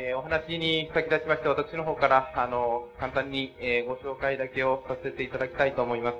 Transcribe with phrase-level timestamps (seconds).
[0.00, 6.16] えー、お話に先立ちまして、私の方から、あの、簡単に、えー、ご紹介だけをさせていただきたいと思います。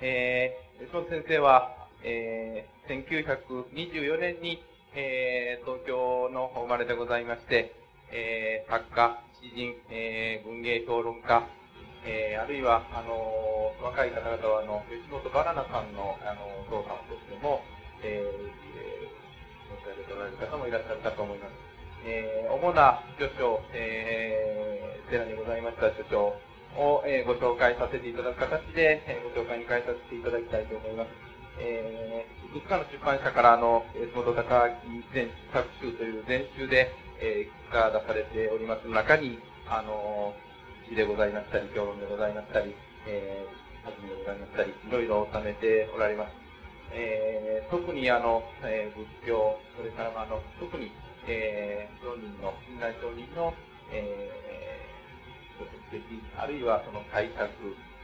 [0.00, 4.62] えー、吉本先生は、えー、1924年に、
[4.94, 7.74] えー、東京の生まれでございまして、
[8.12, 11.42] えー、作家、詩人、えー、文芸評論家、
[12.06, 17.62] えー、あるいは、あのー、若い方々は、あの、吉本バナナさんの、あの、お父さんとしても、
[18.04, 18.30] えー、
[19.74, 21.71] 申し上げておられる方もいらっしゃるかと思います。
[22.04, 26.34] えー、主な著書、えー、寺にございました著書
[26.76, 31.08] を、えー、ご紹介させていただく形で、えー、ご紹介に変えさせていただきたいと思います。
[31.60, 39.38] えー、いくつかの出版社から、あの、吉本隆明全作集という全集で、えー、いくつか出されております中に、
[39.68, 40.34] あの
[40.88, 42.74] 詩でございましたり、評論でございましたり、
[43.06, 46.32] えー、はじめでございましたり、いろいろ収めておられます。
[46.92, 50.90] えー、特にあの、えー、仏教、それからあの、特に
[51.28, 53.54] えー、商人の、近代商人の、
[53.92, 57.48] えー、ご説的、あるいはその解釈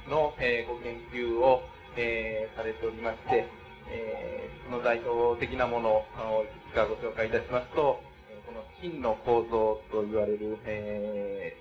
[0.09, 1.63] の、えー、ご研究を、
[1.97, 3.47] えー、されておりまして、
[3.91, 8.01] えー、その代表的なものをいくつかご紹介いたしますと、
[8.47, 11.57] この真の構造と言われる、え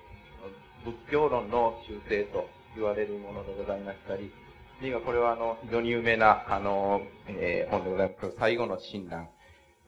[0.83, 4.31] ー、仏教論の修正と言われるものでございましたり、
[4.79, 8.35] あるいはこれはあの、非常に有名な、あの、えー、本でございます。
[8.37, 9.27] 最後の診断。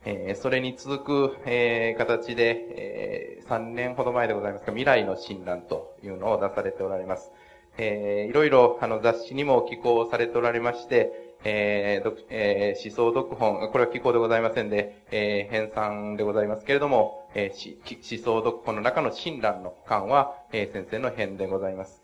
[0.05, 7.31] えー、それに続く、えー、形で、えー、3年ほど前でございますが、未来の診断というのを出されておられます。
[7.77, 22.01] えー、いろいろ、あの、雑誌にも寄稿されておられまして、えーえー、思想読本、これは寄稿でございませんで、えー、編纂でございますけれども、えー、思想読本の中の親鸞の巻は、えー、先生の編でございます。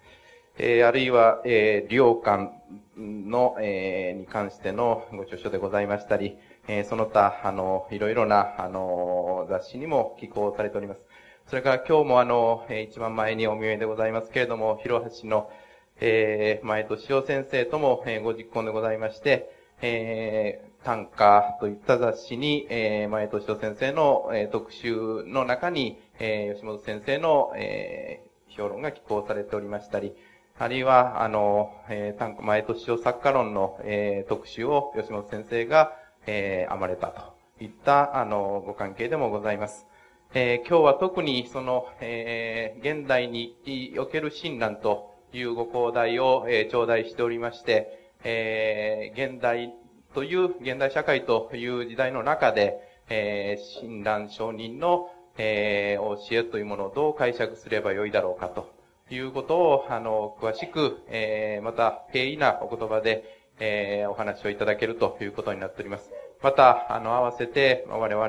[0.58, 2.52] えー、あるいは、えー、領館
[2.98, 6.38] の、えー、に関してのご著書でございましたり、
[6.68, 11.02] えー、その他、あの、いろいろな、あの、雑誌にも寄稿されております。
[11.48, 15.52] それから今日もあの、えー、一番前にお見えでございますけれども、広橋の、
[16.00, 30.16] えー、前しお先生とも、えー、ご実行でございまして、えー、短歌といった雑誌に、えー、前しお先生の、えー、特集の中に、えー、吉本先生の、えー、評論が寄稿されておりましたり、
[30.58, 35.94] あるいは、あの、えー、短歌前しお作家論の、えー、特集を吉本先生が、
[36.28, 37.22] えー、編まれたと
[37.64, 39.88] いった、あの、ご関係でもございます。
[40.34, 43.56] えー、今日は特にその、えー、現代に
[43.98, 49.74] おける親鸞というご講題を、えー、頂戴しておりまして、えー、現代
[50.14, 58.70] という、現代社会という時代の中で、えー、親鸞承認の、えー、教えというものをどう解釈すればよいだろうかと
[59.10, 66.12] いうことを、あの、詳しく、えー、また、平易なお言葉で、えー、お話をいただけるということになっております。
[66.42, 68.28] また、あの、合わせて、我々、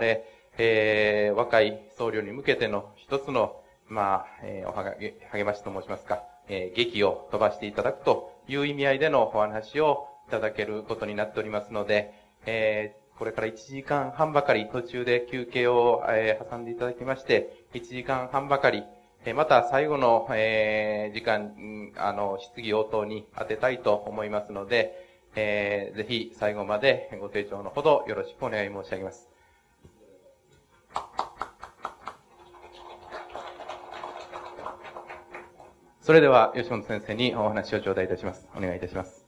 [0.58, 4.94] えー、若い僧侶に向けての一つの、まあ、えー、おはが、
[5.32, 12.12] 励ましと申しますか、えー、劇を飛ばしていただくという意味合いでのお話をいただけることになっておりますので、
[12.46, 18.84] えー、これから1時間半ばかり途中で休憩を、えー、挟んでいただきまして、1時間半ばかり、
[19.24, 25.05] えー、また最後の、えー、時間、あの、質疑応答に当てたいと思いますので、
[25.38, 29.28] えー、ぜひ最後までご清聴のほどよろしくお願い申し上げます。
[36.00, 38.48] それでは、吉本先生にお話を頂戴いたします。
[38.56, 39.26] お願いいたします。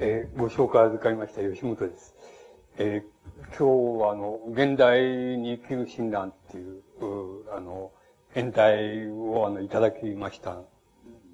[0.00, 2.14] えー、ご紹介預かりました吉本です。
[2.78, 5.00] えー、今日はあの、現代
[5.38, 7.92] に生きる診断っていう、うあの、
[8.30, 10.62] 変態をあの、いただきました、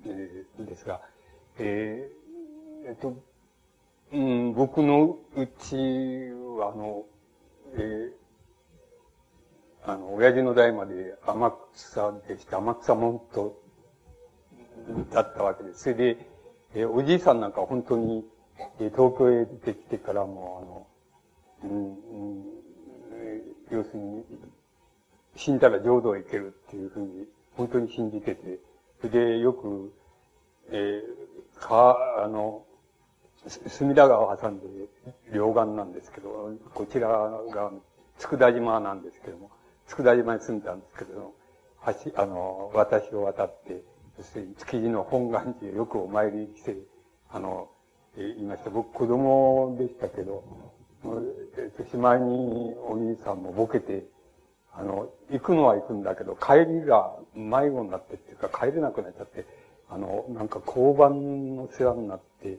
[0.06, 1.00] えー、ですが、
[1.59, 3.16] えー、えっと、
[4.12, 7.05] うん、僕のうちは、あの、
[7.77, 13.61] えー、あの、親父の代まで天草でして、天草門徒
[15.12, 15.82] だったわけです。
[15.84, 16.16] それで、
[16.75, 18.25] えー、おじいさんなんか本当に、
[18.78, 20.87] えー、東京へ出てきてからも、
[21.62, 21.90] あの、うん、う
[22.40, 22.44] ん、
[23.70, 24.25] 要するに、
[25.37, 27.27] 死んだら浄土へ行けるっていうふうに、
[27.57, 28.59] 本当に信じてて、
[29.09, 29.93] でよく、
[30.71, 32.65] えー、か、あの、
[33.47, 34.67] 隅田川を挟んで
[35.33, 37.71] 両岸なんですけど、こちらが
[38.19, 39.51] 佃島なんですけども、
[39.89, 41.35] 佃島に住んだんですけど
[41.87, 43.83] 橋、あの、私を渡って、
[44.17, 46.77] そして築地の本願寺へよくお参りして、
[47.31, 47.69] あの、
[48.17, 48.71] え、言いました。
[48.71, 50.45] 僕子供でしたけど、
[51.91, 54.07] しまいにお兄さんもボケて、
[54.76, 59.47] あの、行くのは行くんだけど、帰りが迷子になってっていうか、帰れなくなっちゃって、
[59.88, 62.59] あの、なんか交番の世話になって、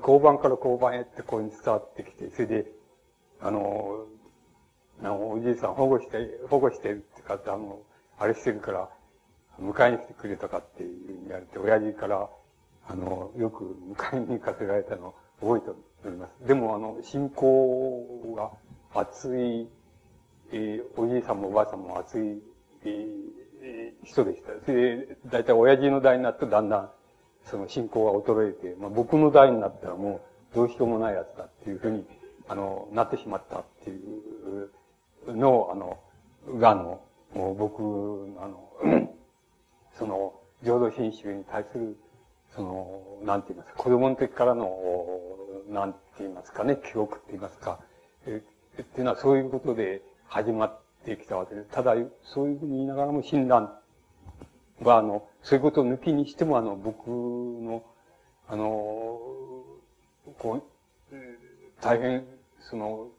[0.00, 2.66] 交番から交番へってこうに伝わってきて、それで、
[3.40, 4.06] あの、
[5.02, 7.80] あの、おじいさん保護して、保護してるってか、あの、
[8.18, 8.90] あれしてるから、
[9.60, 10.84] 迎えに来てくれたかって
[11.24, 12.28] 言われて、親父から、
[12.86, 15.70] あの、よく迎えに行かせられたのを覚えて
[16.06, 16.46] おります。
[16.46, 18.50] でも、あの、信仰が
[19.00, 19.68] 熱い、
[20.52, 22.42] えー、おじいさんもおばあさんも熱い、
[22.84, 24.52] えー、人でした。
[24.64, 26.90] それで、だいたい親父の代になるとだんだん、
[27.44, 30.20] その信仰が衰えて、まあ、僕の代になったらも
[30.52, 32.04] う、どうしようもないやつだっていうふうに、
[32.48, 35.98] あの、なってしまったっていうのを、あの、
[36.58, 37.00] が、の、
[37.34, 37.82] もう僕、
[38.40, 38.70] あの、
[39.98, 41.96] その、浄土真宗に対する、
[42.54, 44.78] その、なんて言いますか、子供の時からの、
[45.68, 47.80] なんて言いますかね、記憶って言いますか、
[48.26, 48.42] え、
[48.80, 51.68] っていうのはそういうことで始まってきたわけです。
[51.70, 53.70] ただ、そういうふうに言いながらも親鸞
[54.82, 57.82] は、あの、そういうことを抜きにしても、あの、僕の、
[58.48, 58.64] あの、
[60.38, 60.62] こう、
[61.80, 62.24] 大変、
[62.60, 63.12] その、好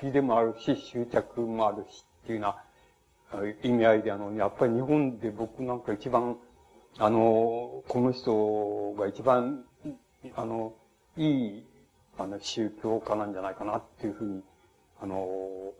[0.00, 2.54] きでもあるし、執着もあるし、っていうよ
[3.32, 6.36] うな意味合いで、あの、やっぱり日本で僕なんか一番、
[6.98, 9.64] あの、この人が一番、
[10.36, 10.74] あの、
[11.16, 11.66] いい、
[12.18, 14.42] あの、宗教家なんじゃないかなっていうふうに、
[15.00, 15.16] あの、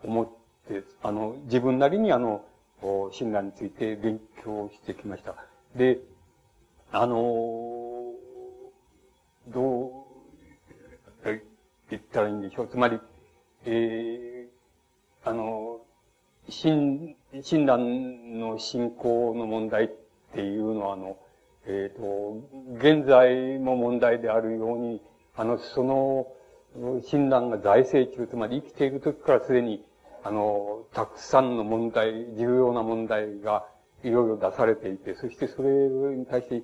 [0.02, 0.28] 思っ
[0.68, 2.44] て、あの、自分なりにあの、
[2.82, 5.34] 親鸞について勉強してきました。
[5.76, 6.00] で、
[6.90, 7.16] あの、
[9.48, 10.02] どう
[11.90, 12.68] 言ったらいいんでしょう。
[12.68, 12.98] つまり、
[13.64, 15.80] えー、あの、
[16.48, 19.88] 親、親鸞の信仰の問題っ
[20.34, 21.16] ていうのは、あの、
[21.66, 22.42] えっ、ー、と、
[22.78, 25.00] 現在も問題であるように、
[25.36, 26.26] あの、その、
[27.02, 29.84] 親鸞が在生中、つまり生きている時からすでに、
[30.24, 33.66] あの、たくさんの問題、重要な問題が
[34.04, 35.70] いろいろ出されていて、そしてそれ
[36.16, 36.62] に対して、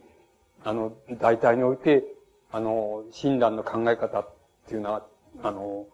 [0.64, 2.04] あの、大体において、
[2.50, 4.34] あの、親鸞の考え方っ
[4.68, 5.06] ていうのは、
[5.42, 5.86] あの、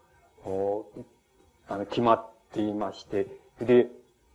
[1.66, 3.26] あの決まっていまして、
[3.60, 3.88] で、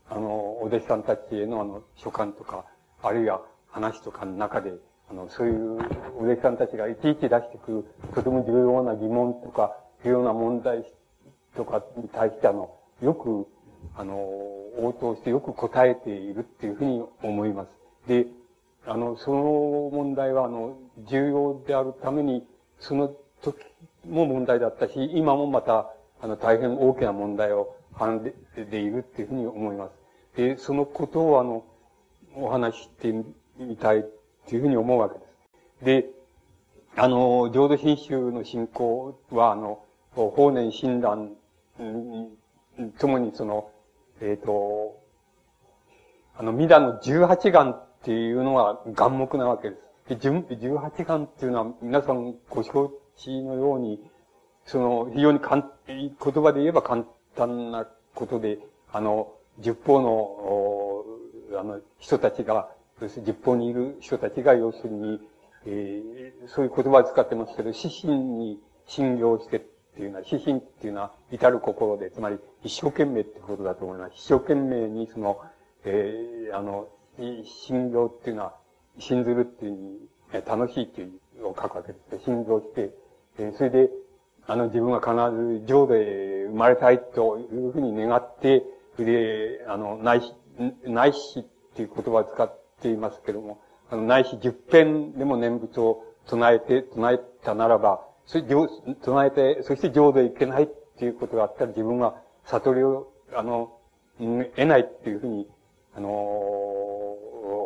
[0.10, 2.66] あの、お弟子さんたちへのあの、書簡とか、
[3.02, 4.74] あるいは話とかの中で、
[5.10, 5.74] あの、そういう
[6.18, 7.86] お弟子さんたちがいちいち出してくる、
[8.16, 10.84] とても重要な疑問とか、重要な問題
[11.56, 13.48] とかに対してあの、よく、
[13.96, 17.70] あの、応答してよく答えているっていうふうに思います。
[18.08, 18.28] で、
[18.86, 22.46] あの、その問題は、あの、重要であるために、
[22.80, 23.58] その時
[24.08, 30.38] も問題だったし、今もまた、あの、大変大きな問題をはんででいるっていうふうに思います。
[30.38, 31.64] で、そのことをあの、
[32.36, 33.14] お話しして
[33.58, 34.04] みたいっ
[34.48, 35.26] ていうふうに思うわけで
[35.80, 35.86] す。
[35.86, 36.10] で、
[36.96, 39.84] あの、浄土真宗の信仰は、あの、
[40.16, 41.32] 法然親鸞
[42.98, 43.70] ともにその、
[44.22, 45.00] えっ、ー、と、
[46.36, 50.16] あの、弥陀の十八願っていうのは願目なわけです。
[50.16, 54.02] で、十八願っていうのは皆さんご承知のように、
[54.66, 57.06] その、非常に簡、言葉で言えば簡
[57.36, 58.60] 単なことで、
[58.92, 62.70] あの、十方の、あの、人たちが、
[63.24, 65.20] 十方にいる人たちが、要するに、
[65.66, 69.60] えー、そういう言葉を使ってますけど、死神に信用して
[69.94, 74.14] っていうのは、死神っていうのは、至る心で、つまり、一生懸命ってことだと思います。
[74.16, 75.42] 一生懸命に、その、
[75.84, 76.88] えー、あの、
[77.44, 78.56] 信用っていうのは、
[78.98, 80.00] 信ずるっていう、
[80.46, 82.26] 楽しいっていうを書くわけです。
[82.26, 82.92] 信用して、
[83.40, 83.90] えー、それで、
[84.46, 88.64] あの、自分は必ず浄土へ生まれたいというふうに願って、
[88.96, 90.34] それで、あの、内し、
[90.84, 91.44] 内しっ
[91.76, 103.76] ていう言葉を使っていますけども、あの、内し十遍でも念仏を唱えて、唱えたならば、それ、唱えて、そして浄土へ行けないっていうことがあったら自分は悟りを、あの、
[104.20, 105.48] 得ないっていうふうに、
[105.96, 106.10] あの、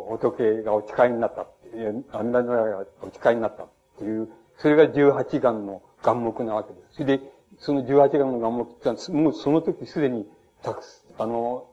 [0.08, 1.42] 仏がお誓いになった。
[1.42, 3.68] 阿弥陀如がお誓いになったっ
[3.98, 6.94] ていう、それが十八願の願目なわけです。
[6.94, 7.20] それで、
[7.58, 10.26] その十八願の願目ってのは、もうその時すでに、
[10.62, 10.82] たく、
[11.18, 11.66] あの、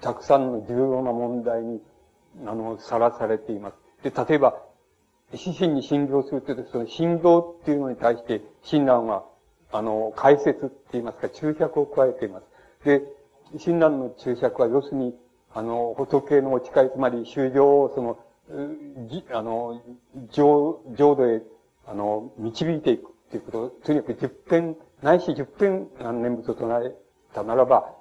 [0.00, 1.82] たくさんの重要な問題に、
[2.46, 4.10] あの、さらされています。
[4.10, 4.62] で、例えば、
[5.36, 9.24] 死神に信行するというと、その信行っていうのに対して、親鸞は、
[9.72, 12.46] あの、解説って言いますか、注釈を加えています。
[12.84, 13.02] で、
[13.58, 15.14] 親鸞の注釈は、要するに、
[15.52, 18.18] あの、仏のお誓い、つまり、修行を、その、
[19.08, 19.80] じ、あの、
[20.30, 21.42] 浄、浄土へ、
[21.86, 25.88] あの、導いていくっていうことを、とにかく十遍、ないし十遍、
[26.22, 26.94] 念仏を唱え
[27.34, 27.94] たならば、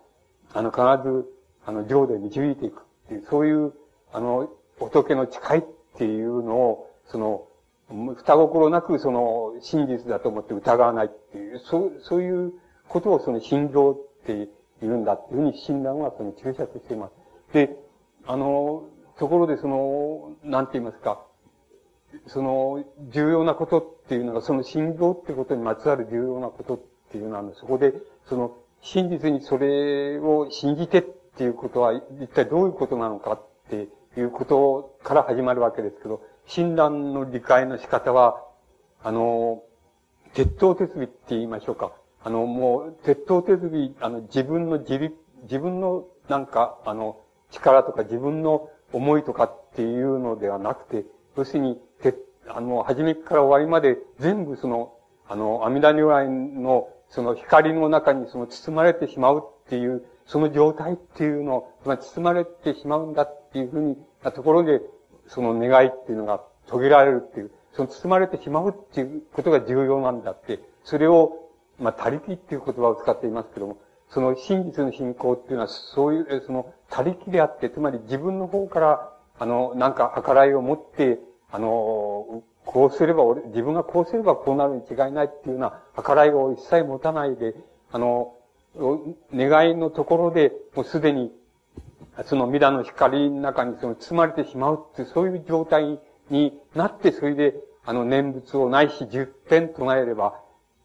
[0.53, 1.25] あの、必ず、
[1.65, 3.73] あの、浄土へ導いていくっていう、そういう、
[4.11, 4.49] あの、
[4.79, 5.63] 仏の誓いっ
[5.97, 7.47] ていうのを、その、
[7.89, 12.53] 二心なくその真実だと思って疑わないっていう、そう、そういう
[12.87, 14.49] ことをその信条って
[14.81, 17.13] 言うんだっていうふうに親鸞はその注釈しています。
[17.53, 17.77] で、
[18.25, 18.85] あの、
[19.17, 21.25] ところでその、なんて言いますか、
[22.27, 26.79] その、重要なことっていうのが、その心臓ってことにまつわる重要なことっ
[27.11, 27.93] ていうのは、そこで、
[28.27, 38.43] その、真実にそれを信じてっていうことは、一体どういうことなのかっていうことから始まるわけですけど、診断の理解の仕方は、
[39.03, 39.63] あの、
[40.33, 41.93] 鉄頭鉄尾って言いましょうか。
[42.23, 47.19] あの、もう、鉄頭鉄尾、あの、自分の自立、自分のなんか、あの、
[47.51, 52.15] 力とか自分の思いとかっていうのではなくて、要するに、て、
[52.47, 54.93] あの、初めから終わりまで全部その、
[55.27, 64.81] あの、阿弥陀如来のその光の中にその包まれてしまうっていう、その状態っていうのを、まあ、包まれてしまうんだっていうふうになところで、
[65.27, 71.49] その願いっていうのが遂げられるっていう、その包まれてしまうっていうことが重要なんだって、それを、
[71.79, 73.77] まあ、他力っていう言葉を使っていますけども、
[74.09, 81.19] その真実の信仰っていうのは、そういう、その他力であって、つまり自分の方から、あの、なんか計らいを持って、
[81.51, 87.55] あの、こうすれば俺、自分がこうすればこうなるに違いないっていうような計らいを一切持たないで、
[87.91, 88.35] あの、
[89.33, 91.31] 願いのところで、もうすでに、
[92.25, 97.55] その未来の光の中にその包まれてしまうっていう、そういう状態になって、それで、
[97.85, 100.39] あの、念仏をないし十点唱えれば、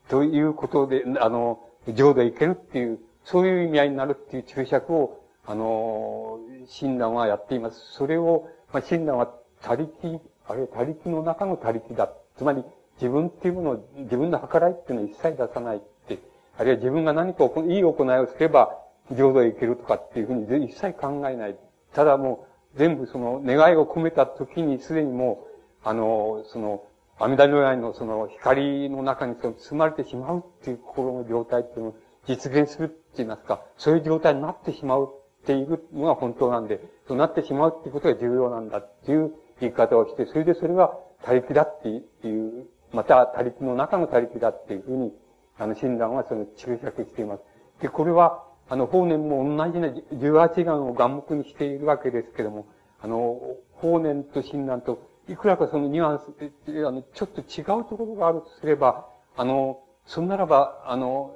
[0.09, 1.61] ということで、あの、
[1.95, 7.81] 浄土へ行けるっていう、そういう意味合いになるっていう注釈を、あの、親鸞はやっています。
[7.93, 9.33] それを、まあ、親鸞は
[9.63, 12.11] 他力、あるいは他力の中の他力だ。
[12.37, 12.65] つまり、
[13.01, 16.19] 自分っていうものを、自分の計らいっていうのを一切出さないって、
[16.57, 18.77] あるいは自分が何かいい行いをすれば、
[19.13, 21.57] 浄土へ行けるとかっていうふうに一切考えない。
[21.95, 25.47] ただもう、全部その願いを込めた時にすでにも
[25.85, 26.85] う、あの、その、
[27.19, 31.95] 阿弥陀如来のその光の中にその包まれてしまうっていう心の状態っていうのを
[32.29, 35.09] 実現するって言いますか、そういう状態になってしまう
[35.43, 45.13] っていうのが本当なんで、そうなってしまうっていうことが重要なんだっていう言い方をして、それでそれが他力だっていう、また他力の中の他力だっていうふうに、
[45.59, 47.43] あの、診断はその注釈しています。
[47.81, 52.67] で、これは、あの、法然も同じな18願を眼目にしているわけですけども、
[53.01, 59.07] あの、法然と診断と、いくらかそのニュアンス、あの、ちょっと違うところがあるとすれば、
[59.37, 61.35] あの、そんならば、あの、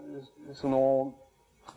[0.54, 1.14] その、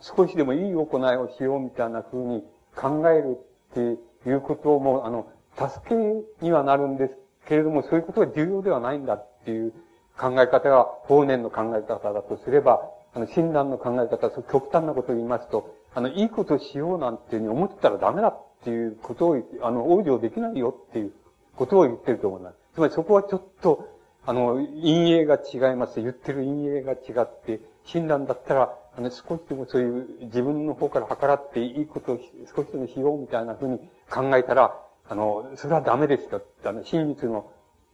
[0.01, 2.43] 少しでもいい行いをしようみたいな風に
[2.75, 3.37] 考える
[3.71, 5.95] っていうことも、あの、助け
[6.43, 9.73] にはなるんですけれども、そういうことが重要ではないんだっていう
[10.17, 21.13] 考え方が、法然の考え方だとすれば、あの、親鸞の考え方、極端なことを言いますと、あの、いいことしようなんていうふうに思ってたらダメだっていうことを、あの、往生できないよっていう
[21.55, 22.55] ことを言ってると思います。
[22.73, 23.87] つまりそこはちょっと、
[24.25, 26.01] あの、陰影が違います。
[26.01, 32.19] 言ってる陰影が違って、親鸞だったら、あの、少しでもそういう自分の方から計らっていいことを
[32.53, 33.79] 少しでもしようみたいなふうに
[34.09, 36.41] 考えたら、あの、それはダメですよ。
[36.65, 37.49] あの、真実の、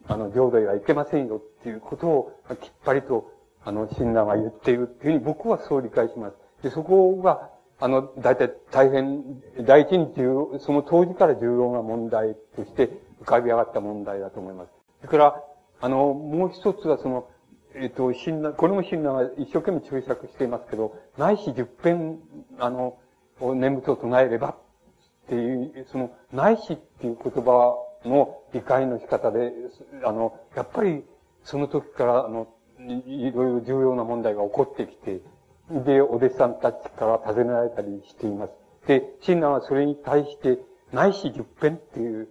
[0.08, 3.30] あの、浄土へはいけませんよっていうことを、きっぱりと、
[3.64, 6.36] あの、親鸞は言っているっていうふうに僕はそう理解します。
[6.64, 7.50] で、そこが、
[7.80, 12.90] あの、大体大変、第一に重要、その当時から重要な問題として
[13.22, 14.72] 浮かび上がった問題だと思います。
[15.02, 15.44] それから、
[15.82, 17.28] あの、もう一つはその、
[17.74, 22.20] えっ、と、親鸞、これも親鸞は一生懸命注釈していますけど、ないし十遍、
[22.60, 22.98] あの、
[23.40, 24.56] 念仏を唱えればっ
[25.28, 27.76] ていう、その、ないしっていう言葉
[28.06, 29.54] の理解の仕方で、
[30.04, 31.04] あの、やっぱり、
[31.44, 32.48] その時から、あの、
[32.88, 35.22] いろいろ重要な問題が起こってきて、
[35.70, 38.52] で、お弟子さんたちから尋ねられたりしています。
[38.88, 40.60] で、親鸞はそれに対して、
[40.92, 42.28] ないし十遍っていう、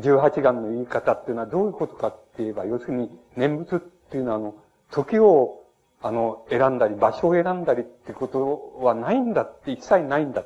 [0.00, 4.54] 十八願の言い方っていうのはどういうことかって言えば、要するに、念仏っていうのは、あの、
[4.90, 5.64] 時を、
[6.02, 10.44] あの、選んだり、場所を選んだりってことはないんだって、一切ないんだ。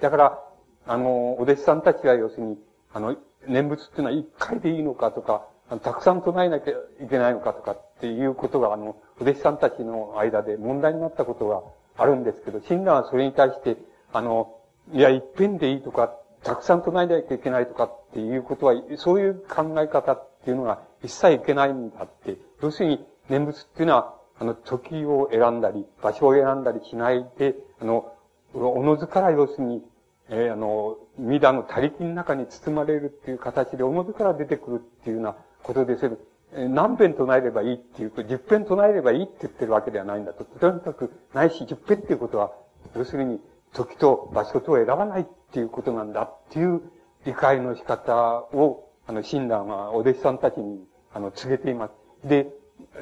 [0.00, 0.44] だから、
[0.86, 2.58] あの、お弟子さんたちは要するに、
[2.92, 3.16] あの、
[3.46, 5.46] 念仏っていうのは一回でいいのかとか、
[5.78, 6.72] たくさん唱えなきゃ
[7.04, 11.62] いけないのかとかっていうことが、あの、お弟子さんたちの間で問題になったことが
[11.96, 13.76] あるんですけど、親鸞はそれに対して、
[14.12, 14.56] あの、
[14.92, 16.12] いや、一遍でいいとか、
[16.42, 22.36] たくさん唱えなきゃいけないとかっていうことは、そういう考え方っていうのが一切いけないんだって。
[22.62, 28.12] 要するに、念仏っていうのは、あの、時を選んだり、場所を選んだりしないで、あの、
[28.54, 29.84] おのずから要するに、
[30.30, 36.18] えー、あの、弥陀の他力の中に包まれるっていう形で、おのずから出てくるっていうようなことでする。
[36.52, 40.44] 何遍唱えればいいっていう、と、十遍唱えればいいって言ってるわけではないんだと。
[40.44, 42.52] とにかく、ないし十遍っていうことは、
[42.96, 43.40] 要するに、
[43.72, 46.82] 時と場所とを選ばないっていうことなんだっていう
[47.24, 48.14] 理解の仕方
[48.52, 51.88] を、あの、親鸞はお弟子さんたちに、あの、告げていま
[52.22, 52.28] す。
[52.28, 52.48] で、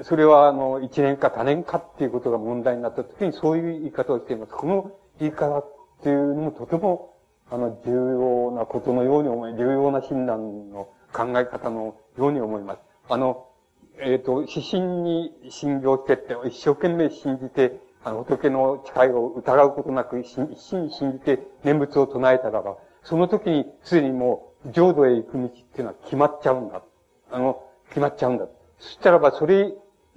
[0.03, 4.53] それは、あの、一年か多年かっていうことが問題になった時にそういう言い方をしています。
[4.53, 7.15] この言い方っていうのもとても、
[7.51, 12.81] あの、重要なことのように思い、重要な診断の考え方のように思います。
[13.09, 13.47] あの、
[14.01, 20.57] えっ、ー、と、指針に信用してって、一生懸命信じて、あの、仏の誓いを疑うことなく、一心に
[20.93, 26.83] 信じて念仏を唱えたらば、その時にすでにもう、浄土へ行く道っていうのは決まっちゃうんだ。
[27.31, 28.47] あの、決まっちゃうんだ。
[28.79, 29.73] そしたらば、それ、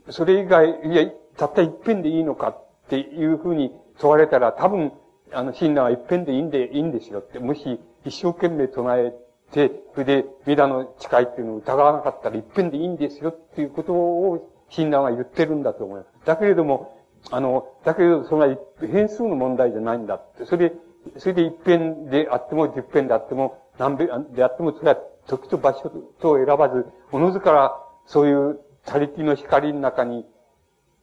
[0.09, 4.91] それ以外、いや、たった一遍でいいのかっていうふうに問われたら、多分、
[5.31, 7.39] あの、親鸞は一遍でいいんで、いいんですよって。
[7.39, 9.13] もし、一生懸命唱え
[9.51, 16.25] て、それで、皆の誓いっていうのを疑わなかったら一遍でいいんですよっていうことを、親鸞は言ってるんだと思います。
[16.25, 16.97] だけれども、
[17.29, 20.45] あの、だけど、そんな変数の問題じゃないんだって。
[20.45, 20.75] それで、
[21.17, 25.89] それで一遍であっても、十遍であっても、何遍であっても、それは時と場所
[26.19, 30.25] と選ばず、おのずからそういう他力の光の中に、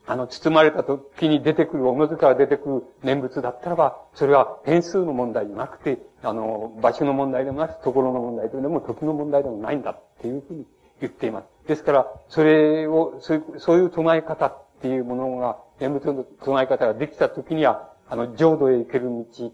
[0.08, 10.66] あの、包まれた時に出てくる、おのずから出てくる念仏だったらば、それは変数の問題じゃなくて、あの、場所の問題でもなく、ところの問題でも、時の問題でもないんだっていうふうに
[11.02, 11.68] 言っています。
[11.68, 19.52] ですから、それを、そういう、そういう唱え方っていうものが、念仏の唱え方ができた時には、あの、浄土へ行ける道、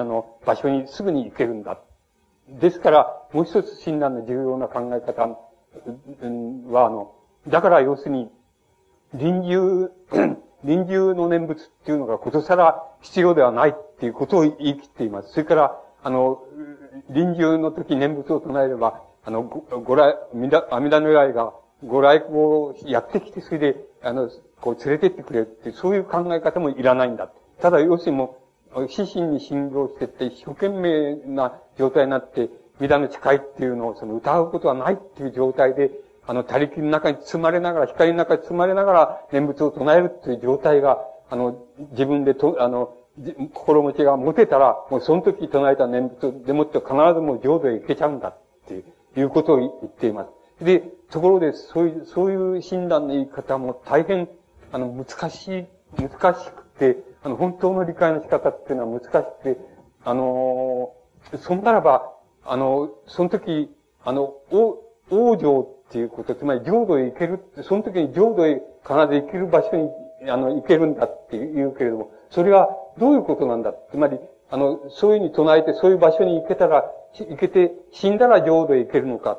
[0.00, 1.76] あの、場所にすぐに行けるんだ。
[2.48, 7.14] ですから、もう一つ親鸞の重要な考え方は、あの、
[7.48, 8.30] だから要するに、
[9.14, 9.90] 臨終、
[10.64, 15.30] 臨終の念仏っていうのがことさら必要ではないっていうことを言い切っています。
[15.30, 16.42] それから、あの、
[17.10, 20.16] 臨終の時念仏を唱えれば、あの、ご来、
[20.70, 21.52] 阿弥陀如来が
[21.84, 27.30] ご来光をやってきて、それで、あの、こう連れてってくれるって、そういう考え方もいらないんだ。
[27.60, 28.38] ただ、要するにも
[28.74, 32.50] う、死神に信用してって、一生懸命な状態になって、
[32.80, 35.90] 皆の誓いっていうのをその疑うことはないっていう状態で、
[36.28, 40.98] あの、他力の中に包まれながら、光の中に包まれながら念仏を唱えるっていう状態が、
[41.30, 42.94] あの、自分でと、あの、
[43.54, 48.84] 心持ちが持てたら、もうその時唱えた念仏でもって必ずもう浄土へ行けちゃうんだって
[49.18, 50.26] いうことを言っていま
[50.58, 50.64] す。
[50.64, 50.80] で、
[51.10, 54.28] ところで、そういう、そういう診断の言い方も大変、
[54.70, 55.66] あの、難しい、
[55.96, 59.58] 難しくて、あの、本当の理解の仕方っていうのは難しくて、
[60.04, 60.92] あの、
[61.40, 62.12] そんならば、
[62.44, 63.74] あの、その時、
[64.04, 74.18] あの、王、王女っていうこと、つまり浄土へ行ける、その時に浄土へ必ず行ける場所に、あの、行けるんだって言うけれども、それはどういうことなんだつまり、
[74.50, 79.38] あの、そういうふうに唱えて、そういう場所に行けたら、行けて、死んだら浄土へ行けるのか。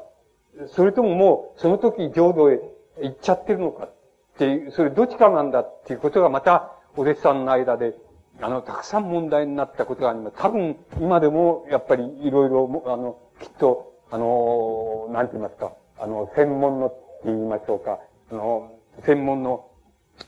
[0.67, 2.59] それとももう、その時浄土へ
[3.01, 3.85] 行っちゃってるのか。
[3.85, 3.91] っ
[4.37, 7.93] ていう、それどっちかなんだっていうことがまた、お弟子さんの間で、
[8.41, 10.37] あの、たくさん問題になったことがあります。
[10.37, 17.99] 多分、今でも、やっぱり、いろいろ、あの、きっと、あの、なんて言いますか、あの、専門のって言いましょうか、
[18.31, 18.71] あの、
[19.05, 19.69] 専門の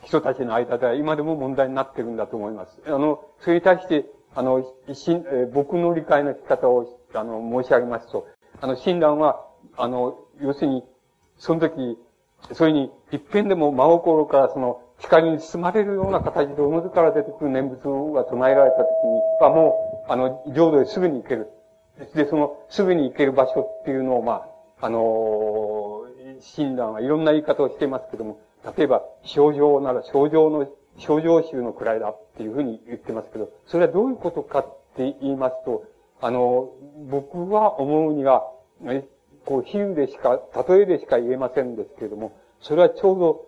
[0.03, 2.79] 人たちの間では今でも問題になってるんだと思います。
[2.85, 8.27] あの、それに対して、あの、しえ僕の理解の仕方を、あの、申し上げますと、
[8.61, 9.45] あの、親鸞は、
[9.77, 10.83] あの、要するに、
[11.37, 11.97] その時、
[12.53, 17.81] それに、一遍でも真心からその、光に包まれるような形でおのずから出てくる念仏
[18.13, 21.49] が唱えられた時に、はもう、あの、浄土へすぐに行ける。
[22.13, 24.50] で、その、すぐに行ける場所っていうのを、まあ、
[24.81, 26.05] あの
[26.39, 28.41] 診断はいろんな言い方をしていますけども、
[28.77, 30.67] 例えば、症状なら症状の、
[30.97, 35.85] 症状集の位だっていうふうに言ってますけど、それはどういうことかって言いますと、
[36.19, 36.71] あの、
[37.09, 38.51] 僕は思うには、
[39.45, 43.45] こう、比喩でしか、例えでしか言えませんですけれども、それはちょうど、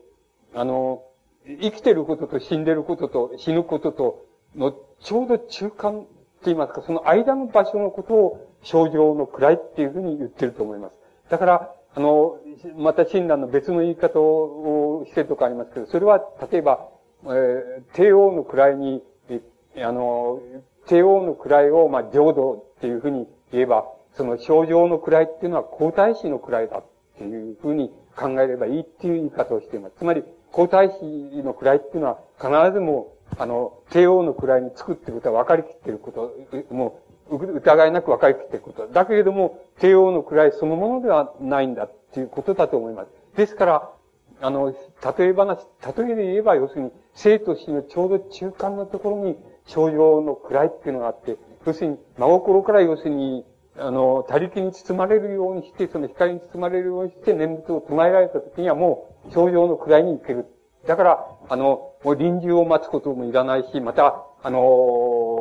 [0.56, 1.04] あの、
[1.46, 6.10] 生きてることと死んでることと死ぬこととのちょうど中間って
[6.46, 11.03] 言いますか、その間の場所のことを症状の位っていうふうに言ってると思います。
[11.34, 12.38] だから、あの、
[12.78, 16.90] また親鸞の別の言い方をしてるとかありますけど、それは、例えば、
[17.24, 19.02] えー、帝王の位に、
[19.78, 20.40] あの、
[20.86, 26.86] 帝王の位を、まあ、浄土っていうふうに言えば、その症状の位っていうのは皇太子の位だっ
[27.18, 29.96] ていうふうに考えればいいっていう言い方をしています。
[29.98, 31.02] つまり、皇太子
[31.42, 36.32] の位っていうのは必ずも、あの、帝王の位につくってことは分かりきってること、
[36.70, 37.03] もう、
[37.38, 38.88] 疑いなく分かりきっていること。
[38.88, 43.10] だけれども、帝王の位そのものではないんだっていうことだと思います。
[43.36, 43.90] ですから、
[44.42, 44.74] あの、
[45.18, 45.66] 例え話、
[45.98, 53.46] 例えで言えば、要するに、生と死のちょうど中間のところに、症状の位っていうのがあって、要するに、真心から要するに、
[53.78, 60.46] あの、他力に包まれるようにして、その光に包まれるようにして、念仏を唱えられた時にはもう、症状の位に行ける。
[60.86, 64.60] だから、あの、もう臨終を待つこともいらないし、また、あの、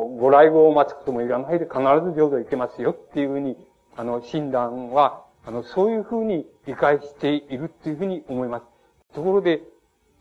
[0.05, 3.57] ご来後を待つこともいらないで必ず浄土行けますよっていうふうに、
[3.95, 8.65] あの、診断は、あの、そういうふうに理解しているっていうふうに思います。
[9.13, 9.61] ところで、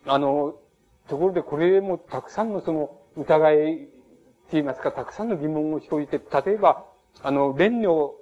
[0.07, 0.57] あの、
[1.09, 3.89] ところでこれもたくさんのその疑いって
[4.53, 6.85] 言いますか、たくさんの疑問を生じて、例えば、
[7.23, 8.15] あの、蓮如、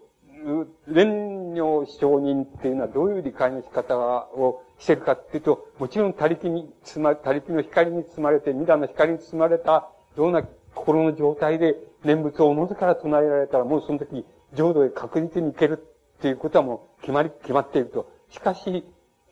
[0.86, 10.42] 蓮如承認っていうのはどういう理解の仕方をしてるかっていうと、もちろん他力に包ま、他力の光に包まれて、未来の光に包まれたような
[10.74, 15.78] 心の状態で念仏をおのずから唱えられたら、もうその時、浄土へ確実に行ける
[16.18, 18.10] っていうことはもう決まり、決まっていると。
[18.30, 18.84] しかし、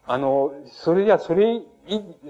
[0.06, 1.62] あの、それじゃ、それ、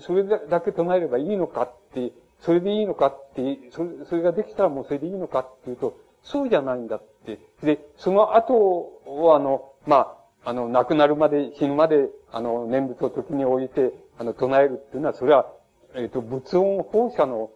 [0.00, 7.38] それだけ唱えればいいのかって、それでいいのかって、それそれができたらもうそれでいいのかっていうと、そうじゃないんだって。
[7.62, 15.46] で、その後を、あの、まあ、あの、亡くなるまで、死ぬまで、あの、念仏を時に置いて、あの、唱えるっていうのは、それは、
[15.94, 17.50] えっ、ー、と、仏音放射の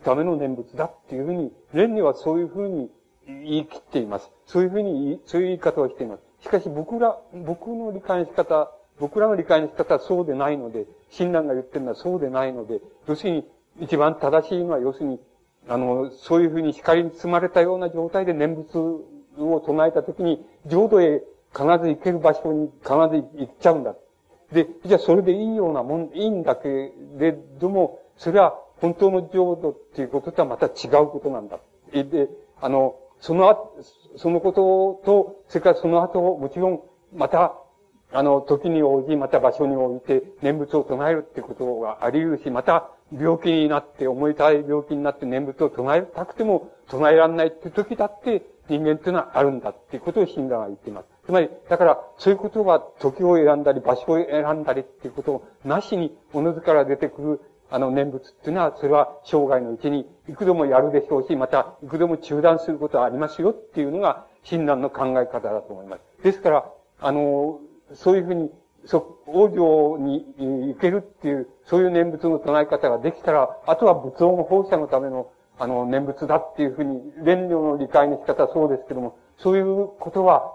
[0.00, 2.90] ための念仏だっていうふうに、蓮にはそういうふうに
[3.26, 4.30] 言い切っています。
[4.46, 6.22] そういうふうに、そういう言い方をしています。
[6.42, 13.48] しかし僕ら、僕の理解の仕方、僕らの理解の仕方はそうでないので、親鸞が言ってるのはそうでないので、要するに、
[13.80, 15.20] 一番正しいのは、要するに、
[15.68, 23.94] あの、そういうふうに光に包まれたような状態で念仏を唱えたときに、浄土へ必ず行ける場所に必ず行っちゃうんだ。
[24.52, 31.60] で、じゃあそれでいいようなもん、いいんだけれども、それは本当の浄土っていうこととはまた違うことなんだ。
[31.92, 32.28] で、
[32.60, 33.78] あの、その後、
[34.16, 36.80] そのことと、それからその後、もちろん、
[37.14, 37.54] また、
[38.12, 51.08] あの、時に応じ、また場所に応じて、念仏を唱えるってことがあり得るし、また、病気になって、思いたい病気になって念仏を唱えたくても唱えられないって時だって、人間っていうのはあるんだっていうことを信者は言っています。
[51.26, 57.40] つまり、だから、そういうことが時を選んだり、場所を選んだりっていうことをなしに、おのずから出てくる、
[57.74, 66.22] あの、念仏っていうのは、それは生涯のうちに、幾度もやるでしょうし、また、幾度も中断することはありますよっていうのが、親鸞の考え方だと思います。
[66.22, 67.60] ですから、あの、
[67.94, 68.50] そういうふうに、
[68.84, 70.26] そ、王女に
[70.68, 80.52] 行けるっていう、そういう念仏の唱え方ができたら、あとは仏音放射のための、あの、念仏だっていうふうに、蓮慮の理解の仕方はそうですけども、そういうことは、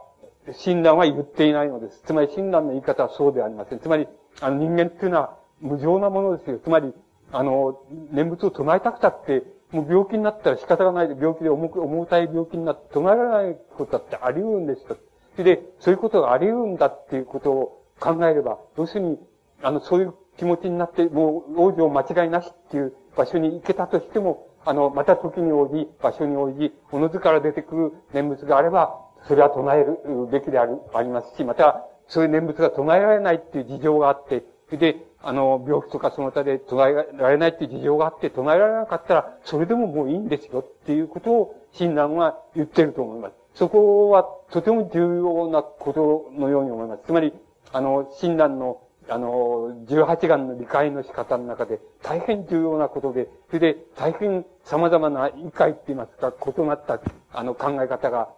[0.51, 2.03] 親鸞は言っていないのです。
[2.05, 3.79] つまり、親鸞の言い方はそうではありません。
[3.79, 4.07] つまり、
[4.39, 6.59] あの、人間っていうのは無常なものですよ。
[6.59, 6.93] つまり、
[7.31, 14.97] あの、念仏を唱えたくたって、もう病気になったら仕方がないで、病気で重く、重たい病気になって唱えられないことだってあり得るんですよ。
[15.35, 19.19] それで、そういうことがあり得るんだっていうことを考えれば、要するに、
[19.61, 43.35] あの、そういう気持ちになって、もう、王女間違いなしっていう場所に行けたとしても、あの、また時に応じ、場所に応じ、おのずから出てくる念仏があれば、それは唱えるべきである、ありますし、また、そういう念仏が唱えられないっていう事情があって、それで、あの、病気とかその他で唱えられないっていう事情があって、唱えられなかったら、それでももういいんですよっていうことを、親鸞は言ってると思います。
[43.55, 47.03] そこはとても重要なことのように思います。
[47.05, 47.33] つまり、
[47.73, 56.99] あの、親鸞の、あの、十八願の理解の仕方の中で大変重要なことで、それで大変様々な理解って言いますか、異なった、
[57.31, 58.29] あの、考え方が、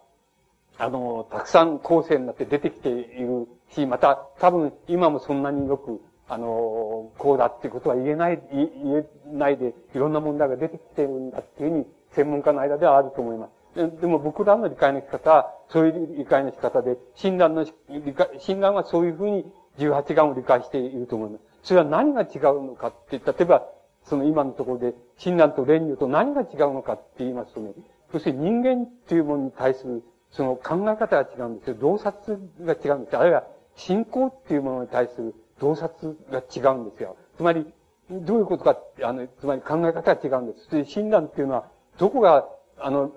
[0.78, 14.00] あの、たくさん後世になって出てきているし、また、多分今もそんなによく、あの、こうだっていうことは言えない、言えないで、いろんな問題が出てきてるんだっていうふうに、専門家の間ではあると思います。
[14.00, 19.44] でも僕らの理解の仕方は、そういう理解の仕方で、親鸞の理解、親鸞はそういうふうに
[19.78, 21.44] 18願を理解していると思います。
[21.64, 23.66] それは何が違うのかって、例えば、
[24.04, 27.72] その今のところで、親鸞と蓮如と何が違うのかって言いますとね、
[28.12, 31.74] そして人間っていうものに対する、その考え方が違うんですよ。
[31.74, 33.20] 洞察が違うんですよ。
[33.20, 37.16] あるいは、信仰っていうものに対する洞察が違うんですよ。
[37.36, 37.66] つまり、
[38.10, 40.70] どういうことか、あの、つまり考え方が違うんです。
[40.70, 41.68] で、親鸞っていうのは、
[41.98, 43.12] どこが、あの、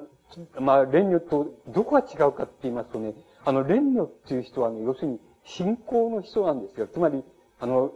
[0.59, 3.13] まあ、蓮如とどこが違うかって言いますとね、
[3.45, 6.87] あの、蓮如っていう人はね、要するに信仰の人なんですよ。
[6.87, 7.23] つまり、
[7.59, 7.91] あの、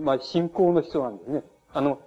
[0.00, 1.42] まあ、信仰の人なんですね。
[1.72, 2.00] あの、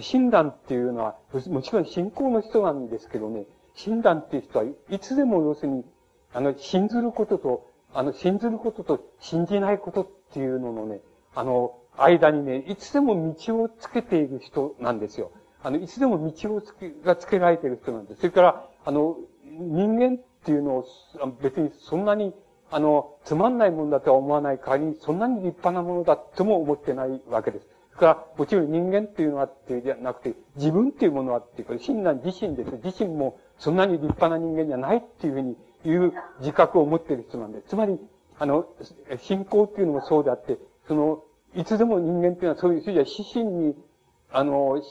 [0.00, 1.16] 親鸞っていうのは、
[1.48, 5.84] もちろん信仰の人なんですけどね、親鸞っていう人はいつでも要するに、
[6.34, 11.00] あの、信ずることと、あの、信ずることと信じないことっていうののね、
[11.34, 15.32] あの、間にね、いつでも道をつけている人なんですよ。
[15.62, 18.20] あの、いつでも道をつけ、がつけられている人なんです。
[18.20, 20.86] それから、あの、人間っていうのを
[21.42, 22.34] 別にそんなに、
[22.70, 27.66] あの、つまんないものだとは思わない代わりに、そんなに立派なものだとも思ってないわけです。
[27.94, 32.70] それから、もちろん人間っていうのはっていうじゃなくて、自分っていうものはっていうか、親鸞自身です。
[32.84, 37.62] 自身もそんなに立派な人間じゃないっていうふうに言う自覚を持っている人なんで。
[37.62, 37.98] つまり、
[38.38, 38.66] あの、
[39.20, 41.22] 信仰っていうのもそうであって、その、
[41.54, 43.76] いつでも人間っていうのはそういう、そういう死神に
[44.30, 44.82] あの、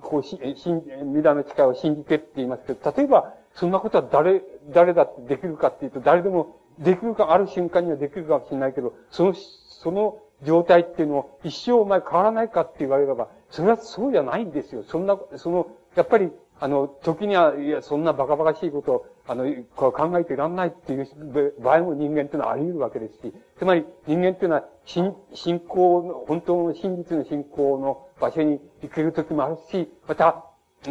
[0.00, 14.84] こう、し、しん、未来の力を信じてって言いますけど、例えば、そんなことは誰、誰だってできるかっていうと、誰でもできるか、ある瞬間にはできるかもしれないけど、その、その状態っていうのを一生お前変わらないかって言われれば、それはそうじゃないんですよ。
[14.84, 16.30] そんな、その、やっぱり、
[16.64, 19.44] あの、時には、いや、そんなバカバカしいことを、あの、
[19.76, 30.46] こう考えていらんないっていう場合も人間っていうのはあり得るわけですし、つまり人間っていうのは、信、信仰の、本当の真実の信仰の場所に行ける時もあるし、また、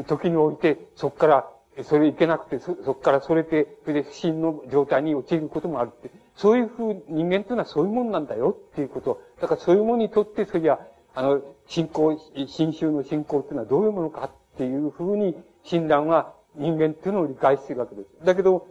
[0.05, 1.49] 時において、そこから、
[1.81, 6.11] それ行けなくて、そ、そこからそれて、それで不信の状態に陥ることもあるって。
[6.35, 9.19] そういうふう、人間っていうのはそういうもんなんだよっていうこと。
[9.41, 10.79] だからそういうものにとって、そりゃ、
[11.15, 18.25] あの、信仰、新宗の信仰っていうのはどういうものかっていうふうに、診断は人間っていうのを理解しているわけです。
[18.25, 18.67] だけど、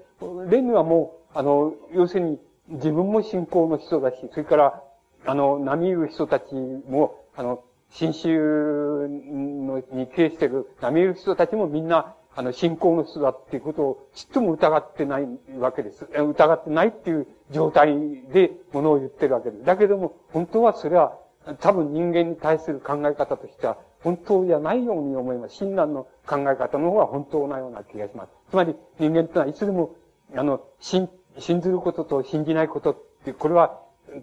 [0.48, 4.82] レンはもう、あの、要するに、自分も信仰の人だし、それから、
[5.26, 15.28] あの、波打る人たちも、あの、新宗のに経している波打る人たちもみんな、あの、信仰の人だっていうことをちっとも疑ってない
[15.58, 16.06] わけです。
[16.14, 17.94] 疑ってないっていう状態
[18.32, 19.64] でものを言ってるわけです。
[19.64, 21.18] だけども、本当はそれは
[21.60, 25.56] 多分人間に対する考え方としては本当じゃないように思います。
[25.56, 28.30] 親鸞の考え方の方が本当なような気がします。
[28.50, 29.94] つまり人間ってのはいつでも、
[30.34, 33.80] あの、信、信ずることと信じないことって、これは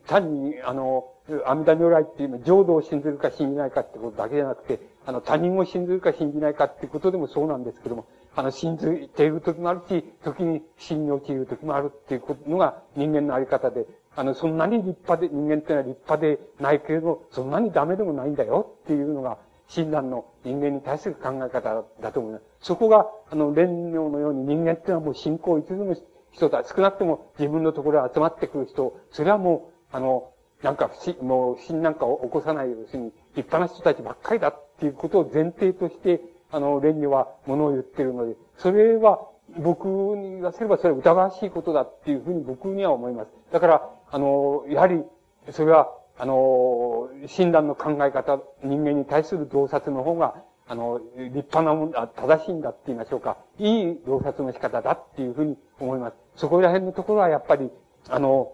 [0.07, 1.11] 単に、あの、
[1.45, 19.37] 阿弥陀如来っていうの浄土を信ずるか信じないかってことだけじゃなくて、あの、他人を信ずるか信じないかってことでもそうなんですけども、あの、信ずている時もあるし、時に信に陥る時もあるっていうのが人間のあり方で、あの、そんなに立派で、人間ってのは立派でないけれど、そんなにダメでもないんだよっていうのが、
[19.69, 22.43] 親鸞の人間に対する考え方だと思います。
[22.61, 25.95] そこが、あの、蓮妙のように人間っていうのはもう信仰をいつでも
[26.31, 26.63] 人だ。
[26.63, 30.31] 少なくとも自分のところへ集まってくる人、それはもう、あの、
[30.63, 33.05] なんか不思もう不信なんかを起こさない要するに、
[33.35, 39.27] 立派な人たちばっかりだっていうことを前提として、あの、蓮如は物を言ってるので、それは
[39.57, 43.31] 僕に言わせればそれは疑わしいことだっていうふうに僕には思います。
[43.51, 45.03] だから、あの、やはり、
[45.51, 50.35] それは、あの、診断の考え方、人間に対する洞察の方が、
[50.67, 53.37] あの、立派なもんだ、正しいんだって言いましょうか。
[53.57, 56.15] いい洞察の仕方だっていうふうに思います。
[56.35, 57.71] そこら辺のところはやっぱり、
[58.09, 58.51] あの、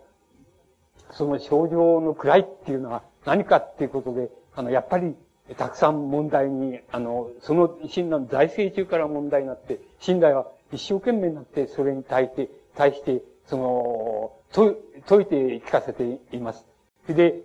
[1.11, 5.15] その症状の位っていうのは何かっていうことで、あの、やっぱり、
[5.57, 14.31] たくさん問題に、あの、その診断、財政中から問題になって、信頼は一生懸命になって、それに対して、対して、その、
[15.07, 16.65] 解いて聞かせています。
[17.07, 17.41] で、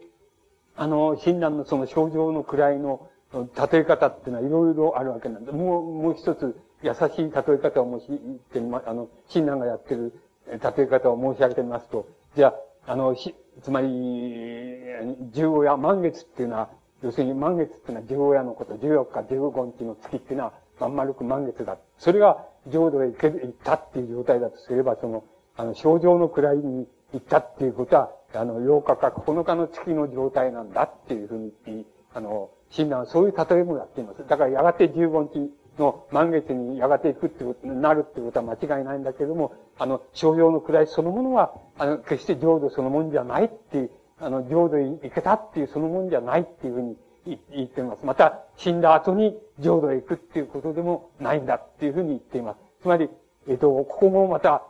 [0.81, 12.55] あの、親鸞のその症状の位の例え方っていうのはいろいろあるわけなんで、もう、もう一つ優しい例え方を申し言ってみま、あの、親鸞がやってる例え方を申し上げてみますと、じゃ
[12.87, 13.14] あ、あの、
[13.62, 13.88] つまり、
[15.33, 16.71] 十五夜、満月っていうのは、
[17.03, 21.77] 要するに満月っていうのは十五夜のこと、十四日、十五日の月っていうのは、まん丸く満月だ。
[21.99, 25.25] それが浄土へ行け、行ったっていう状態だとすれば、その、
[25.59, 34.27] あの、症状の位に行ったっていうことは、あの、8日か9日の月の状態なんだっていうふうに、あの、親鸞はそういう例えもやっています。
[34.27, 48.05] だからやがて15日の満月にやがて行くってことになるってことは間違いないんだけれども、あの、症状の位そのものは、あの、決して浄土そのもんじゃないっていう、あの、浄土に行けたっていうそのもんじゃないっていうふうに言っています。
[48.05, 52.59] また、死んだ後に浄土へ行くっていうことでもないんだっていうふうに言っています。
[52.83, 53.09] つまり、
[53.51, 54.63] えっ、と、ここもまた、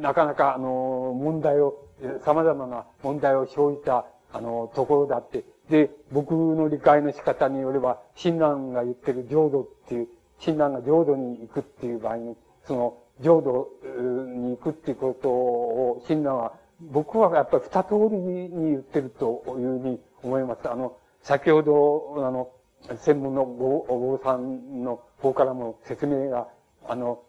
[0.00, 1.86] なかなか、あの、問題を
[2.24, 5.44] 様々な問題を生じた、あの、ところだって。
[5.70, 10.08] で、僕の理解の仕方によれば、親鸞が言ってる浄土っていう、
[10.40, 20.68] 親鸞が浄土に行くっていう場合に、その、浄土に行くっていうことを、親鸞は、僕はやっぱり二通りに言ってるというふうに思います。
[20.68, 22.50] あの、先ほど、あの、
[22.96, 26.48] 専門のお坊さんの方からも説明が、
[26.88, 27.22] あの、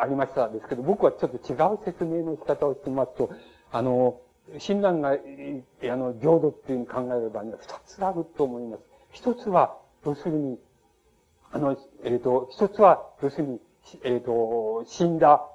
[0.00, 3.30] ありましたですけど、僕はちょっと違う説明の仕方をしてますと、
[3.72, 4.20] あの、
[4.58, 8.82] 親鸞が、あの、浄土っていうふうに考えればには二つあると思います。
[9.12, 9.76] 一つは、
[10.06, 10.58] 要するに、
[11.50, 13.60] あの、えっ、ー、と、一つは、要するに、
[14.04, 15.46] えっ、ー、と、死んだ、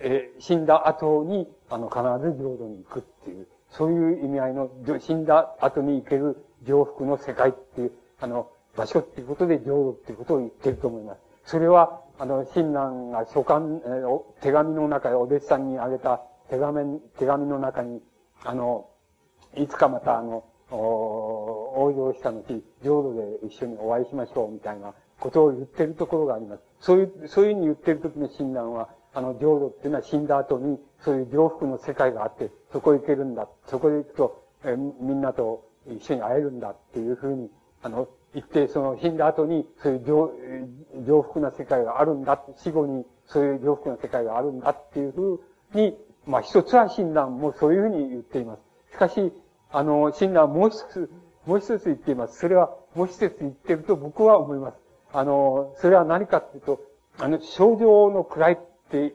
[0.00, 2.02] えー、死んだ後に、あの、必
[2.36, 11.31] ず浄土に行くっていう、そういう意味合いの、死んだ後に行ける浄福の世界っていう、あの、場所っていうことで浄土っていうことを言ってると思います。
[11.44, 18.00] それは、あの、親鸞が書簡、えー、手紙の中でお弟子さんにあげた手紙、手紙の中に、
[18.44, 18.88] あの、
[19.56, 26.62] いつかまたあの、往生した後、浄土で一緒にお会いしましょうみたいなことを言ってるところがあります。
[26.80, 33.48] そういう、そういうふうに言ってる時の親鸞は、あの、浄土っていうのは死んだ後に、そういう浄福の世界があって、そこへ行けるんだ。
[33.66, 37.50] そこへ行くと、えみんなと一緒に会えるんだっていうふうに、
[37.82, 40.32] あの、言って、その死んだ後に、そういう浄、
[41.06, 42.42] 浄福な世界があるんだ。
[42.56, 45.40] 死後に、そういう浄福な世界があるんだっていうふう
[45.74, 48.94] に、まあ一つは親鸞もそういうふうに言っています。
[48.94, 49.32] しかし、
[49.70, 51.10] あの、親鸞もう一つ、
[51.46, 52.38] もう一つ言っています。
[52.38, 54.78] それは、もう一つ言ってると僕は思います。
[55.12, 56.80] あの、それは何かっていうと、
[57.18, 58.58] あの、症状の位っ
[58.90, 59.12] て、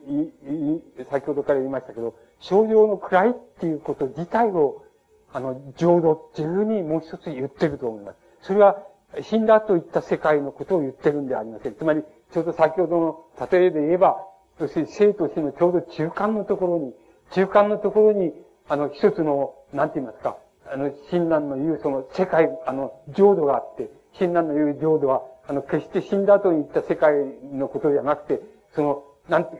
[1.10, 4.84] 先ほどから言いましたけど、症状の位っていうこと自体を、
[5.32, 8.18] あの、浄土っていうふうにもう一つ言ってると思います。
[8.42, 8.82] それは、
[9.22, 11.74] 死んだといった世界のことを言ってるんではありません。
[11.74, 14.18] つまり、ちょうど先ほどの例えで言えば、
[14.60, 16.94] 要するに生と死のちょうど中間のところに、
[17.30, 18.34] 中間のところに、
[18.68, 27.14] あの、一つの、なんて言いますか、あの、親鸞の言うその世界、あの、浄土があって、親鸞の言う浄土は、あの、決して死んだといった世界
[27.52, 28.42] のことじゃなくて、
[28.74, 29.58] その、なんて、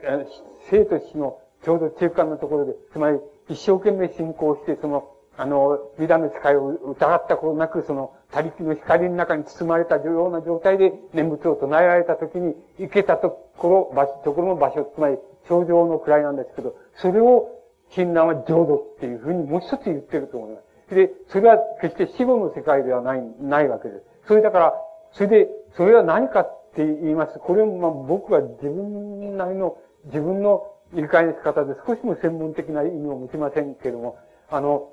[0.69, 17.55] 生と死のちょうど中間のところで、つまり、一生懸命信仰して、その、あの、美談の使いを疑ったことなく、その、他力の光の中に包まれたような状態で念仏を唱えられたときに、行けたところ、場所、ところの場所、つまり、頂上の位なんですけど、それを、
[17.91, 20.95] 親鸞は浄土っていうふうにもう一つ言ってると思います。
[20.95, 24.03] で、それは決して死後の世界ではない、ないわけです。
[24.27, 24.73] それだから、
[25.13, 25.47] それで、
[25.77, 34.17] それは何かって言います、これもまあ僕は自分なりの、自分の理解の仕方で少しも専門的な意味を持ちませんけれども、
[34.49, 34.89] あの、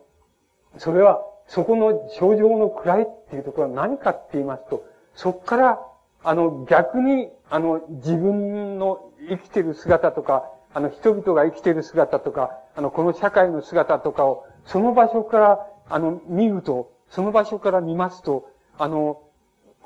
[0.78, 4.84] それは、そこの症状の位っていうところは何かって言いますと、
[5.14, 5.80] そこから、
[6.22, 19.22] あの、逆に、あの、自分の生きてる姿とか、あの、人々が生きてる姿とか、あの、この社会の姿とかを、その場所から、あの、見ると、その場所から見ますと、あの、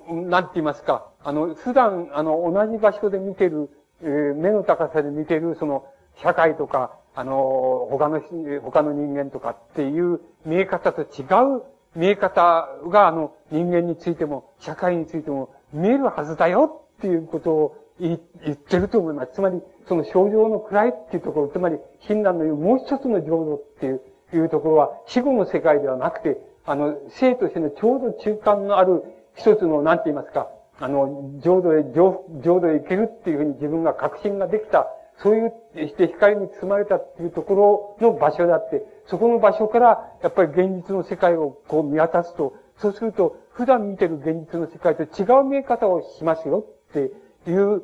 [0.09, 3.71] なんて言いますか、あの、普段、あの、同じ場所で見てる、
[4.03, 5.85] えー、目の高さで見てる、その、
[6.17, 8.21] 社会とか、あの、他の、
[8.63, 11.25] 他の人間とかっていう見え方と違
[11.57, 11.63] う
[11.97, 19.33] 見え方が、あの、人間についても、社会についても見えるはずだよっていうことを言ってると思います。
[19.35, 24.01] つまり、その症状の位っていうところ、つまり、親鸞の言うもう一つの浄土っていう
[24.33, 29.03] いうところは、死後の世界ではなくて、あの、生としてのちょうど中間のある
[29.35, 34.87] 一つの、なんて言いますか、あの、浄土へ、浄土へ行けるっていうふうに自分が確信ができた
[35.23, 47.13] そういうして光に包まれたっていうところの場所であって、そこの場所から、やっぱり現実の世界をこう見渡すと、そうすると、普段見てる現実の世界と違う見え方をしますよって
[47.51, 47.83] いう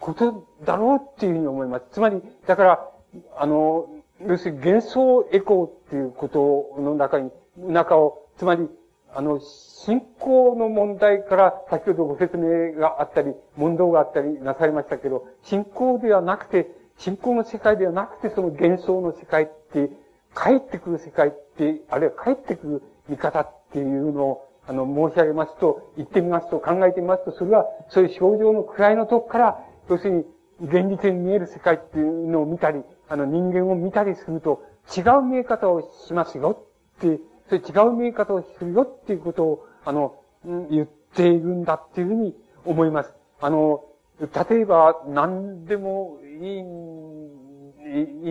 [0.00, 1.84] ことだろうっていうふうに思います。
[1.92, 2.88] つまり、だから、
[3.36, 3.88] あの、
[4.26, 8.68] 要するに幻想エコーっていうことの中に、中を、つまり、
[9.14, 19.90] あの、信仰の問題から、先ほどご説明があったり、問答があったりなさいましたけど、信仰ではなくて、信仰の世界ではなくて、その幻想の世界って、
[20.34, 30.24] 帰ってくる世界って、あるいは帰ってくる見方っていうのを、あの、申し上げますと、言ってみますと、考えてみますと、それは、そういう症状の位のとこから、要するに、
[30.60, 34.62] 現実に見える世界っていうのを見たり、あの、人間を見たりすると、
[34.94, 36.66] 違う見え方をしますよ
[36.98, 43.14] って、それ違う見え方をするよっていうことを、あの、言っているんだっていうふうに思います。
[43.40, 43.84] あの、
[44.20, 46.60] 例えば、何でもいい、い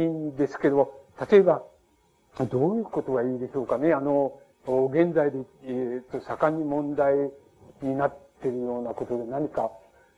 [0.03, 0.93] いんですけど、
[1.31, 1.63] 例えば、
[2.49, 3.93] どういうことがいいでしょうかね。
[3.93, 7.15] あの、現在で、えっ、と、盛んに問題
[7.81, 9.71] になっているようなことで何か、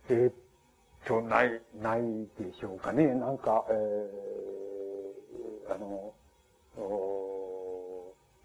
[0.09, 2.01] えっ、ー、と、ない、ない
[2.39, 3.13] でしょうかね。
[3.13, 6.13] なんか、えー、あの、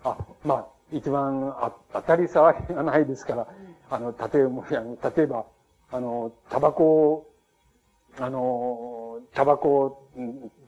[0.05, 3.49] あ、まあ、一番あ当たり障りがないですから、
[3.91, 5.47] あの、例えば、例えば、
[5.91, 7.31] あの、タバコを、
[8.19, 10.09] あの、タバコを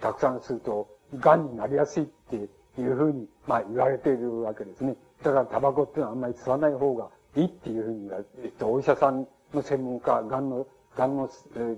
[0.00, 4.96] たくさん吸うと、癌になりやすいっていうふうに、まあ言われているわけですね。
[5.22, 8.10] だからタバコってのはあんまり吸わない方がいいっていうふうに、
[8.42, 11.30] えっと、お医者さんの専門家、癌の、癌の、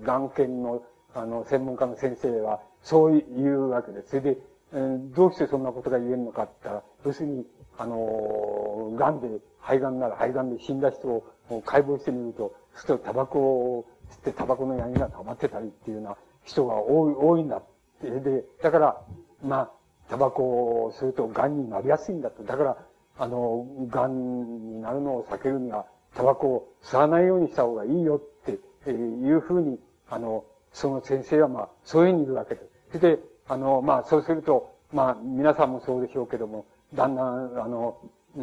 [0.03, 4.09] 癌研の、あの、専門家の先生は、そう言うわけです。
[4.09, 4.37] それで、
[4.73, 7.45] えー、どうしてそんなことが言えるのかって言ったら、要するに、
[7.77, 11.23] あの、癌で、肺がんなら肺がんで死んだ人を
[11.65, 17.63] 解剖してみると、するとタバコを吸ってタバコの闇が溜まってたりっていうような人が多い、多いんだっ
[18.01, 18.09] て。
[18.09, 19.01] で、だから、
[19.43, 19.71] まあ、
[20.09, 22.43] タバコをすると癌になりやすいんだと。
[22.43, 22.77] だから、
[23.17, 32.61] あの、癌になるのを避けるには、タバコを吸わないようにした方がいいよっていうふうに、あの、その先生はまあ、そういうふうに言うわけで
[32.91, 32.99] す。
[32.99, 37.97] で、あの、まあ、そうすると、まあ、皆さんもそうでしょうけども、だんだん、あの、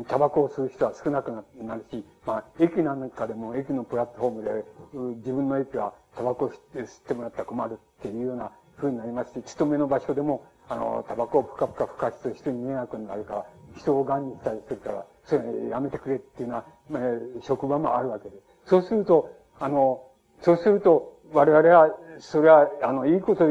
[0.05, 4.65] タバコを吸う人は少なくなるし、まあ、駅なんかでも、駅のプラットフォームで、
[5.17, 13.47] 自分の駅はタバコを吸って吸ってもらったら困るっていうような風になりますし、勤めの場所でも、あの、タバコをぷかぷかふかする人に迷惑になるから、
[13.77, 17.03] 人を癌にしたりするから、それやめてくれっていうのは、まあ、
[17.43, 18.43] 職場もあるわけです。
[18.67, 20.03] そうすると、あの、
[20.41, 23.45] そうすると、我々は、それは、あの、いいこと、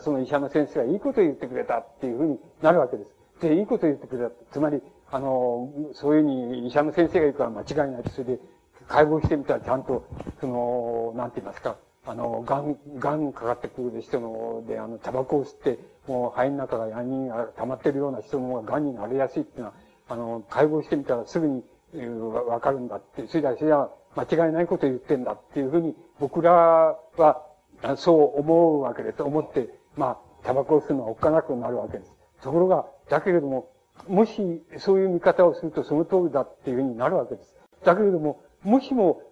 [0.00, 3.14] その医者の先生がいいこと言ってくれたっていうふうになるわけです。
[3.40, 4.30] で、いいこと言ってくれた。
[4.52, 4.80] つまり、
[5.10, 8.40] あの、そういうふうに医者の先生が言うから間違いないそれで、
[8.88, 10.04] 解剖してみたらちゃんと、
[10.40, 11.76] その、なんて言いますか、
[12.06, 19.74] あの、ガン、ガンかかってくる人の、で、あの、タバコを吸って、もう肺の中がヤニが溜まってるような人の方がガンになりやすいっていうのは、
[20.08, 27.42] あの、解剖してみたらすぐに、えー、わかるんだって、それでは、それは間違いないことを言ってんだっていうふうに、僕らは、
[27.96, 29.22] そう思うわけです。
[29.22, 32.12] 思って、まあ、タバコを吸うのはおっかなくなるわけです。
[32.40, 33.68] ところが、だけれども、
[34.08, 37.54] もし、そういう見方をするとその通りだっていうふうになるわけです。
[37.84, 39.22] だけれども、もしも、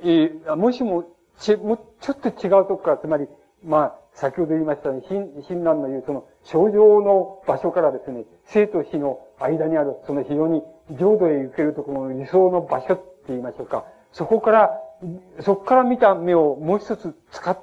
[0.00, 1.04] えー、もしも、
[1.38, 3.26] ち、もちょっと違うとこから、つまり、
[3.64, 10.62] まあ、先ほど言いましたね、貧、貧難の言うその、症状の場所からですね、生と死の間にある、その非常に
[10.92, 13.84] 浄土へ行けるところの理想の場所って言いましょうか。
[14.12, 14.80] そこから、
[15.40, 17.58] そこから見た目をもう一つ使っ、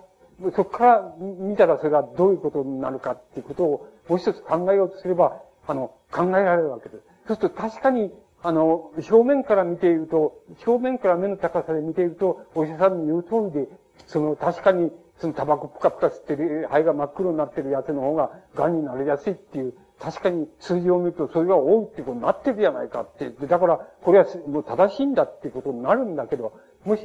[0.55, 7.03] そこから見たらそれがどういうことになるかっていうことをもう一つ考えようとすれば、あの、考えられるわけです。
[7.27, 8.11] そうすると確かに
[8.45, 13.67] あの、正面から見ていると、正面から目の高さで見ていると、お医者さんの言う通りで、
[14.05, 23.31] その、確かに、そのタバコプカプカ吸ってる、肺が真っ黒になってるやつの方が、癌になりやすいっていう、確かに数字を見ると、それが多いってことになってるじゃないかって。
[23.47, 26.53] だから、これはもう正しいんだっていうことになるんだけど、
[26.83, 27.01] もし、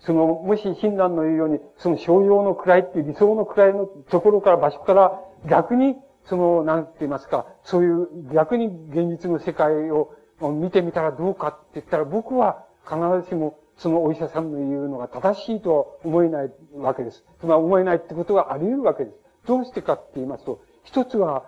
[0.00, 17.24] その、もし診断の言うように、その症状の位っていう理想の位のところから、場所から、逆に、その、なんて言いますか、そういう逆に現実の世界を見てみたらどうかって言ったら、僕は必ずしもそのお医者さんの言うのが正しいとは思えないわけです。
[17.40, 19.16] つまり思えないってことがあり得るわけです。
[19.46, 21.44] どうしてかって言いますと、一つは、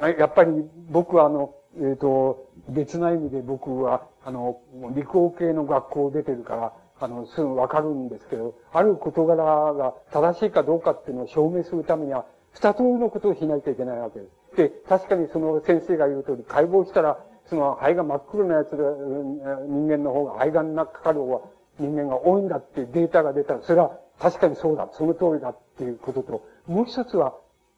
[0.00, 0.52] やっぱり
[0.90, 4.60] 僕はあの、えっ、ー、と、別な意味で僕は、あの、
[4.94, 14.56] 理工系の学校を出てるから、あの、すぐわかるんですけど、ある事柄が正しいかどうかっていうのを証明するためには、二通りのことをしないといけないわけです。
[14.56, 17.18] で、確かにその先生が言う通り、解剖したら、
[17.48, 21.40] その肺が真っ黒なやつで、人間の方が肺がんなかかる方が
[21.78, 27.34] 人間が多いんだっていうデータが出たら、それは確かにそうだ、その通りだっていうことと、もう一つは、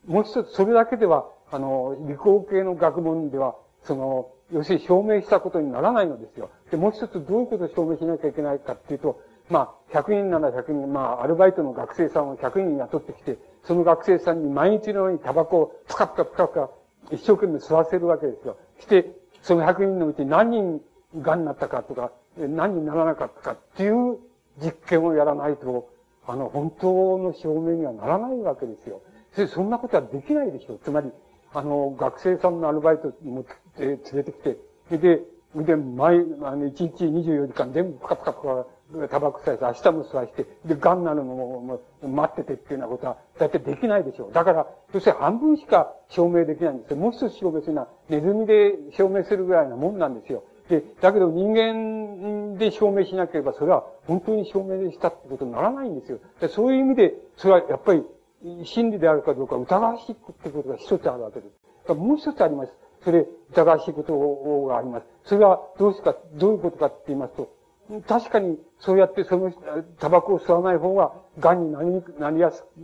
[0.07, 6.51] もう一つ、それだけでは、あの、理工系の学問では、その、要するに証明したことにならないのですよ。
[6.71, 16.71] で、もう一つどういうことを証明しなきゃいけないかっていうと、まあ、100人なら100人、まあ、アルバイトの学生さんを100人雇ってきて、その学生さんに毎日のようにタバコをプカプカプカプカ
[17.11, 18.57] 一生懸命吸わせるわけですよ。
[18.79, 20.81] して、その100人のうち何人
[21.17, 24.19] 癌になったかとか、何にならなかったかっていう
[24.63, 25.89] 実験をやらないと、
[26.27, 29.01] あの、本当の証明にはならないわけですよ。
[29.49, 30.81] そんなことはできないでしょう。
[30.83, 31.11] つまり、
[31.53, 33.45] あの、学生さんのアルバイトも
[33.79, 34.57] 連れてきて、
[34.91, 35.23] で、
[35.55, 38.67] で、毎、あの、1日24時間全部プカプカプカ
[39.11, 44.33] タバコ吸わして、明日も吸わして、で、癌なのも待っててっていうようなことは、だってできないでしょう。
[44.33, 46.97] だから、要するに半分しか証明できないんですよ。
[46.97, 50.45] もう一つ証明するのは、ネズミで証明するぐらいなもんなんですよ。
[50.69, 56.19] で、だけど人間で証明しなければ、それは本当に証明したってことにならないんですよ。
[56.41, 58.05] でそういう意味で、それはやっぱり、
[58.65, 61.47] 真理であるかどうか疑わしいってことが一つあるわけで
[61.87, 61.95] す。
[61.95, 62.73] もう一つあります。
[63.03, 65.07] それ、疑わしいことがあります。
[65.25, 67.51] それはどうしか、どういうことかって言いますと、
[68.07, 69.53] 確かに、そうやってその、
[69.99, 72.79] タバコを吸わない方が、癌になりにく、なりやすく、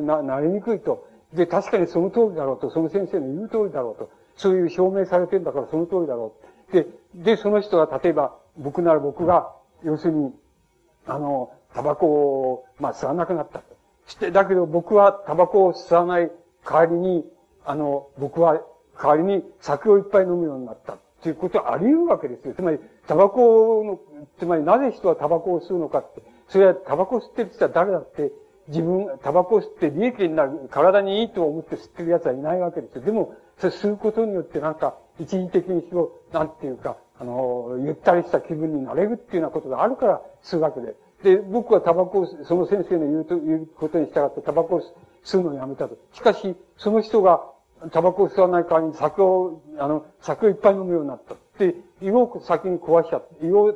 [0.00, 1.06] な、な、りにくいと。
[1.32, 4.10] で、確かにその通りだろうと、その先生の言う通りだろうと。
[4.36, 6.34] そういう証明されてんだからその通りだろ
[6.70, 6.72] う。
[6.72, 9.52] で、で、その人が例えば、僕なら僕が、
[9.84, 10.32] 要するに、
[11.06, 13.76] あの、タバコを、まあ、吸わなくなったと。
[14.06, 16.30] して、だけど僕はタバコを吸わない
[16.64, 17.24] 代わりに、
[17.64, 18.60] あの、僕は
[19.00, 20.94] 代わりに酒をいっぱい飲むようになった。
[20.94, 22.54] っていうことはあり得るわけですよ。
[22.54, 24.00] つまり、タバコの、
[24.38, 28.32] つまりなぜ人はタバコを吸うのかって、それはタバコ吸ってる人は誰だって、
[28.68, 33.02] 自分、タバコ吸って利益になる、体にいいと思って吸ってる奴はいないわけですよ。
[33.02, 40.96] でも、それ吸うことによってなんか、一時的にしろ、なんていうか、あの、ゆったりした気分になれるっていうようなことがあるから吸うわけで。
[41.22, 44.82] で、僕はタバコを、その先生の言うと、言うことに従ってタバコを
[45.24, 45.96] 吸うのをやめたと。
[46.12, 47.44] しかし、その人が
[47.90, 51.34] タバコを吸わない代わりに酒を、あの、酒をいっぱい飲むようになった。
[51.58, 53.46] で、胃を先に壊しちゃった。
[53.46, 53.74] 胃を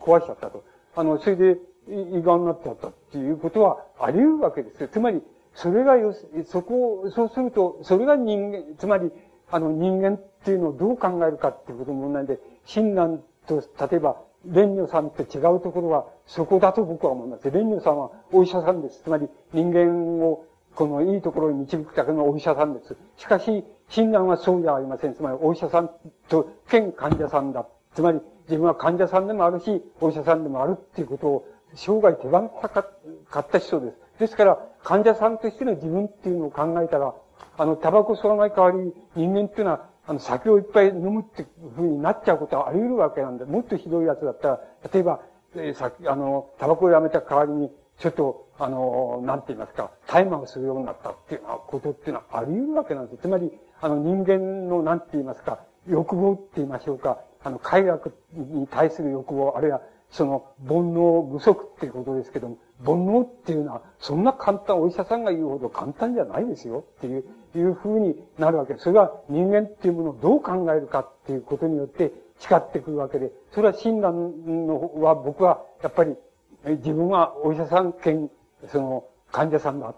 [0.00, 0.64] 壊しちゃったと。
[0.94, 1.58] あの、それで
[1.88, 4.88] 胃がんになっちゃったっていうことはあり得るわけですよ。
[4.88, 5.22] つまり、
[5.54, 6.14] それがよ、
[6.46, 9.10] そこを、そうすると、それが人間、つまり、
[9.50, 17.50] あの、人間っていうのをどう考えるかっていうことの問題で、親鸞と、例えば、蓮如さんって違うところは、そこだと僕は思います。
[17.50, 19.02] 蓮如さんはお医者さんです。
[19.02, 20.44] つまり、人間を
[20.74, 22.96] このいいところに導くためのお医者さんです。
[23.16, 25.14] しかし、診断はそうじゃありません。
[25.14, 25.90] つまり、お医者さん
[26.28, 27.66] と、兼患者さんだ。
[27.94, 33.96] つまり、自分は患者さんでもあるし、お医者さんでもあるっていうことを、生涯手放さかった人です。
[34.20, 37.14] ですから、患者さんとしての自分っていうのを考えたら、
[37.56, 44.60] あの、タバコ吸わない代わりに人間っていうのは、あの、酒をいっぱい飲むっていうふうになっちゃうことはあり得るわけなんで、もっとひどいやつだったら、
[44.92, 45.20] 例えば、
[45.54, 53.22] えー、さあの、タバコをやめた代わりに、ちょっと、あの、なんて言いますか、タイマーをするようになったっていうことっていうのはあり得るわけなんです。
[53.22, 67.24] つまり、あの、人間の、なんて言いますか、欲望って言いましょうか、あの、快楽に対する欲望、あるいは、その、煩悩不足っていうことですけども、煩悩っていうのは、そんな簡単、お医者さんが言うほど簡単じゃないですよっていう、
[67.54, 68.84] いう風になるわけです。
[68.84, 76.16] それは人間っていうものをどう考えるかっていうことによって誓ってくるわけで、それは診断のは僕は、やっぱり、
[76.64, 78.30] 自分はお医者さん兼、
[78.68, 79.94] その、患者さんだ、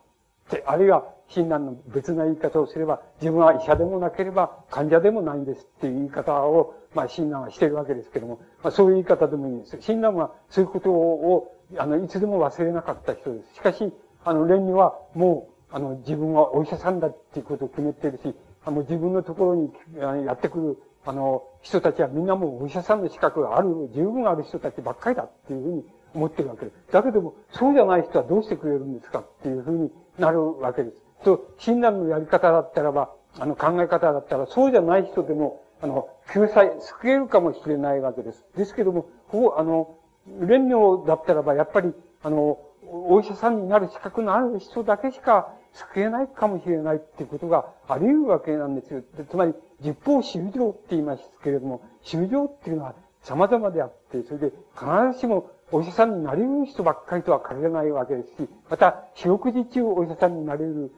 [0.67, 9.79] あるいは診断の別な言い方をすれば、自分は医者でもなければ患者でもないんですっていう言い方を、まあ診断はしてるわけですけども、まあそういう言い方でもいいんです。
[9.81, 13.55] 診断はそういうことを、あの、いつでも忘れなかった人です。
[13.55, 13.93] しかし、
[14.25, 18.35] あの、蓮にはもう、あの、自分はお医者さんだっていうことを決めてるし、
[18.65, 19.73] あの、自分のところに
[20.27, 25.85] やってくる、あの、人たちはみんなもうお医者さんの資格がある、十分ある人たちばっかりだっていうふうに
[26.15, 26.93] 思ってるわけです。
[26.93, 30.97] だけども、そうじゃない人はどうしてくれるんですかっていうふうになるわけです。
[31.25, 38.45] と、診断のやり方だったらば、あの、考え方だったら、そうじゃない人でも、あの、救済、救えるかもしれないわけです。
[38.57, 39.97] ですけども、こう、あの、
[40.41, 41.93] 連名だったらば、やっぱり、
[42.23, 49.03] あの、お医者さんになる資格のある人だけしか救えないかもしれないっていうことがあり得るわけなんですよ。
[49.31, 60.93] つまり、十方修行って言いますけれども、修行っていうのは様々であって、それで必ずしもお医者さんになれる人ばっかりとは限らないわけですし、また、四六時中お医者さんになれる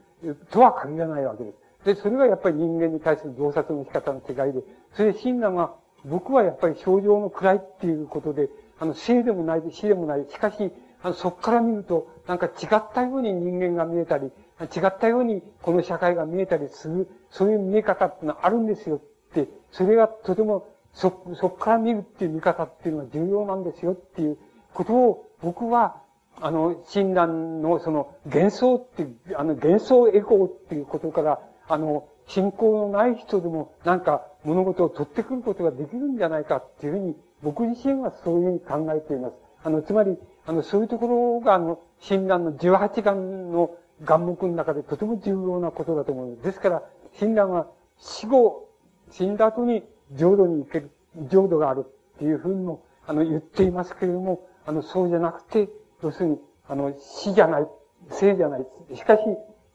[0.51, 1.57] とは限らないわけです。
[1.87, 4.62] で、それがやっぱり人間に対する洞察の仕方の違いで、
[4.95, 10.27] それで親鸞は、僕はやっぱり症状の位っていうことで、あの、生でもない、死でもない。
[10.29, 10.72] しかし、
[11.03, 19.01] あの、そこから見ると、なんか違ったように人間が見えたり、違ったようにこの社会が見えたりする、そういう見え方ってのはあるんですよっ
[19.35, 24.39] て、それがとても、そ、そこから見るっていう見方っていうのは重要なんですよっていう
[24.75, 26.03] ことを、僕は、
[26.41, 39.35] あの、親鸞のその幻想っていう、あの幻想エゴーっていうことから、あの、信仰のない人でもなんか物事を取ってくることができるんじゃないかっていうふうに、僕自身はそういうふうに考えています。
[39.62, 46.43] あの、つまり、あの、そういうところが、あの、親鸞の18眼の眼目の中でとても重要なことだと思います。
[46.43, 46.83] ですから、
[47.18, 47.66] 親鸞は
[47.99, 48.68] 死後、
[49.11, 50.91] 死んだ後に浄土に行ける、
[51.29, 51.85] 浄土がある
[52.16, 55.69] っていうふうにも、あの、言っていますけれども、あの、そうじゃなくて、
[56.03, 56.39] 要するに、
[56.69, 57.69] あの、死じゃない、
[58.11, 58.67] 生じゃない。
[58.95, 59.23] しかし、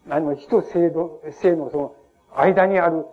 [0.09, 1.95] あの、死と生の、生のその、
[2.35, 3.05] 間にある、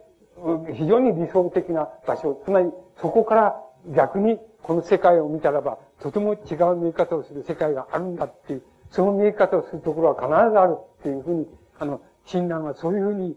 [0.74, 2.40] 非常に理想的な場所。
[2.44, 2.70] つまり、
[3.00, 3.62] そこから
[3.94, 11.46] 逆に、この世界を見たらば、とても違う見え方をする世界があるんだっていう、その見え方をするところは必ずあるっていうふうに、
[11.78, 13.36] あの、親鸞はそういうふうに、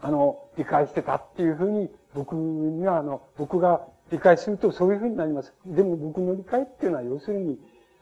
[0.00, 3.82] あの、理解してたっていうふうに、僕には、あの、僕が
[4.12, 5.54] 理解するとそういうふうになります。
[5.64, 7.58] でも僕の理解っていうのは、要するに、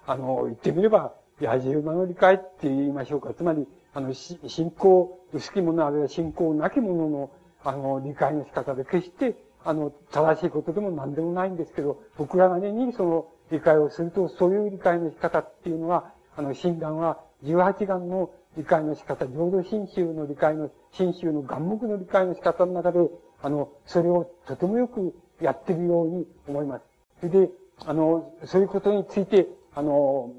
[0.06, 3.32] あの、言ってみれば、野獣馬の理解って言いましょうか。
[3.32, 7.30] つまり、あの、信仰、薄き者あるいは信仰なき者の、
[7.62, 22.98] あの、理解の仕方で、決して、あの、正しいことでも何でもないんですけど、僕らなりにその理解をすると、そういう理解の仕方っていうのは、あの、診断は18眼の理解の仕方、浄土真宗の理解の、真宗の眼目の理解の仕方の中で、
[23.42, 26.84] あの、それをとてもよくやってるように思います。
[27.20, 27.50] それで、
[27.84, 30.32] あの、そういうことについて、あの、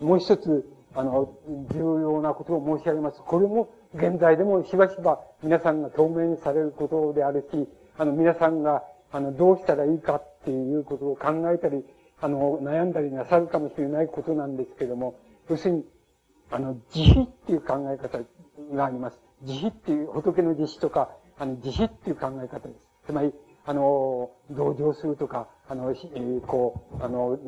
[0.00, 1.32] もう一つ、あの、
[1.72, 3.20] 重要なことを申し上げます。
[3.24, 8.82] これも、現在でもしばしば皆さんが透明されることであるし、あの、皆さんが、
[9.12, 11.84] あの、どうしたらいいかっていうことを考えたり、
[12.20, 15.14] あの、悩んだりなさるかもしれないことなんですけども、
[15.48, 15.84] 要するに、
[16.50, 18.18] あの、慈悲っていう考え方
[18.74, 19.20] があります。
[19.42, 22.80] 慈悲っていう、仏の慈悲とか、あの、慈悲っていう考え方です。
[23.06, 23.32] つまり、
[23.66, 25.94] あの、同情するとか、あの、
[26.46, 27.38] こう、あの、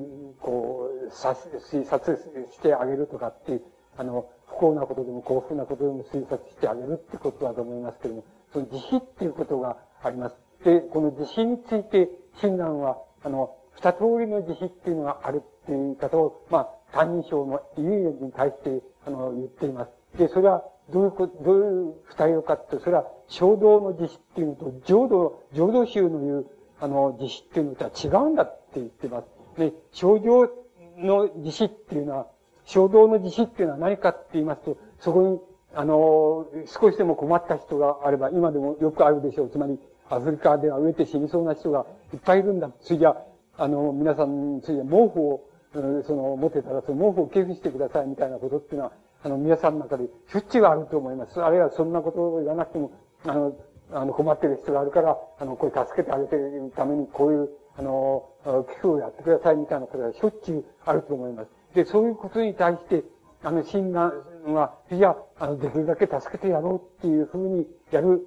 [0.40, 1.36] こう、さ
[1.70, 2.16] 推察
[2.50, 3.62] してあげるとかっていう、
[3.98, 10.36] あの、不幸なことでも幸福なことでも推察してあげるってことだと思いますけれども、その慈悲っていうことがあります。
[10.64, 12.08] で、この慈悲について、
[12.40, 20.18] 親鸞は、あの、二通りの慈悲っていうのがあるっていう言い方を、まあ、単人称の遺言に対して、あの、言っています。
[20.18, 26.46] で、それは、どういうこと、どういう二人かって、それは、衝動の慈悲っていうのと、浄土、浄土宗の言う、
[26.80, 29.26] あの、慈悲っていうのとは違うんだって言ってます。
[29.58, 30.50] で、症状
[30.98, 32.26] の慈悲っていうのは、
[32.64, 35.40] 衝動の慈悲っていうのは何かって言いますと、そこに、
[35.74, 39.50] あの、少しでも困った人があれば、今でもよくあるでしょう。
[39.50, 42.70] つまり、アフリカでは飢えて死にそうな人がいっぱいいるんだ。
[42.80, 43.16] それじゃ、
[43.58, 45.40] あの、皆さん、それじゃ毛布を、
[45.72, 51.40] その、持ってたら、その毛布を寄付してくださいみたいなことっていうのは、あの、皆さんの中でしょっちゅうあると思います。
[51.42, 52.92] あるいはそんなことを言わなくても、
[53.24, 53.56] あの、
[53.92, 61.50] あの、困ってる人があるから、あの、これ助けてあげてるために、こういう、あの、寄付をやってくださいみたいなことがしょっちゅうあると思います。
[61.74, 63.04] で、そういうことに対して、
[63.42, 64.12] あの、診断
[64.46, 68.26] は、じゃあ、あの、できるだけ助けてやろうっていうふうにやる、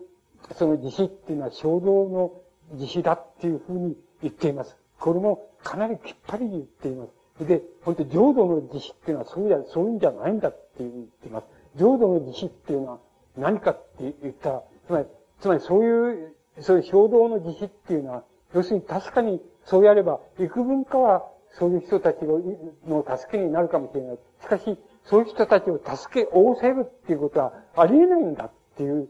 [0.54, 2.32] その自死っていうのは衝動の
[2.74, 4.78] 自死だっていうふうに言っています。
[5.00, 7.08] これもかなりきっぱり言っていま
[7.40, 7.46] す。
[7.46, 11.48] で、本当浄土の自死っていうのはそうじゃ、そういうんじゃないんだっていう言っています。
[11.76, 13.00] 浄土の自死っていうのは
[13.38, 15.06] 何かって言ったら、つまり、
[15.40, 18.24] つまりそういう、そういう衝動の自死っていうのは、
[18.56, 24.20] 要するに確かにそうやれば、幾分かはそういう人たちの助けになるかもしれない。
[24.42, 29.10] しかし、そういう人たちを助け、応せるっていうことはありえないんだっていう、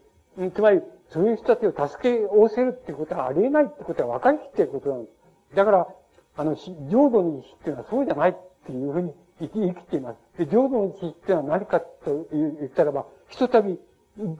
[0.54, 5.10] つまり、そういう人たちを助け、応せるっていうことはありえないってことは分かりきってることなんで
[5.52, 5.56] す。
[5.56, 5.88] だから、
[6.36, 10.18] あの、浄土の意志っていうのはそうじゃないっていうふうに生き生きています。
[10.38, 13.80] で、浄土の意志っていうのは何かと言ったらば、ひとたび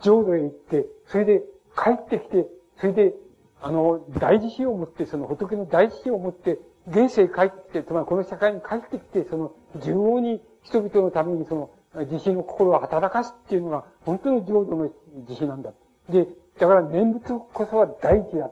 [0.02, 1.44] 浄土へ行って、それで
[1.76, 2.48] 帰ってきて、
[2.80, 3.14] それで、
[3.62, 9.54] あの、大慈悲を持って、その仏の大慈悲を持って、現世へ帰って、つまりこの社会に帰ってきて、その、
[9.84, 11.72] 順応に人々のためにその、
[12.06, 14.90] 慈悲の心を働かすっていうのが、本当の浄土の
[15.28, 15.74] 慈悲なんだ。
[16.10, 16.28] で、
[16.60, 18.52] だから念仏こそは大事だ。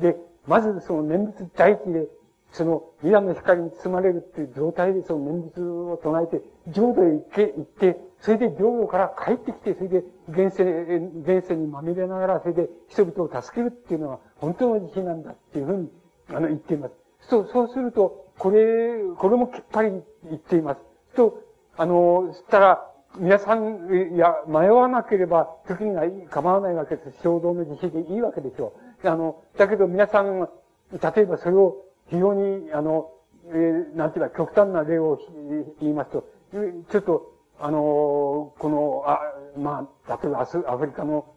[0.00, 0.16] で、
[0.46, 2.08] まずその念仏大事で、
[2.52, 10.64] その未来の光に包まれるっていう状態でその念仏を唱えて、浄土へ行って、行って、それで浄土から帰ってきて、それで現世、
[11.38, 15.90] 現世にまみれながら、それで人々を助けるっていうのは本当の慈悲なんだっていうふうに、
[16.30, 16.94] あの、言っています。
[17.20, 19.90] そう、そうすると、これ、これもきっぱり
[20.24, 20.80] 言っています。
[21.14, 21.42] と、
[21.76, 27.22] あの、そしたら、皆さん、いや、迷わなければ、時には構わないわけです。
[27.22, 29.08] 衝動の自信でいいわけでしょう。
[29.08, 30.48] あの、だけど皆さん、
[30.92, 33.10] 例えばそれを非常に、あの、
[33.46, 35.18] えー、なんていうか、極端な例を
[35.80, 36.28] 言いますと、
[36.90, 39.20] ちょっと、あの、この、あ、
[39.58, 41.34] まあ、例えばアフリカの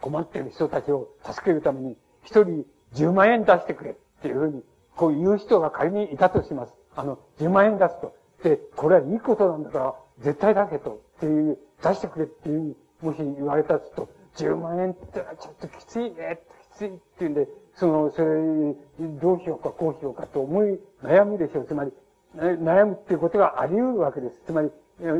[0.00, 4.62] 困っている人たちを助けるために、一人10万円出してくれっていうふうに、
[4.96, 6.74] こういう人が仮にいたとします。
[6.94, 8.14] あの、10万円出すと。
[8.42, 16.40] で、これはいいことなんだから、絶対出せと、っていう、出してくれっていう、もし言われたと、10万円ってのはちょっときついね、
[16.78, 18.28] ついっていうんで、その、それ、
[19.20, 21.66] どうしようか、こうしようかと思い悩むでしょう。
[21.66, 21.92] つまり、
[22.36, 24.40] 悩むっていうことがあり得るわけです。
[24.46, 24.70] つまり、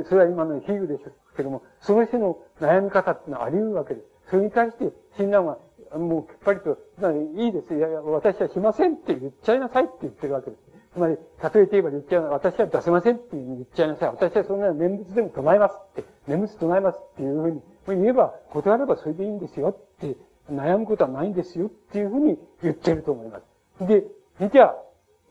[0.09, 4.06] それは今の比喩でしょうけども、その人の悩み方っていうのはあり得るわけです。
[4.30, 5.59] それに対して、親鸞は、
[5.96, 7.74] もうきっぱりと、つまり、いいです。
[7.74, 10.62] いやいや、私はしませんって言っちゃいなさいって言ってるわけです。
[10.92, 14.09] つまり、例えて言えば言っちゃう、私は出せませんって言っちゃいなさい。
[14.11, 17.62] 私はそんな念仏でも唱えますって、念仏唱えますっていうふうに、
[18.02, 20.16] 言えば、断ればそれでいいんですよって、
[20.51, 23.86] 悩むことはないんですよっていうふうに言ってると思います。
[23.86, 24.05] で、
[24.51, 24.76] じゃあ、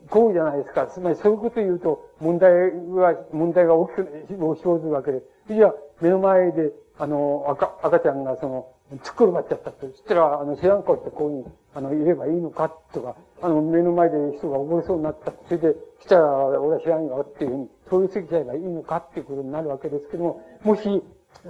[0.08, 0.86] こうじゃないですか。
[0.86, 5.22] つまりそういうこと言うと、問題は、問題が大きく、生ずるわけで。
[5.48, 9.86] じゃあ、目の前で、あの、赤、赤ちゃんがその、突っ転がっちゃったと。
[9.88, 11.44] そしたら、あの、知らん顔してこういうに、
[11.74, 15.32] あの、言えばいいのかとか、あの、目の前で人が溺れそうになった。
[15.46, 21.02] それで、したら、俺は知らんよっていうふうに、通り過ぎちゃえばいいのかっていうことになるわけですけども、もし、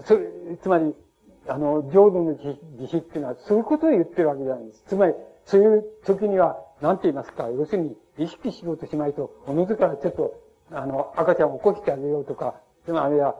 [0.04, 0.26] それ、
[0.60, 0.94] つまり、
[1.48, 4.84] あの、浄土の自死っていうのは、そういうことを言ってるわけじゃないです。
[4.86, 10.34] つまり、そういう時には、何て言いますか、要するに、意識しようとしないと、おのずからちょっと、
[10.70, 13.36] あの、赤ちゃんを起こしてあげようとか、でもあれは、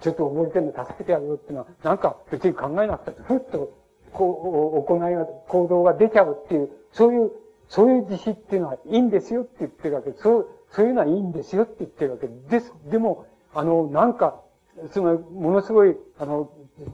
[0.00, 3.72] ちょっと溺れてるの助けてあげようっていうのは、なんか別に考えなくて、ふっと、
[4.12, 7.30] こう、行いが、行動が出ちゃうっていう、そういう、
[7.68, 10.22] そういう自死っていうのはいいんですよって言ってるわけです。
[10.22, 12.72] そう、そういうのはいいんですよって言ってるわけです。
[12.90, 14.40] でも、あの、なんか、
[14.92, 16.50] その、ものすごい、あの、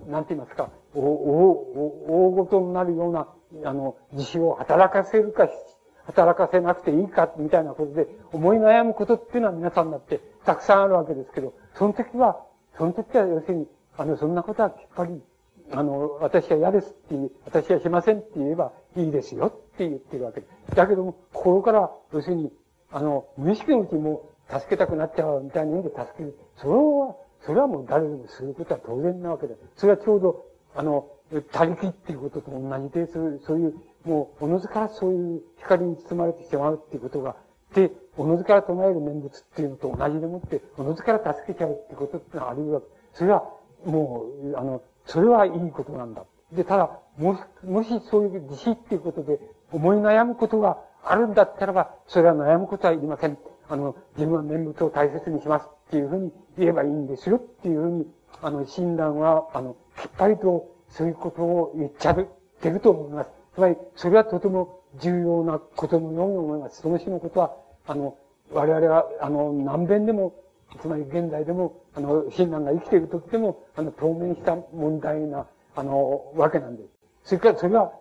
[0.08, 3.28] なんて言いますか、お、お、大ごとになるような、
[3.64, 5.48] あの、自死を働かせるか、
[6.06, 12.40] 働かせなくていいか、みたいなことで、思い悩むことっていうのは皆さんだってたくさんあるわけですけど、その時は、
[12.76, 15.20] その時は要するに、あの、そんなことはきっぱり、
[15.72, 20.76] あの、私は嫌ですって言う、私はしませんって言えばいいですよって言ってるわけです。
[20.76, 22.52] だけども、心から、要するに、
[22.90, 26.38] あの、無意識のうちにも助けたくなっちゃうみたいな意味で助ける。
[26.56, 27.16] それは、
[27.46, 29.56] それはもう誰でもすることは当然なわけで。
[29.76, 31.06] それはちょうど、あの、
[31.52, 33.74] 他力っていうことと同じで、そういう、そういう、
[34.04, 37.36] もう、おのずからそういう光に包まれてしまうっていうことが、
[37.74, 42.86] で、おのずから唱える念仏っていうのと同じでもって、おのずから助けちゃうっていうことってのはあるわけ。
[43.12, 43.44] それは、
[43.84, 46.24] もう、あの、それはいいことなんだ。
[46.52, 49.40] で、ただ、もし、もしそういう自死っていうことで
[49.72, 53.38] 思い悩むことがあるんだったらば、それは悩むことはいりません。
[53.68, 58.06] あの、自分は念仏を大切にしますっていうふうに言えばいいんですよっていうふうに、
[58.42, 62.26] あの、診断は、あの、きっぱりとそういうことを言っちゃっ
[62.60, 63.30] てると思います。
[63.54, 66.82] つまり、それはとても重要なことのように思います。
[66.82, 67.56] その種のことは、
[67.86, 68.16] あの、
[68.52, 70.34] 我々は、あの、何遍でも、
[70.80, 76.88] つまり現在でも、あの、親鸞が生きている時でも、あの、当面した問題な、あの、わけなんです。
[77.24, 77.92] それから、それは、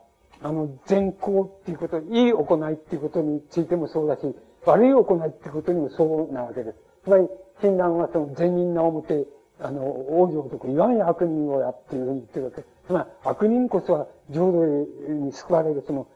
[0.41, 4.35] あの、善行っていうこと、いい行いっていうことについてもそうだし、
[4.65, 6.77] 悪い行いってことにもそうなわけです。
[7.03, 7.27] つまり、
[7.61, 9.25] 親鸞はその善人な表、
[9.59, 12.63] あの、王女とか言わんや悪人をやっているふうに言ってるわけ。
[12.87, 14.65] つまり、悪人こそは浄土
[15.13, 16.07] に救われる、その、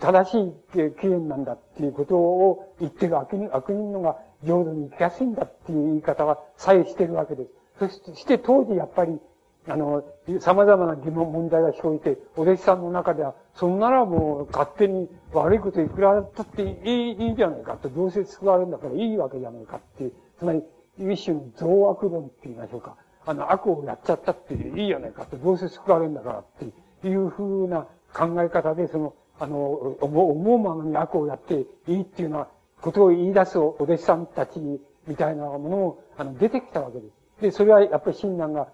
[0.00, 7.50] 正しい起源なんだっていうことを言ってる悪人、悪人のが浄土に行きやすいんだっていう言い方は左右してるわけです。
[7.78, 9.20] そして当時やっぱり、
[9.68, 10.02] あの、
[10.40, 20.62] 様々な疑問、問題が生じて、お弟子さんの中では、そんならもう勝手に悪いこといくらだったっていい、いいじゃないかと、どうせ救われるんだからいいわけじゃないかっていう、つまり、
[20.98, 22.96] 一種の増悪論って言いましょうか。
[23.26, 26.44] あの、悪をやっちゃったっていいじゃないかと、どうせ救われるんだからっ
[27.02, 32.48] ていうふうな考え方で、その、あの、思うままに悪をやっていいっていうような
[32.80, 34.58] ことを言い出すお弟子さんたち
[35.06, 37.42] みたいなものも、あの、出てきたわけです。
[37.42, 38.68] で、それはやっぱり親鸞が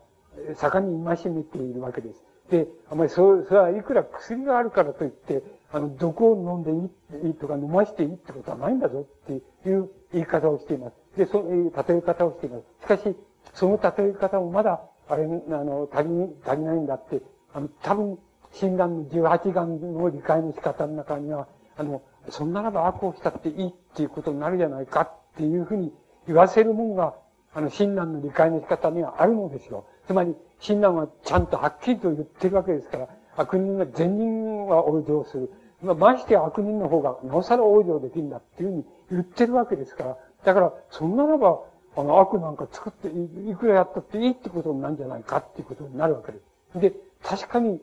[0.57, 2.25] 盛んに戒めているわけです。
[2.51, 9.33] で、あまりそ、それはいくら薬があるからといって、あの、毒を飲んでいいとか飲ましていいってことはないんだぞって
[9.69, 10.97] いう言い方をしています。
[11.17, 12.65] で、そういう例え方をしています。
[12.83, 13.17] しかし、
[13.55, 16.11] その例え方もまだ、あれ、あの、足り、
[16.47, 17.23] 足りないんだって、
[17.53, 18.19] あの、多分、
[18.53, 25.93] 診断の18眼の理解の仕方の中には、あの、そんならば悪をしたっていいっていうことになるじゃないかっていうふうに
[26.27, 27.15] 言わせるもんが、
[27.53, 29.87] あの、親鸞の理解の仕方にはあるのですよ。
[30.07, 35.53] つまり、親鸞はちゃんとはっきりと言ってるわけですから、悪人が善人は往生する。
[35.83, 40.17] まあまして悪人の方がなおさら往生できるんだっていうふうに言ってるわけですから。
[40.45, 41.61] だから、そんならば、
[41.97, 46.39] あの、悪なんか作っていくらやったっていいってことなんじゃないかっていうことになるわけで
[46.73, 46.81] す。
[46.81, 46.93] で、
[47.23, 47.81] 確かに、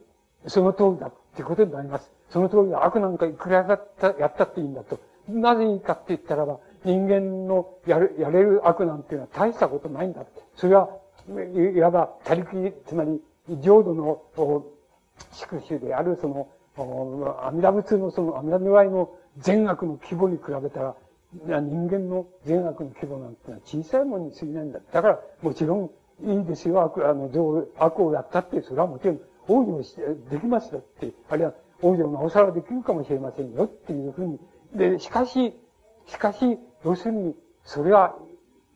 [0.48, 2.12] その通りだっていうことになります。
[2.30, 2.84] その通りだ。
[2.84, 5.00] 悪なんかいくらやった、やったっていいんだと。
[5.28, 10.42] なぜいいかって言ったらば、人間のやる、やれる悪なんていうのは大したことないんだって。
[10.56, 10.90] それは、
[11.76, 13.22] いわば、他力、つまり、
[13.62, 14.22] 浄土の、
[15.34, 20.96] 宿主である、その、阿弥陀仏のその阿弥陀如来の善悪の規模に比べたら、
[21.34, 24.80] 人間の善悪の規模なんてのは小さいものに過ぎないんだ。
[24.92, 25.92] だから、もちろん、
[26.24, 27.30] いいですよ、悪、あの、
[27.78, 34.40] 悪をやったって、それはもちろん、往生して、できますよって、あるいは、往生なおさらできるかもしれませんよっていうふうに。
[34.76, 35.60] で、しかし、
[36.06, 38.16] しかし、要するに、それは、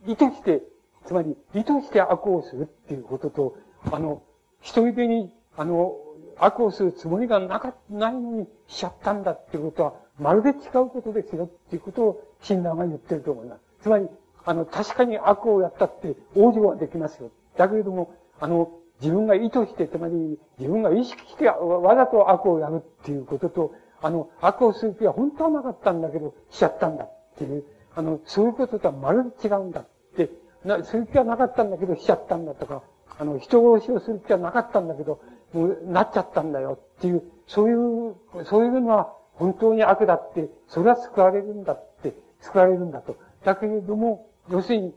[0.08, 0.64] 意図して、
[1.06, 3.58] つまり、意図して悪をするっていうことと、
[3.92, 4.24] あの、
[4.62, 5.96] 一人でに、あの、
[6.38, 10.56] 悪をするつもりがなか、ないのにしちゃったんだっていうことは、まるで違う
[10.90, 13.62] ことですよっていうことを、親鸞が言ってると思います。
[13.82, 14.10] つまり、
[14.44, 17.32] あの、確かに悪をやったって、往生はできますよ。
[17.58, 30.30] だけれども、あの、自分が意図して、つまり、自分が意識してわざと悪をやるっていうことと、あの、悪をする気は本当はなかったんだけど、しちゃったんだっていう、あの、そういうこととはまるで違うんだって、
[30.66, 32.82] な、する気はなかったんだけど、しちゃったんだとか、
[33.18, 35.22] あの、人殺しをする気はなかったんだけど、
[35.54, 43.16] もう、なっちゃったんだよっていう、そういう、そういうのは本当に悪だって、それは救われるんだって、救われるんだと。
[43.44, 44.94] だけれども、要するに、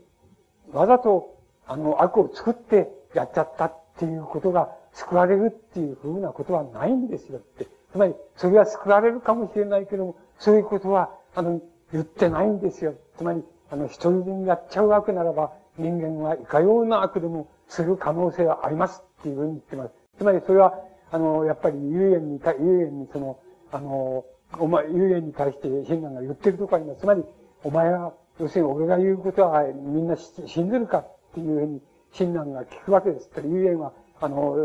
[0.73, 7.67] わざと、あの、悪を作ってやっちゃったっていうことが救われるっていうふうなことはないんですよって。
[7.91, 11.61] つまり、それは救われるかもしれないけども、そういうことは、あの、
[11.91, 12.95] 言ってないんですよ。
[13.17, 19.93] つまり、あの、一人でやっちゃう悪ならば、人間はいかような悪でもする可能性はありますっていうふうに言ってます。
[20.17, 20.73] つまり、それは、
[21.11, 23.39] あの、やっぱり遊園に、遊園にその、
[23.71, 24.25] あの、
[24.57, 27.01] お前、遊園に対して親鸞が言ってるとこあります。
[27.01, 27.23] つまり、
[27.63, 31.81] お前は、要するに俺が言うことはみんな信ずるかっていうふうに
[32.13, 33.29] 親鸞が聞くわけです。
[33.29, 34.55] たら、遊園は、あの、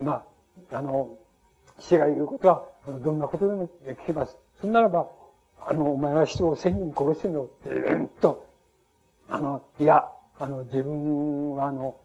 [0.00, 0.24] ま
[0.70, 1.16] あ、あの、
[1.78, 2.66] 死が言うことは、
[3.02, 4.36] どんなことでも聞きます。
[4.60, 5.08] そんならば、
[5.66, 7.44] あの、お前は人を千人殺してんの？
[7.44, 8.46] って、うんと、
[9.28, 10.08] あの、いや、
[10.38, 11.96] あの、自分はあの、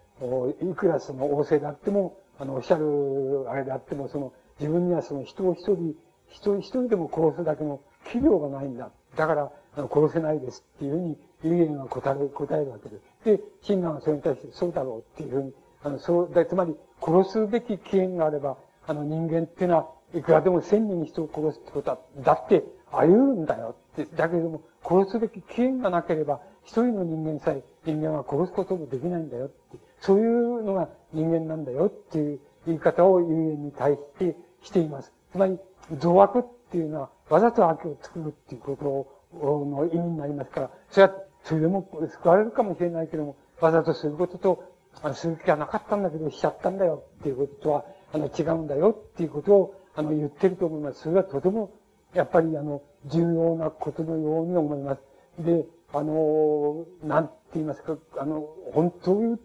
[0.61, 5.95] いくらその王政であっても、あの、おっしゃるあれであっても、その、自分にはその人を一人、
[6.27, 8.91] 一人一人でも殺すだけの器量がないんだ。
[9.15, 13.03] だから、あの、殺せないですっていうふうに、有言が答える、答えるわけです。
[13.25, 15.53] で、親鸞はそれに対して、そうだろうっていうふうに、
[15.83, 24.05] あの、そう、つまり、殺すべき危険があれば、あの、人間っていうのは、いくらでも千人に人を殺すってことは、だって、あり得るんだよって。
[24.15, 29.77] だけれども、殺すべき危険がなければ、一人の人間さえ人間は殺すこともできないんだよって。
[30.01, 35.11] そういうのが人間なんだよっていう言い方を遊園に対してしています。
[35.31, 35.57] つまり、
[35.97, 39.19] 増悪っていうのは、わざと悪を作るっていうこと
[39.65, 41.13] の意味になりますから、それは、
[41.43, 44.63] それでも救われるかもしれないけども、わざとすることと、
[45.01, 51.01] あの、する気がなかったんだけど、しちゃったんだよっていうこととは、あの、違うんだよっていうことを、あの、言ってると思います。
[51.01, 51.71] それはとても、
[52.13, 55.01] やっぱり、あの、重要なことのように思います。
[55.39, 59.37] で、あの、なんて言いますか、あの、本当に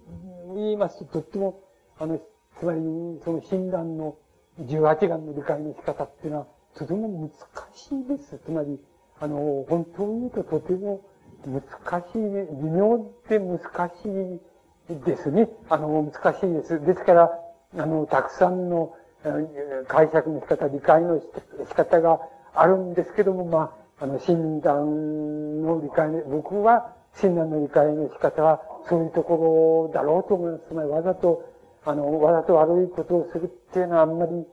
[0.55, 1.61] 言いますと、とっても、
[1.99, 2.21] あの、
[2.59, 2.81] つまり、
[3.25, 4.17] その診断の
[4.61, 7.31] 18眼の理解の仕方っていうのは、とても難
[7.75, 8.39] しいです。
[8.45, 8.81] つまり、
[9.21, 11.01] あの、本当に言うととても
[11.47, 11.63] 難
[12.13, 13.61] しい、ね微妙で難
[14.03, 14.41] しい
[15.05, 15.49] ですね。
[15.69, 16.81] あの、難しいです。
[16.81, 17.31] ですから、
[17.77, 18.95] あの、たくさんの
[19.89, 22.21] 解釈の仕方、理解の仕方が
[22.55, 30.65] あるんですけども、まあ、あの、診断の理解、僕は診断の理解の仕方はそういうところだろうと思います。
[30.69, 31.45] つまりわざと、
[31.85, 34.47] あの、わざと悪いことをするっていうのはあんまり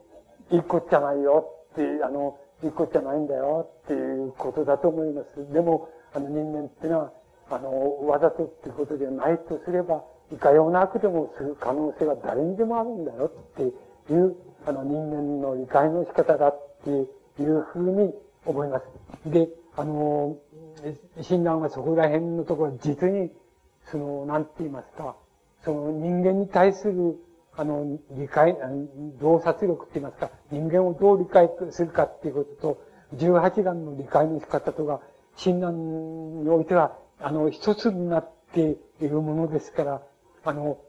[0.52, 5.54] いいことじゃないよっていう、あの、いいことじゃないんだよっていうことだと思います。
[5.54, 7.12] でも、あの人間っていうのは、
[7.50, 14.36] あの、わざとっていうことではないとすれば、いかような悪でもする可能性が誰にでもあるんだよっていう、
[14.66, 17.10] あの人間の理解の仕方だっていう
[17.40, 18.14] いうふうに
[18.46, 18.86] 思います。
[19.26, 20.38] で、あの、
[21.22, 23.32] 診断はそこら辺のところ、実に、
[23.86, 25.16] その、なんて言いますか、
[25.64, 27.18] その人間に対する、
[27.56, 28.58] あの、理解、
[29.20, 32.82] 洞察力って言いますか、人間をどう理解するかっていうことと、
[33.16, 35.02] 18段の理解の仕方とか、
[35.36, 40.02] 診断においては、あの、一つになっているものですから、
[40.44, 40.80] あの、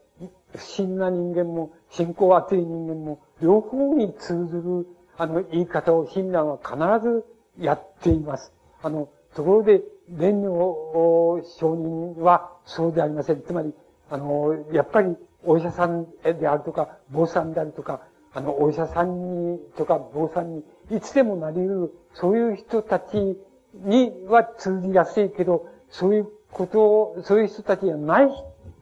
[0.55, 4.87] 不審な人間も、信仰厚い人間も、両方に通ずる、
[5.17, 7.25] あの、言い方を親鸞は必ず
[7.59, 8.51] やっています。
[8.81, 13.41] あの、ところで、蓮如承認はそうでありません。
[13.41, 13.73] つまり、
[14.09, 18.01] あの、やっぱり、お医者さんであるとか、坊さんであるとか、
[18.33, 23.37] あの、お医者さんに、とか、坊さんに、いつでもなり得る、そういう人たち
[23.73, 28.29] には通じやすいけど、そういうことを、そういう人たちがない、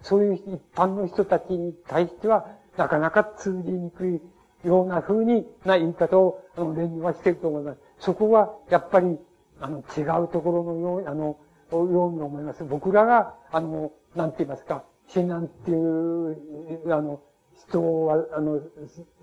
[0.02, 4.22] そういう一般の人たちに対しては、なかなか通じにくい
[4.64, 7.80] ような風にな言い方を、あの、連はしていると思います。
[8.00, 9.18] そこは、やっぱり、
[9.60, 11.38] あの、違うところのよう、あの、
[11.72, 12.64] ように思います。
[12.64, 17.22] 僕らが、あの、なんて言いますか、親鸞っていう、あの、
[17.68, 18.62] 人は、あの、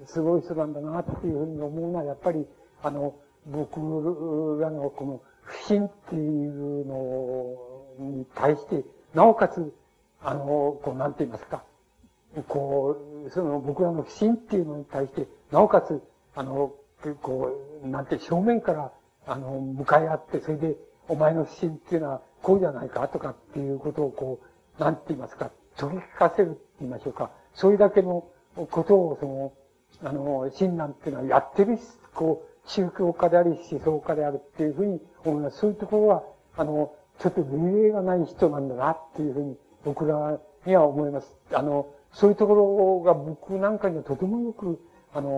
[0.07, 2.47] すごい人なんだなっていうふうに思うのは、やっぱり、
[2.83, 3.15] あの、
[3.47, 3.81] 僕
[4.61, 6.19] らのこの、不信ってい
[6.49, 7.57] うの
[7.99, 8.85] に対して、
[9.15, 9.73] なおかつ、
[10.21, 11.65] あの、こう、なんて言いますか、
[12.49, 16.03] こう、その僕らの不信っていうのに対して、なおかつ、
[16.35, 16.73] あの、
[17.23, 17.51] こ
[17.83, 18.93] う、なんて正面から、
[19.27, 20.77] あの、向かい合って、それで、
[21.09, 24.41] お前の不信っていうのは、こうじゃないかとかっていうことをこ
[24.79, 27.31] う、なんて言いますか、解き聞かせるって言いましょうか。
[27.55, 28.27] それだけの
[28.71, 29.53] ことを、その、
[30.03, 31.83] あの、親鸞っていうのはやってるし、
[32.15, 35.59] こう、宗教家であり、思想家であるっていうふうに思います。
[35.59, 36.23] そういうところは、
[36.57, 41.37] あの、ちょっと類例がない人なんだなっていうふうに、僕らには思います。
[41.53, 44.81] あの、そういうところが僕なんかにはとてもよく、
[45.13, 45.29] あの、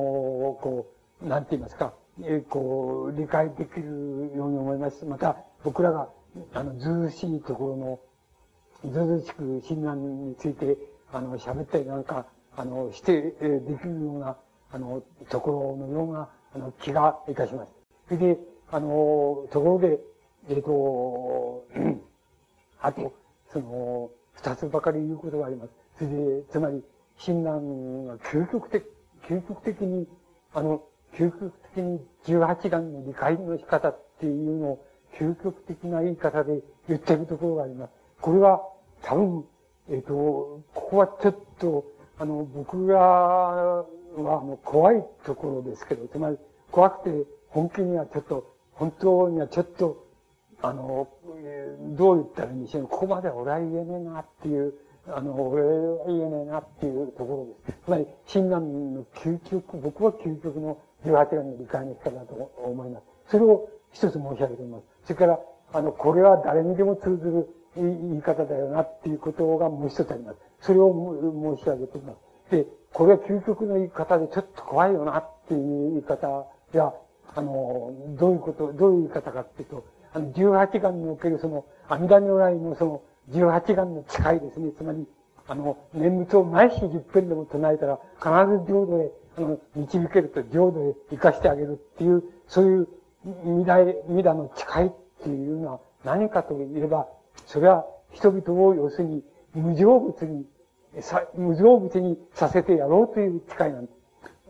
[0.61, 0.87] こ
[1.23, 5.05] う、なんて言いますか、えこう、理解できるように思います。
[5.05, 6.09] また、僕らが、
[6.55, 10.77] あの、ずうしいところの、ずうずしく診断について、
[11.13, 14.37] あの、喋ったりなんか、あの、して、えできるような、
[14.73, 17.73] あの、ところのような、あの、気がいたします。
[18.09, 18.39] それで、
[18.71, 20.01] あの、ところで、
[20.49, 21.67] えっ、ー、と、
[22.81, 23.13] あと、
[23.53, 25.80] その、二つばかり言うことがあります。
[26.01, 26.83] それで、つまり、
[27.19, 28.85] 親鸞が究極的、
[29.29, 30.09] 究極的に、
[30.55, 30.83] あの、
[31.13, 34.87] 究極的に18段の理解の仕方っていうのを、
[35.19, 37.93] 究極的な言い方で言ってるところがあります。
[38.23, 38.63] これは、
[39.03, 39.45] 多分、
[39.91, 41.85] えっ、ー、と、ここはちょっと、
[42.19, 43.85] あの、僕らは、
[44.17, 46.39] あの、怖いところですけど、つまり、
[46.71, 50.07] 怖くて、本気にはちょっと、本当にはちょっと、
[50.63, 51.09] あの、
[51.97, 52.83] どう言ったらいいんでしょう。
[52.85, 54.75] ここまで俺は言えねえなっていう、
[55.09, 57.79] あの、俺は言えねえなっていうところです。
[57.85, 63.05] つまり、親鸞の究極、僕は究極の18年の理解の仕方だと思います。
[63.31, 64.85] それを一つ申し上げています。
[65.05, 65.41] それから、
[65.73, 70.39] あの、これは誰にでも通ずる言い方だよなっていうことがもう一つあります。
[70.61, 72.19] それを申し上げています。
[72.51, 76.95] で、これは究極の言い方でちょっと怖いよなっていう言い方が、
[77.35, 84.73] あの、どういうこと、どういう言い方かっていうと、あの、18眼におけるその、阿弥陀如来のその、18眼の誓いですね。
[84.77, 85.07] つまり、
[85.47, 88.29] あの、念仏を毎日10分でも唱えたら、必
[88.65, 92.89] ず浄土へ、あの、導けると浄土へ生かしてあげるっていう、そういう、
[93.45, 94.91] 未来、未来の誓いっ
[95.23, 97.07] ていうのは何かといえば、
[97.47, 99.23] それは人々を要するに
[99.55, 100.47] 無常物に、
[101.35, 103.93] 無常物にさせてやろうという誓いなんだ。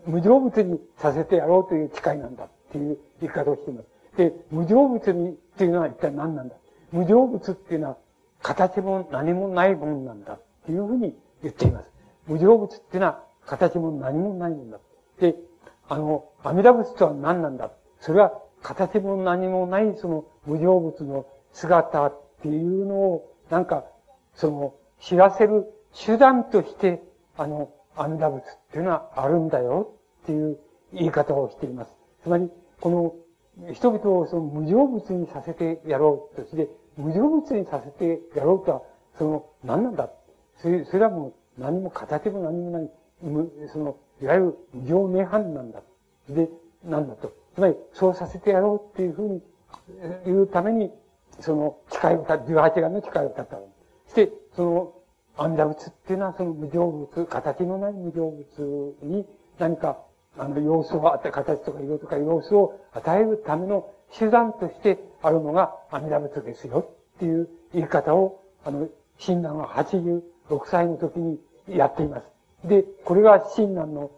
[0.06, 3.86] 無常物にさせてやろうという誓いなんだっていう言い方をしています。
[4.16, 6.54] で、無常物にっていうのは一体何なんだ
[6.92, 7.96] 無常物っていうのは
[8.42, 11.90] 形も何もないものなんだっていうふうに言っています。
[12.26, 14.78] 無常物っていうのは形も何もないものだ。
[15.20, 15.36] で、
[15.88, 18.32] あの、阿弥陀仏とは何なんだそれは
[18.62, 23.84] 形も何もないその無常物の姿っていうのを、なんか、
[24.34, 27.02] その、知らせる手段として、
[27.36, 30.58] あの、阿弥陀仏っていうのはあるんだよっていう
[30.92, 31.92] 言い方をしています。
[32.22, 38.82] つまり、この人々をその無常物にさせてやろうとして、無常物にさせてやろうとは、
[39.18, 40.10] その、何なんだ？
[40.56, 41.28] それそれはも
[41.58, 42.90] う何も形も何もない、
[43.72, 45.82] その、いわゆる無常名反なんだ。
[46.28, 46.48] で、
[46.84, 47.32] なんだと。
[47.54, 49.42] つまり、そうさせてやろうっていうふうに、
[50.24, 50.92] 言うために、
[51.40, 53.56] その、誓いを立て、18眼の誓いを立てた。
[53.56, 54.94] そして、その、
[55.36, 59.26] 阿弥陀仏っていうのはその無常物、形のない無常物に
[59.58, 59.98] 何か、
[60.38, 66.86] あの、様子を、形とか色とか様子を与えるための手段としてあるのが阿弥陀仏ですよ
[67.16, 68.88] っていう言い方を、あの、
[69.18, 70.22] 親鸞は86
[70.66, 71.38] 歳の時に
[71.68, 72.68] やっています。
[72.68, 74.10] で、これが親鸞の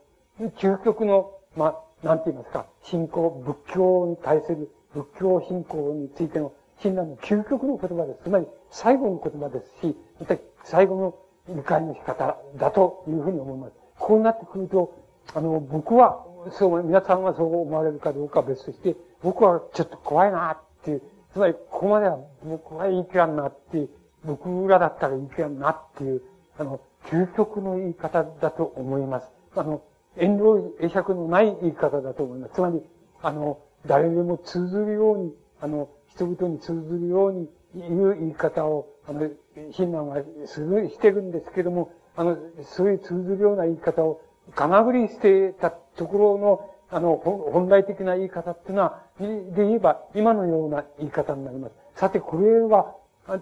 [0.56, 8.20] 究極の、まあ、なんて言いますか、信仰、仏教に対する仏教信仰についての親鸞の究極の言葉です。
[8.24, 11.14] つまり、最後の言葉ですし、また最後の
[11.48, 13.72] 理解の仕方だというふうに思います。
[13.98, 14.94] こうなってくると、
[15.34, 21.02] あの、僕は、そう、皆さんはそう思われるかどうかは別として、僕はちょっと怖いなっていう、
[21.32, 23.90] つまり、ここまでは僕は言い切らんなっていう、
[24.24, 26.22] 僕らだったら言い切らんなっていう、
[26.58, 29.28] あの、究極の言い方だと思います。
[29.56, 29.82] あの、
[30.16, 32.54] 遠慮、会釈のない言い方だと思います。
[32.54, 32.82] つまり、
[33.22, 39.30] あの、誰でも通ずるように、あの、人々に通ずるように言う言い方を、あの、
[39.72, 44.20] 親鸞はする、してるんですけども、あの、そういう通ずるような言い方を、
[44.54, 49.26] かまぐりしてたところの、あの、本来的な言い方っていうのは、で
[49.56, 51.74] 言えば、今のような言い方になります。
[51.96, 52.94] さて、これは、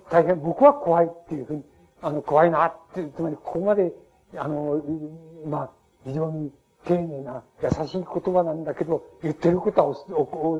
[0.08, 1.64] 大変僕は怖いっていうふうに、
[2.00, 3.92] あの、怖いなって、つまりここまで、
[4.36, 4.80] あの、
[5.46, 5.70] まあ、
[6.04, 6.52] 非常に
[6.84, 9.96] 丁寧な、優しい言葉なんだけど、言ってることは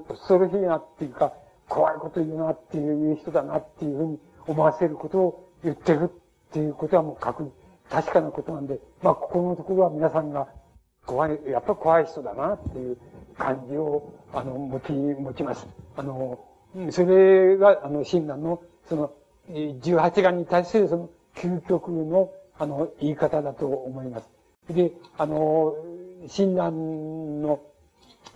[0.09, 1.32] 恐ろしいなっていうか、
[1.68, 4.18] 怖いこと言うなっていう人だなっていうふうに
[4.49, 7.51] 思わせることを言ってるっていうことはもう確認、
[7.88, 10.49] 確かなことなんで、まあ、ここのところは皆さんが
[11.11, 12.96] 怖い、やっぱ怖い人だなっていう
[13.36, 15.66] 感じを、あの、持ち、持ちます。
[15.96, 16.38] あの、
[16.92, 19.12] それが、あの、親鸞の、その、
[19.48, 24.30] 18眼に対するその、究極の、あの、言い方だと思います。
[24.72, 25.74] で、あの、
[26.28, 27.61] 親鸞の、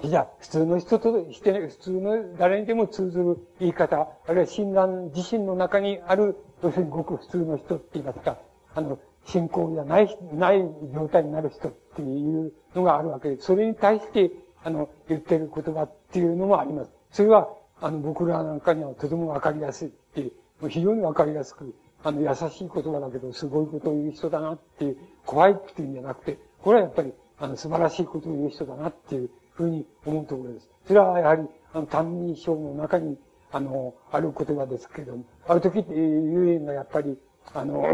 [0.02, 8.36] じゃあ、普通の人として、普通の誰にでも通ずる言い方、あるいは親鸞自身の中にある、要するにごく普通の人って言いますか、
[8.74, 10.58] あの、信仰じゃない、ない
[10.92, 14.32] 状態になる人っていうのがあるわけで、それに対して、
[14.64, 16.90] あの、言ってる言葉っていうのもあります。
[17.12, 17.48] それは、
[17.80, 20.26] あの、僕らなんかにはとてもわかりやすいってい
[20.62, 30.70] う、非常にわかりやすく、あの、優しい言葉だけど、すごいことを言う人だなっていう、怖いっていうんじゃなくて、これはやっぱり、あの、素晴らしいことを言う人だなっていうふうに思うところです。
[30.86, 31.42] それはやはり、
[31.72, 33.18] あの、単二章の中に、
[33.52, 37.18] あの、ある言葉ですけれども、ある時って、遊園がやっぱり、
[37.52, 37.84] あの、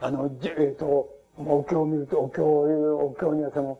[0.00, 1.08] あの、えっ、ー、と、
[1.46, 3.78] お経を見ると、お経、お経にはその、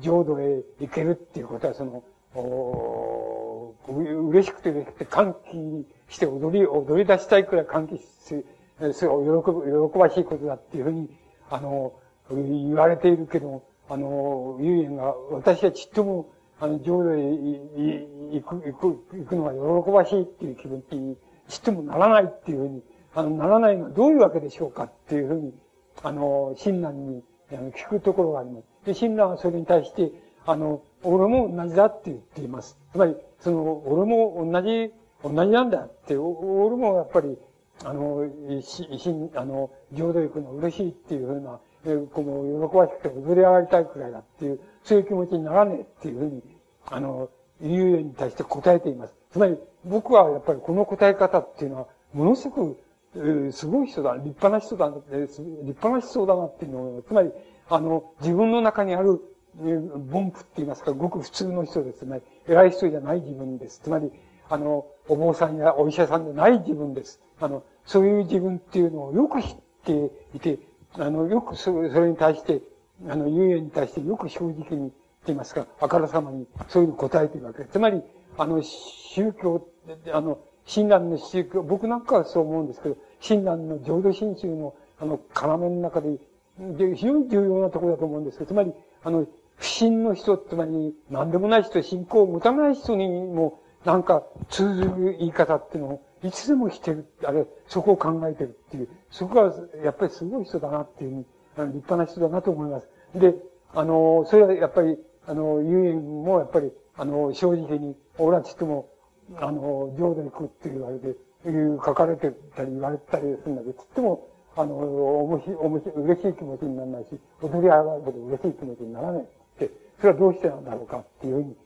[0.00, 2.02] 浄土へ行けるっていうことは、その、
[2.36, 8.34] お嬉しくて嬉しくて歓喜して踊り、踊り出したいくらい歓喜す
[8.80, 11.08] る、それを喜ぶ、喜ばしいことだっていうふうに、
[11.50, 11.94] あの、
[12.30, 16.30] 言われているけど、あの、遊園が、私はちっとも、
[16.60, 21.16] あの、浄土へ行く、行く、行くのが喜ばしいっていう気分に、
[21.48, 22.82] ちっともならないっていうふうに
[23.14, 25.54] あの、ならないのはどういうわけでしょうかっていうふうに、
[26.02, 28.86] あの、親鸞に聞くところがあります。
[28.86, 30.12] で、親鸞はそれに対して、
[30.46, 32.78] あの、俺も同じだって言っています。
[32.92, 34.92] つまり、その、俺も同じ、
[35.22, 37.38] 同じなんだって、俺もやっぱり、
[37.84, 38.28] あの、
[38.60, 46.42] し、し、あの、浄土行くの嬉しいっていうふうな、えこの、喜ばしくて踊り上がりたいくらいだっていう、そういう気持ちにならねえっていうふうに、
[46.86, 47.28] あの、
[47.60, 49.14] 言うように対して答えています。
[49.30, 52.80] つまり、僕はやっぱりこの答え方っていうのは、ものすごく
[53.16, 57.30] えー、すごい人だ、立派な人だ、えー、立派な思想だなっていうのを、つまり、
[57.68, 59.20] あの、自分の中にある、
[59.60, 62.22] えー、凡夫って言いますか、ごく普通の人ですね。
[62.48, 63.80] 偉い人じゃない自分です。
[63.82, 64.10] つまり、
[64.48, 67.20] あの、お坊さんやお医者さんじゃない自分です。
[67.40, 70.58] あの、そういう自分っていうのをよく知っていて、
[70.94, 72.62] あの、よくそれに対して、
[73.08, 74.96] あの、遊園に対してよく正直にって
[75.28, 77.72] 言いますか、あからさまにそういうのを答えているわけです。
[77.72, 78.02] つまり、
[78.36, 79.66] あの、宗教、
[80.12, 86.18] あの、親鸞の宗教、僕なんかはそう思うんですけど、親鸞の浄土真宗の、あの、要の中で、
[86.58, 99.54] で、非常に重要なところだと思うんですけど、つまり、あの、不信の人、つまり、何でもない人、信仰を持たない人にも、なんか、通ずる言い方っていうのを、いつでもしてる、あれ、そこを考えてるっていう、そこは、
[99.84, 101.26] やっぱりすごい人だなっていうふうに、
[101.74, 102.88] 立派な人だなと思います。
[103.14, 103.34] で、
[103.74, 108.88] あの、それはやっぱり、あの、遊園もやっぱり、あの、正直に、俺はちっとも、
[109.36, 111.16] あの、浄土に行くって言われて、
[111.46, 119.26] いう書かれてたり言われたりするんだけど、つっても、あの、おもし、おもし、嬉しい気持ちにならないし、踊り上がるほど嬉しい気持ちにならないっ
[119.58, 121.56] て、それはどうしてなんだろうかっていうふうに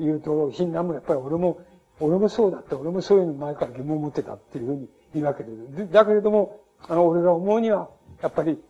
[0.00, 1.58] 言うと、親鸞もやっぱり俺も、
[2.00, 5.92] 俺もそうだって、俺もそういうの前から疑問を持ってたっていうふうに言うわけです。
[5.92, 7.88] だけれども、あの、俺が思うには、
[8.20, 8.60] やっぱり、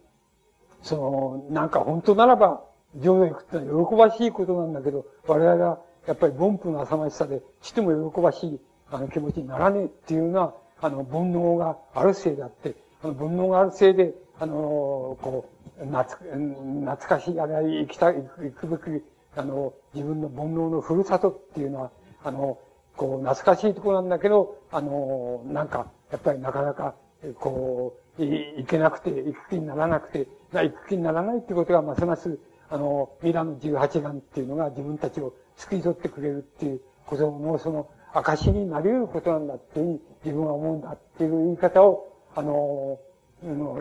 [0.82, 2.64] その、なんか本当ならば、
[2.96, 15.48] 上へ行くってのは喜ばしいことなんだけど、我々はやっぱり凡夫の浅ましさで、しても喜ばしい、あの気持ちにならねえっていうのは、あの、煩悩があるせいであって、あの、煩悩があるせいで、あの、こ
[15.80, 19.05] う、懐、懐かしい、あれは行きたい、行くべき、
[19.36, 21.90] あの、自分の煩悩のふるさとっていうのは、
[22.22, 22.59] あの、
[22.96, 26.94] こう、懐かしいところなんだけど、あの、なんか、やっぱりなかなか、
[27.40, 32.38] こう、い、いけなくて、行く気にならなくて、行く気にならないってことが、ますます、
[32.70, 42.98] あの、ミラの十八眼っていうのが自分たちを救い取ってくれるっていうことの、その、証になり得ることなんだっていうふうに自分は思うんだっていう言い方を、あの、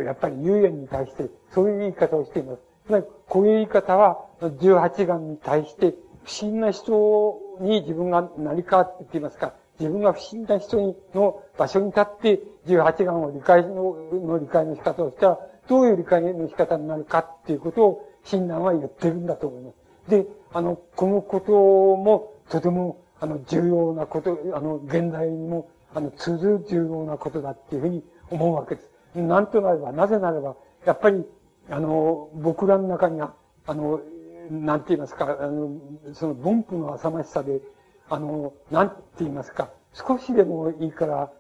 [0.04, 2.62] やっぱり遊園に対して、そういう言い方をしています。
[2.86, 4.26] つまり、こういう言い方は、
[4.60, 20.10] 十八眼に対して、不審な人に自分が成り変わってって言いますか、自分が不審な人にの場所に立って、十八眼を理解の、の理解の仕方をしたら、どういう理解の仕方になるかっていうことを、親鸞は言ってるんだと思います。
[20.10, 28.90] で、あの、このことも、とても、あの、重要なこと、あの、現代にも、あの、通ず重要なことだっていうふうに思うわけです。
[29.16, 31.26] なんとなれば、なぜならば、やっぱり、
[31.70, 33.34] あの、僕らの中には、
[33.66, 34.02] あの、
[34.50, 35.80] なんて言いますか、あの、
[36.14, 37.62] その凡夫の浅ましさで、
[38.10, 41.32] あの、なんて言いますか、少しでもいいから、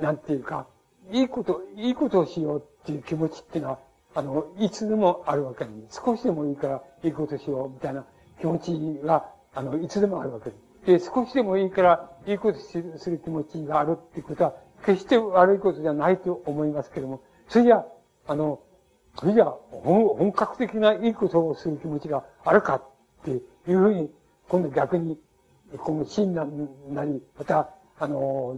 [0.00, 0.66] なんていうか、
[1.10, 3.78] いいこと、いいことをしようっていう気持ちっていうのは、
[4.14, 6.02] あの、いつでもあるわけなんです。
[6.04, 8.04] 少しでもいいから、いいことしようみたいな
[8.42, 10.50] 気持ちが、あの、いつでもあるわけ
[10.84, 11.06] です。
[11.06, 12.76] で、少しでもいいから、いいことす
[13.08, 17.86] る気持ちがあるっていうことは、決して悪いことじゃないと思いますけれども、それじゃ、
[18.26, 18.60] あの、
[19.16, 22.84] それじゃ、本格的ないいことをする気持ちがあるかっ
[23.24, 24.10] ていうふうに、
[24.48, 25.20] 今度逆に、
[25.78, 28.56] この親鸞なり、また、あの、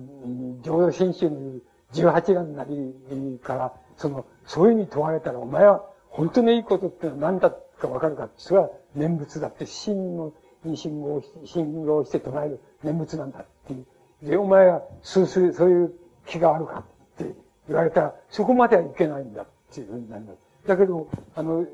[0.62, 1.60] 浄土真宗の
[1.92, 10.32] 十八眼なりから、その、そういうふうに問われたら、お前は本当にいいことってのは何だかわかるかそれは念仏だって、真の、
[10.64, 14.30] に信号し、信号して唱える念仏なんだっていう。
[14.30, 15.94] で、お前は、そうする、そういう
[16.26, 17.34] 気があるかって
[17.68, 20.38] 言われたら、そこまではいけないんだっていうふうになります。
[20.66, 21.66] だけど、あの、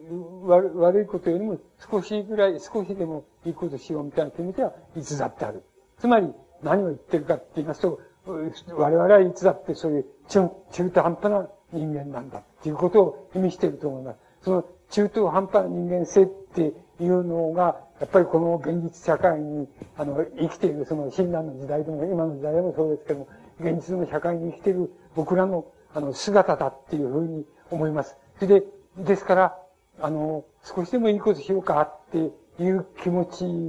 [0.46, 1.58] 悪悪いことよりも
[1.90, 5.62] 少しぐらい、少しでもいいことしようみたいな気持ちはいつだってある。
[5.98, 14.18] つまり、何を言ってるかって言いますと、我々はいつだってそういう中中途半端な人間なんだっていうことを意味していると思います。
[14.42, 16.72] その中途半端な人間性って
[17.04, 23.28] いうのが、やっぱりこの現実社会に、あの、生きている、その親鸞の時代でも、今の時代でもそうですけども、
[23.60, 28.16] 現実の社会に生きている僕らの、あの、姿だっていうふうに思います。
[28.38, 28.66] それで、
[28.98, 29.58] ですから、
[30.00, 32.18] あの、少しでもいいことしようかって
[32.62, 33.24] いう気持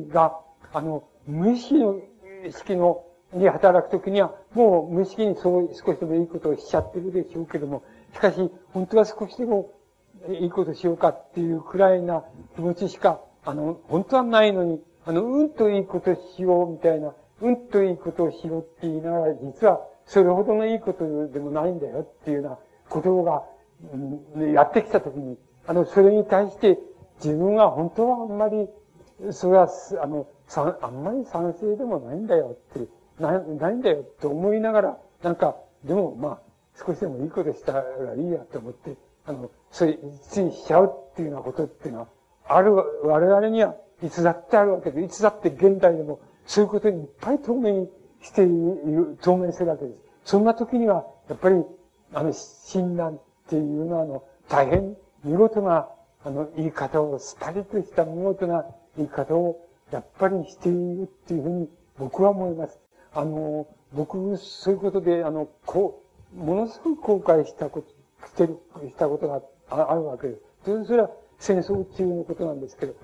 [0.07, 0.39] ちが、
[0.73, 1.99] あの、無意識の、
[2.47, 3.03] 意識の、
[3.33, 9.71] に働くときには、もう無意識にそう少しでもいいことをしちゃってるでしょうけども、しかし、本当は少しでも
[10.29, 12.23] いいことしようかっていうくらいな
[12.55, 22.59] 気持ちしか、あの、本当はないのに、あの、うんといいことしようみたいな、うんといいことをしようって言いながら、実はそれほどのいいことでもないんだよっていうような
[22.89, 23.43] ことが、
[24.53, 26.77] やってきたときに、あの、それに対して
[27.23, 28.67] 自分は本当はあんまり、
[29.31, 29.69] それは、
[30.01, 32.87] あの、さあんまり賛成でもないんだよって、
[33.19, 36.41] な、ないんだよって思いながら、なんか、でもまあ、
[36.85, 37.83] 少しでもいいことしたら
[38.15, 38.95] いいやと思って、
[39.25, 42.07] あの、そういう、ついしちゃうっていうようなことっていうのは、
[42.47, 47.87] ある、我々にはいつだってあるわけで、いつだって現代でもそういうことにいっぱい透明
[48.21, 49.97] している、透明するわけです。
[50.25, 51.63] そんな時には、やっぱり、
[52.13, 53.19] あの、親鸞っ
[53.49, 55.87] ていうのは、あの、大変見事な、
[56.23, 58.65] あの、言い方を、スパリとした見事な
[58.97, 62.79] 言い方を、やっぱりしているっていうふうに、僕は思います。
[63.13, 67.89] あの、僕、そういうことで、あの、こう、ものすごく後悔したこと、
[68.27, 70.85] してる、したことがあってあるわけです。
[70.85, 72.95] それは戦争中のことなんですけど、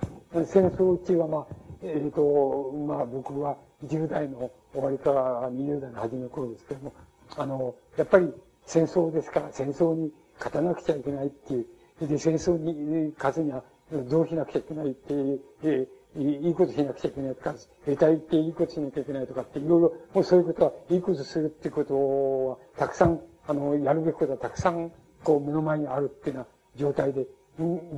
[0.44, 1.46] 戦争中はまあ、
[1.82, 6.92] えっ、ー、と、まあ僕は10代の終わりから20代の初めの頃ですけども、
[7.36, 8.32] あの、やっぱり
[8.64, 17.54] 戦争ですから戦争に勝たなくちゃいけないっていう、で、戦争に勝つにはどうしなくちゃいけないっていう、えいいことしなくちゃいけないとか、
[17.84, 24.92] 兵隊っていいことしなきゃいけないとかって、いろいろ、もうそういうことは、いいことするっていうことは、たくさん、あの、やるべきことはたくさん、
[25.22, 27.26] こう、目の前にあるっていうような状態で、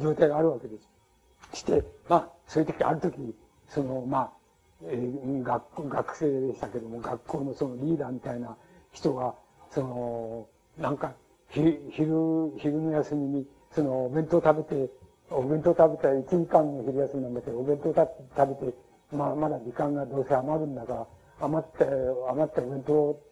[0.01, 0.79] 状態があるわけで
[1.53, 1.59] す。
[1.59, 3.35] して、まあ、そういう時、ある時、
[3.69, 4.31] その、まあ、
[4.85, 8.57] えー、学、学生でしたけども、学校のそのリーダーみたいな
[8.93, 9.35] 人が、
[9.71, 10.47] その、
[10.79, 11.13] なんか、
[11.51, 14.91] 昼、昼の休みに、その、お弁当食べて、
[15.31, 18.75] お弁当食べたら1時間の昼休みなんだけど、お弁当食べて、
[19.13, 21.07] まあ、まだ時間がどうせ余るんだから、
[21.41, 21.85] 余った、
[22.31, 23.23] 余ったお弁当を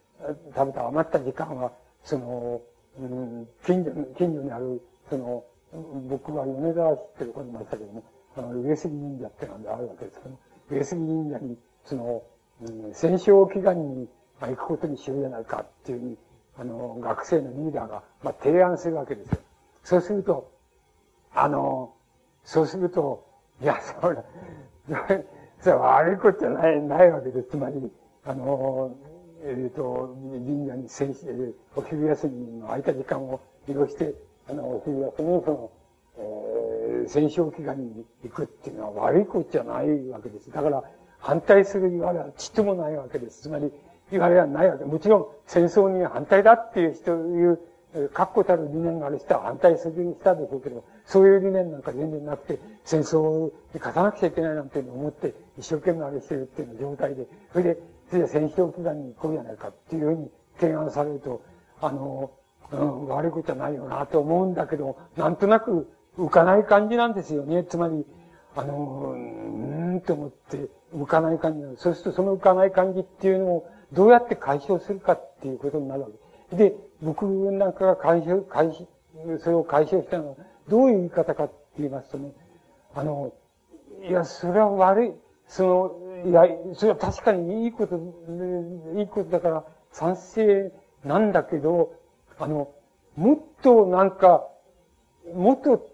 [0.54, 1.72] 食べた余った時間は、
[2.04, 2.60] その、
[2.98, 5.44] うん、近所、近所にある、その、
[6.08, 8.02] 僕は米沢市ってところにいましたけども、
[8.36, 10.38] あの、上杉忍者ってのがあるわけですけど、
[10.70, 12.22] 上杉忍者に、その、
[12.62, 14.08] うん、戦勝祈願に
[14.40, 16.18] 行くことにしようじゃないかっていうふうに、
[16.58, 19.38] あの、学生のリーダーが、まあ、提案するわけですよ。
[19.84, 20.50] そうすると、
[21.34, 21.94] あの、
[22.44, 23.26] そうすると、
[23.62, 24.16] いや、それ、
[25.60, 27.50] それ悪いことじゃない、ないわけです。
[27.50, 27.90] つまり、
[28.24, 28.96] あの、
[29.42, 31.26] えっ、ー、と、神社に戦士、
[31.76, 34.14] お昼休みの空いた時間を利用して、
[34.48, 35.70] あの、お昼休みにその、
[36.18, 40.50] えー、戦勝祈願に行くっていうのは悪いことじゃないわけです。
[40.50, 40.82] だから、
[41.18, 43.42] 反対する言われはちっともないわけです。
[43.42, 43.72] つまり、
[44.10, 44.84] 言われはないわけ。
[44.84, 47.60] もちろん、戦争に反対だっていう人、いう、
[48.12, 57.78] 確固たる理念がある人は反対する人でしょうけど、そういう理念なんか全然なくて、戦争に勝たなくちゃいけないなんて思って、一生懸命あれしてるっていう状態で、それで、
[58.10, 60.30] それで戦勝祈願に行こうじゃないかっていうふうに
[60.60, 61.42] 提案されると、
[61.80, 62.30] あの、
[62.72, 65.88] うん、悪いことはないよなと思うんだけど、なんとなく
[66.18, 67.64] 浮かない感じなんですよね。
[67.64, 68.04] つまり、
[68.56, 71.76] あの、うんと思って浮かない感じなの。
[71.76, 76.08] そうするとその浮かない感じっていうのをどうやって解消するかっていうことになるわ
[76.50, 76.56] け。
[76.56, 78.86] で、僕なんかが解消、解消、
[79.38, 80.36] それを解消したのは、
[80.68, 82.32] どういう言い方かって言いますとね、
[82.94, 83.32] あの、
[84.02, 85.12] いや、それは悪い、
[85.46, 85.62] そ
[86.24, 87.96] の、いや、それは確かにいいこと、
[88.96, 90.72] いいことだから賛成
[91.04, 91.94] なんだけど、
[92.38, 92.70] あの、
[93.16, 94.46] もっとなんか、
[95.34, 95.88] もっと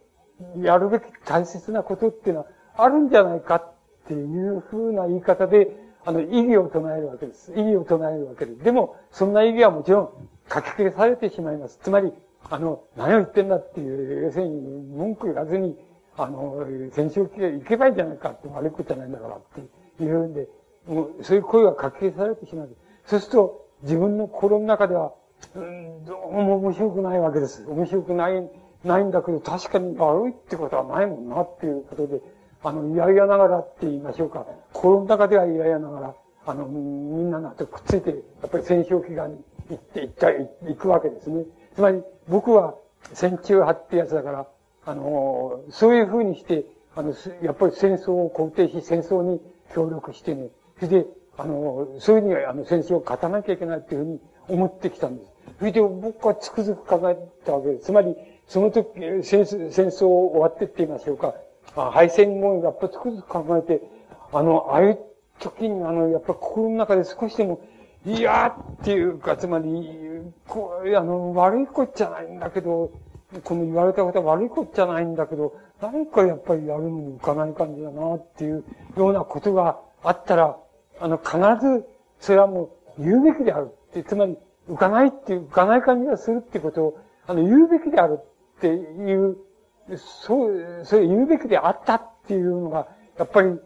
[0.58, 2.46] やるべき大切なことっていうのは
[2.76, 3.72] あるんじゃないかっ
[4.06, 7.52] ていうふうな言い方で、あの、意義を唱えるわけです。
[7.54, 8.62] 意義を唱えるわけです。
[8.62, 11.78] でも、そんな意義はもちろん書き消されてしまいます。
[11.82, 12.12] つまり、
[12.50, 15.78] あの、何を言ってんだっていう、要するに文句言わずに、
[16.16, 19.62] あの、戦勝期行けばいいんじゃないかって悪いことじゃないんだからって
[19.98, 20.48] 言うんで、
[20.86, 22.76] もうそういう声が書き消されてしまう。
[23.06, 25.14] そうすると、自分の心の中では、
[25.54, 27.64] うん、どうも面白くないわけです。
[27.68, 28.50] 面白くない、
[28.84, 32.20] ないんだけど、確かに悪いってことはないもんなっていうことで、
[32.62, 34.46] あの、いやいやながらって言いましょうか。
[34.72, 36.14] 心の中ではいやいやながら、
[36.46, 38.16] あの、みんなのとくっついて、や
[38.46, 39.38] っぱり戦勝祈願に
[39.70, 41.44] 行って、行った、行くわけですね。
[41.74, 42.74] つまり、僕は
[43.12, 44.46] 戦中派ってやつだから、
[44.86, 46.64] あの、そういうふうにして、
[46.96, 49.40] あの、やっぱり戦争を肯定し、戦争に
[49.74, 51.06] 協力してね、それで、
[51.36, 55.33] あの、そういうふうに、あの、戦争を勝たなきゃいけないっていうふうに思ってきたんです。
[55.58, 57.86] それで僕はつくづく考えたわけです。
[57.86, 58.16] つまり、
[58.46, 58.88] その時、
[59.22, 61.34] 戦争、戦争終わってって言いましょうか。
[61.74, 63.82] 敗戦後、やっぱつくづく考えて、
[64.32, 64.98] あの、ああいう
[65.38, 67.60] 時に、あの、やっぱ心の中で少しでも、
[68.04, 69.88] いやっていうか、つまり、
[70.46, 72.90] こう、あの、悪いことじゃないんだけど、
[73.42, 78.64] この言われたことは悪いことじゃないんだけど、何かやっぱりやるのに浮かない感じだなっていう
[78.96, 80.56] ようなことがあったら、
[81.00, 81.86] あの、必ず、
[82.20, 84.38] それはもう言うべきであるって、つまり、
[84.68, 89.36] 浮かないっていう、浮かない感じがするってことを、あの、言うべきであるっていう、
[89.96, 92.88] そう、それ言うべきであったっていうのが、
[93.18, 93.58] やっぱり、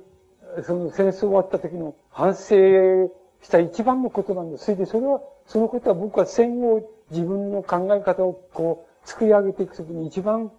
[0.65, 3.09] その戦争終わった時の反省
[3.43, 4.65] した一番のことなんです。
[4.65, 10.51] それでそれは、そのことは僕は戦後自分の考え方をこう作り上げていくときに一番、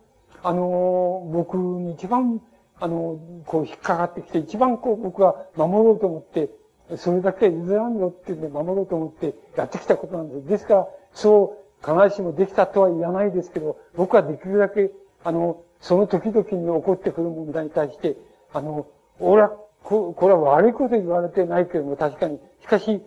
[0.41, 2.41] あの、僕に一番、
[2.79, 6.49] あの、こう引っかかってきて、一番こう僕は守ろうと思って、
[6.97, 10.47] それだけ譲らんよって言うんで守ろうと思ってやってきたことなんです。
[10.47, 14.91] ですから、そう、必ずしもできたとは言わないですけど、僕はできるだけ、
[15.23, 18.17] あの、その時々に起こってくる問題に対して、
[18.53, 18.87] あの、
[19.19, 19.51] 俺は、
[19.83, 23.01] ここれは悪いこと言われてないけども、確かに、しかし、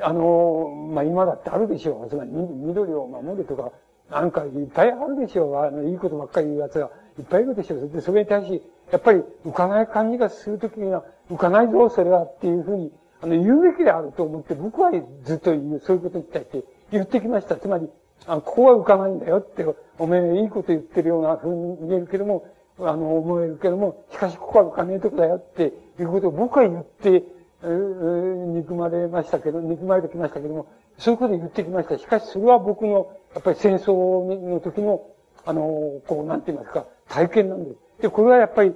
[0.00, 2.08] あの、まあ、今だってあるでしょう。
[2.08, 3.72] つまり、緑を守るとか、
[4.10, 5.56] なんかいっぱいあるでしょう。
[5.56, 7.88] あの、いいことばっかり言う奴がいっぱいいるでしょう。
[7.88, 12.92] で、それに対し、やっぱり浮かない感じがするときには、浮かないぞ、それはっていうふうに、
[13.24, 14.90] あの、言うべきであると思って、僕は
[15.22, 17.56] ずっと言う、そういうことに対して言ってきました。
[17.56, 17.88] つまり、
[18.26, 19.64] あここは浮かないんだよって、
[19.98, 22.46] おめえいいこと言ってるようなふうに見えるけども、
[22.78, 27.24] あの、思えるけども、しかしここは浮かねえとこだよっていうことを僕は言って、
[27.62, 30.66] 憎まれましたけど、憎まれてきましたけども、
[30.98, 31.96] そういうこと言ってきました。
[31.96, 35.00] しかしそれは僕の、やっぱり戦争の時の、
[35.46, 35.62] あの、
[36.06, 37.76] こう、なんて言いますか、体験なんです。
[38.02, 38.74] で、これはやっぱり、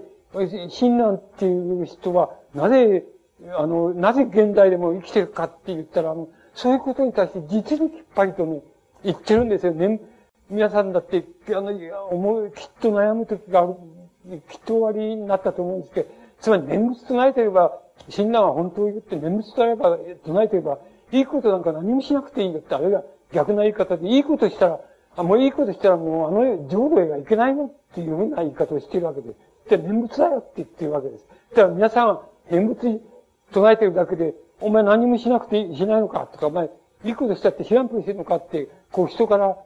[0.70, 3.04] 親鸞っていう人は、なぜ、
[3.56, 8.62] あの、なぜ現代でも生きてるかって言ったら、あの、そういうことに対して実にきっぱりとね、
[9.04, 10.00] 言ってるんですよね。
[10.50, 11.70] 皆さんだって、あの、
[12.08, 13.74] 思う、きっと悩む時がある、
[14.48, 16.10] きっと終わりになったと思うんですけど、
[16.40, 17.78] つまり念仏唱えてれば、
[18.08, 20.78] 親鸞は本当を言って念仏唱えば、唱えてれば、
[21.12, 24.80] いいことなんか何もしなくていいんだって、あるいは逆な言い方で、いいことしたら、
[25.16, 29.36] あ、もういいことしたらもうあの浄土へがいけないのっていうふうな言い方をしているわけです。
[29.68, 31.26] で、念仏だよって言ってるわけです。
[31.50, 33.00] だから皆さんは念仏
[33.52, 36.70] 唱えてるだけで、お前何もしなくてしないのかとか、お前
[37.04, 39.56] いいことしたって知らんぷりしてるのかって、こう人から、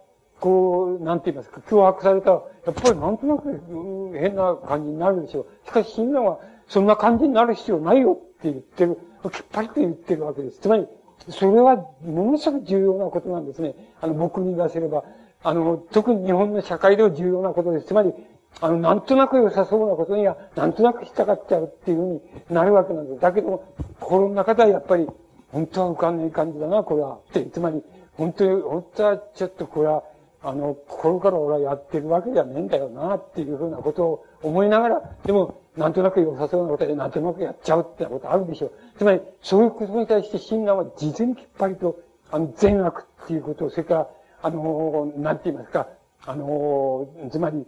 [0.41, 5.47] こう、なんて言いますか、脅迫されたら、やっぱりなんとなく変な感じになるでしょう。
[5.67, 8.99] しかし、親鸞は、そんな感じになる必要ないよって言ってる、
[9.31, 10.59] きっぱりと言ってるわけです。
[10.61, 10.87] つまり、
[11.29, 13.75] それはものすごく重要なことなんですね。
[14.01, 15.05] あの、僕に出せれば。
[15.45, 17.87] あの、特に日本の社会では重要なことです。
[17.87, 18.13] つまり、
[18.61, 22.21] あの、なんとなく良さそうなことには、なんとなくしたがっちゃうっていうふうに
[22.51, 23.21] なるわけなんです。
[23.21, 23.65] だけど、
[24.01, 25.09] 心の中ではやっぱり、
[25.51, 27.19] 本当は浮かんない感じだな、これは。
[27.31, 27.83] って、つまり、
[28.17, 30.05] 本当に、本当はちょっとこれは、
[30.45, 38.73] あの、心から俺はやってるわけじゃねえんだよな、っていうふうなことを思いながら、でも、なんとなく良さそうなことで、なんとなくやっちゃうってことあるでしょう。
[38.99, 41.97] つまり、そういうことに対して、親鸞は事前にきっぱりと、
[42.31, 44.09] あの、善悪っていうことを、それから、
[44.43, 45.89] あの、なんて言いますか、
[46.27, 47.67] あの、つまり、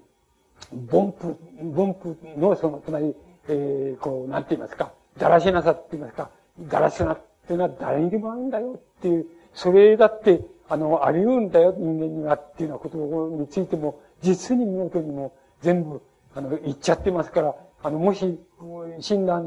[0.72, 3.14] 凡夫、凡夫の、その、つまり、
[3.48, 6.30] えー、こう、なんて言いますか、だらしなさって言いますか、
[6.60, 16.02] だらしなっていうのは誰にでもあるんだよっていう、それだって、あの、あり得るんだよ、人間にはっていうようなことについても、実に見事にも全部、
[16.34, 18.38] あの、言っちゃってますから、あの、もし、
[19.00, 19.42] 親鸞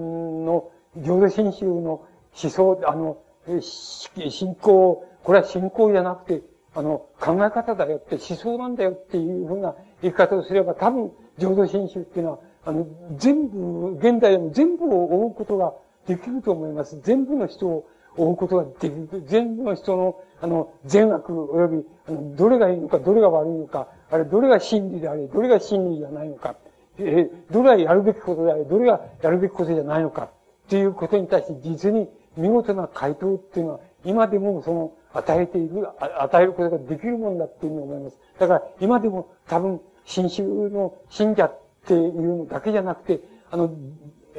[0.45, 2.06] の浄土真宗の
[2.41, 3.18] 思想、あの、
[3.61, 6.44] 信仰、これは信仰じゃなくて、
[6.78, 9.74] あの、考え方だよって、思想なんだよっていうふうな
[10.04, 12.86] 言い方をすれば、多分、浄土真宗っていうのは、あの、
[13.18, 15.74] 全部、現代でも全部を追うことが
[16.06, 16.99] できると思います。
[17.02, 19.24] 全部の人を追うことができる。
[19.26, 26.58] 全部の人の、あの、善悪及び、あの、どれがいいのか、どれが悪いのか、あれ、どれが真理であり、どれが真理じゃないのか。
[26.99, 30.30] えどれがやるべきことであり、どれがやるべきことじゃないのか、っ
[30.70, 38.18] ていうことに対して実に見事な回答っていうのは、今でもその、与えている、与えることができるもんだっていうふうに思います。
[38.40, 43.72] だから、今でも多分、新宗の信者っていうのだけじゃなくて、あの、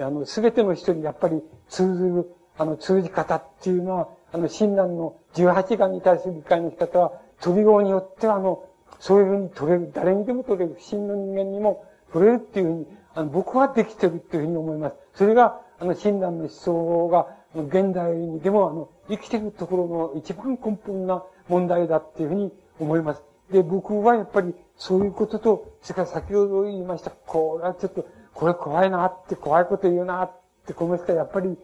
[0.01, 8.65] あの、すべての人にやっぱり通ずる、あの、通じ方っていうのは、あの、親鸞の18眼に対する理解の仕方は、飛び号によっては、あの、
[9.01, 14.97] そういうふうに取れる、誰にでも取れる、不信の人間にも取れるっていうふうに、あの、僕はできてるっていうふうに思います。
[15.15, 23.23] それが、あの、親鸞の思想が、現代にでも、あの、生きてるところの一番根本な問題だっていうふうに思います。
[23.51, 30.33] で、僕はやっぱり、そういうことと、それから先ほど言いました、これはちょっと、これ怖いなって、怖いこと言うなっ
[30.67, 31.57] て、この人はやっぱり、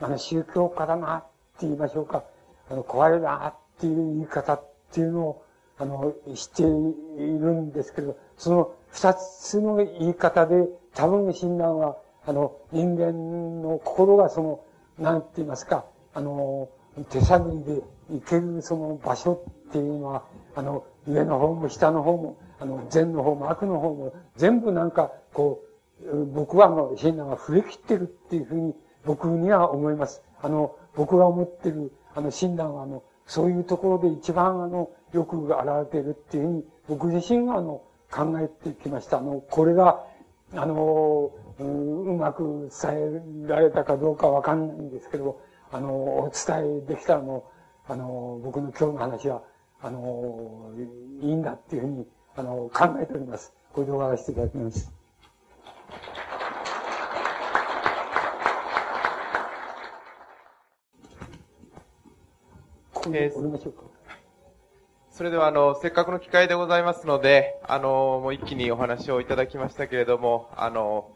[0.00, 1.22] あの、宗教家だなっ
[1.58, 2.24] て言いましょうか。
[2.70, 5.44] あの、怖いなっていう言い方っていうのを、
[5.78, 14.60] あの、しているんですけど、その二つの言い方で、多分親鸞は、あの、人間の心がその、
[14.98, 16.68] なんて言いますか、あの、
[17.10, 20.24] 手探りで行けるその場所っていうのは、
[20.54, 25.62] あの、上の方も下の方も、あの、善の方も悪の方も、全部なんか、こ
[26.02, 28.74] う、僕はあの、親鸞が触れ切ってるっていうふうに、
[29.04, 30.22] 僕には思います。
[30.42, 39.18] あの、僕が思ってる、あの、親鸞はあの、そういうところで一番あの、よく現れてるっていうふうに、僕自身があの、考えてきました。
[39.18, 40.04] あの、これが、
[40.54, 45.40] あの、ううまく伝えられたかどうかわかんないんですけど、
[45.72, 47.50] あの、お伝えできたらも
[47.88, 49.42] う、あの、僕の今日の話は、
[49.80, 50.72] あの、
[51.22, 52.06] いいんだっていうふうに、
[52.36, 53.52] あの、考えております。
[53.72, 54.92] ご動画らせていただきます。
[63.12, 63.72] えー、
[65.10, 71.10] それでは、あの、せっかくの機会でございますので、あの、もう一気にお話をいただきましたけれども、あの、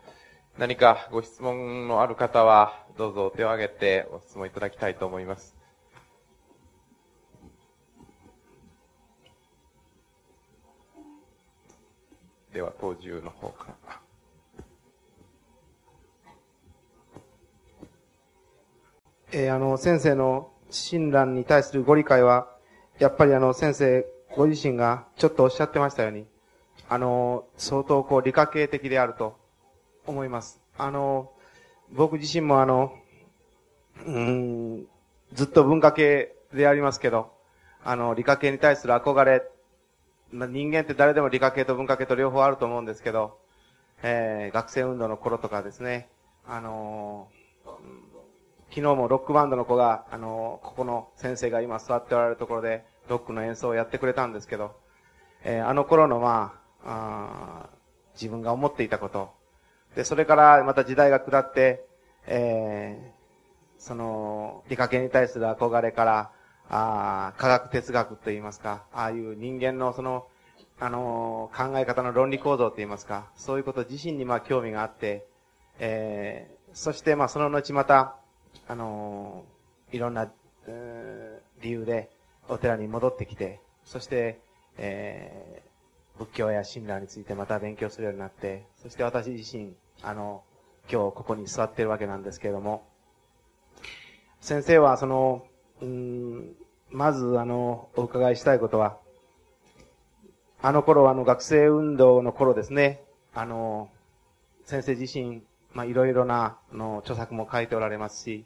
[0.61, 5.57] 何かご質問のある方は、どうぞ手を挙げてご質問いただきたいと思います。
[12.53, 14.01] では、当中の方から。
[19.33, 22.55] えー、あの、先生の親鸞に対するご理解は、
[22.99, 24.05] やっぱりあの、先生
[24.37, 26.27] ご自身がちょっとおっしゃってましたように、
[26.91, 29.40] あの、相当こう理科系的であると
[30.11, 30.61] 思います。
[30.77, 31.33] あの、
[31.93, 32.93] 僕自身もあの、
[34.07, 34.87] うん、
[35.33, 37.33] ずっと文化系でありますけど、
[37.85, 39.43] あの、理科系に対する憧れ、
[40.31, 43.39] ま、人間って誰でも理科系と文化系と両方あると思うんですけど、
[44.03, 46.09] えー、学生運動の頃とかですね、
[46.47, 47.41] あのー
[48.71, 54.77] 昨日もロックバンドの子が、あの、ここの先生が今座っておられるところで、ロックの演奏をやってくれたんですけど、
[55.43, 56.55] えー、あの頃のま
[56.85, 57.71] あ、あ
[58.15, 59.33] 自分が思っていたこと、
[59.95, 61.85] で、それからまた時代が下って、
[62.27, 66.31] えー、その、理科系に対する憧れから、
[66.73, 70.27] あ科学哲学といいますか、ああいう人間のその、
[70.79, 75.27] あのー、考え方の論理構造といいますか、そういうこと自身にまあ興味があって、
[75.81, 78.17] えー、そしてまあその後また、
[78.69, 80.31] あのー、いろんな、
[81.63, 82.11] 理由で
[82.49, 84.41] お寺に戻ってきて、そして、
[84.79, 85.70] えー、
[86.21, 89.73] 仏教や親鸞についてまた勉強するようになって、そして私自身、
[90.03, 90.43] あの、
[90.93, 92.87] 今日ここに座ってるわけなんですけれども、
[94.43, 95.47] 先生はその、
[95.81, 96.53] うん、
[96.91, 98.99] まずあの、お伺いしたいことは、
[100.61, 103.01] あの頃あの学生運動の頃ですね、
[103.33, 103.89] あの、
[104.67, 105.43] 先生自身、
[105.73, 108.45] まあ、いろいろな、の、著作も書いておられますし、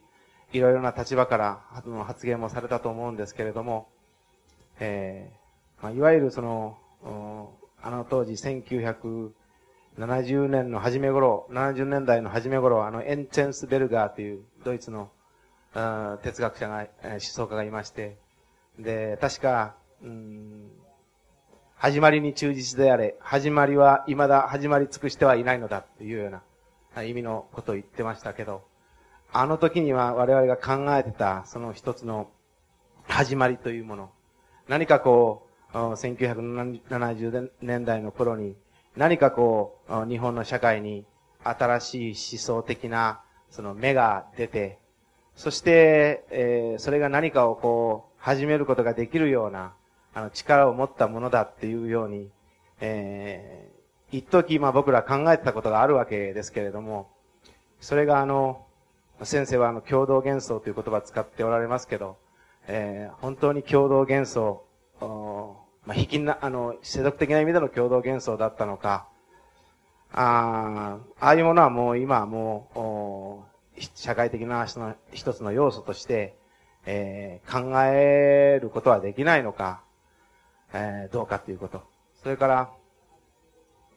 [0.53, 1.65] いろいろな立場から
[2.07, 3.89] 発言もされたと思うんですけれども、
[4.79, 6.79] えー、まあ、いわゆるその、
[7.87, 15.11] あの当時1970年の初め頃、70年代の初め頃、あのエンチェンスベルガーというドイツの
[16.23, 18.17] 哲学者が、思想家がいまして、
[18.79, 20.71] で、確か、うん、
[21.77, 26.31] 始まりに忠実であれ、始まりは未だ始まり尽くしてはいないのだというよう
[26.97, 28.65] な意味のことを言ってましたけど、
[29.31, 32.31] あの時には我々が考えてたその一つの
[33.07, 34.11] 始まりというもの、
[34.69, 35.44] 何かこう、
[35.75, 38.57] 1970年代の頃に
[38.97, 41.05] 何かこう、日本の社会に
[41.43, 43.21] 新しい思想的な
[43.51, 44.79] その芽が出て、
[45.35, 49.75] そして、えー、それが何かをこう、始めることができるような、
[50.15, 52.31] あの、力を持ったものだっていうように、
[52.81, 57.11] えー、一時、まあ僕ら考えてたことがあるわけですけれども、
[57.81, 58.65] それがあの、
[59.23, 62.17] 先生はあの、共同幻想という言葉を使っておられますけど、
[62.69, 64.65] えー、本当に共同幻想、
[65.87, 69.07] まあ、引きな、あの、世俗的な意味での共同幻想だったのか、
[70.13, 73.47] ああ、ああいうものはもう今はも
[73.77, 74.67] う、社会的な
[75.13, 76.37] 一つの要素として、
[76.87, 79.83] えー、考えることはできないのか、
[80.73, 81.83] えー、どうかということ。
[82.23, 82.71] それから、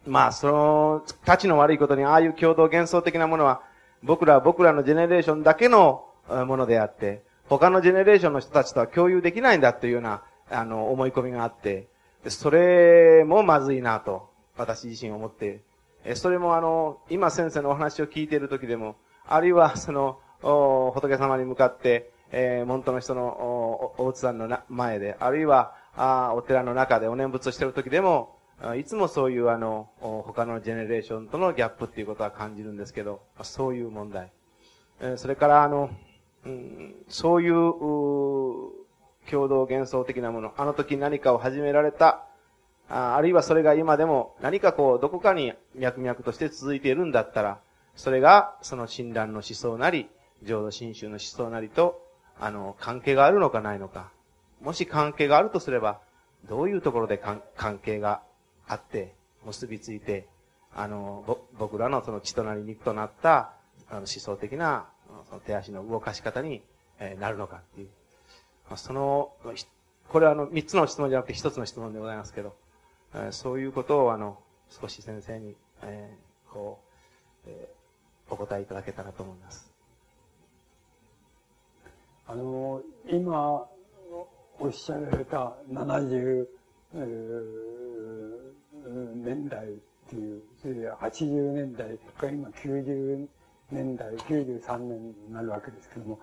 [0.06, 3.62] まあ、その、立ちの悪いことに、ああいう共同幻想的なものは、
[4.04, 11.88] 僕らは、僕らのジェネレーションだけのものであって、他のジェネレーションの人たちとは共有できないんだというような、あの、思い込みがあって、
[12.28, 15.62] それもまずいなと、私自身思って、
[16.16, 18.96] それもあの、今先生のお話を聞いている時でも、
[19.28, 28.38] あるいはその、仏様に向かって、えー、本当の人のおお仏壇の前で、あるいは、あお寺の中でお念仏をしている時でも、
[28.78, 34.32] いつもそういうあの、他のジェネレーションとのギャップっていうことは感じるんですけど、そういう問題。
[35.18, 35.90] それからあの、
[36.46, 38.77] うん、そういう、
[39.30, 42.26] 共同幻想的なもの、あの時何かを始められた、
[42.90, 47.60] ああるいはそれが今でも何かこう、どこかに脈々として続いているんだったら、
[47.96, 50.10] それがその親鸞の思想なり、
[50.44, 52.02] 浄土真宗の思想なりと、
[52.40, 54.12] あの、関係があるのかないのか。
[54.62, 56.00] もし関係があるとすれば、
[56.48, 58.22] どういうところで関係が
[58.68, 59.14] あって、
[59.46, 60.28] 結びついて、
[60.76, 63.54] あの、僕らのその血となり肉となった、
[63.90, 64.88] あの思想的な、
[65.30, 66.62] その手足の動かし方に、
[67.00, 67.90] えなるのかっていう。
[68.76, 69.34] その、
[70.10, 72.56] これはあの、三つの質問じゃなくて一つの質問でございますけど、
[73.16, 74.40] えそういうことをあの、
[74.70, 76.80] 少し先生に、えー、こ
[77.46, 79.72] う、えー、お答えいただけたらと思います。
[82.28, 83.66] あの、今、
[84.60, 86.48] おっしゃられた70、
[89.16, 89.70] 年代っ
[90.10, 90.44] ていう、
[91.00, 93.28] 80年代か今90
[93.72, 96.20] 年代、93年になるわけですけども、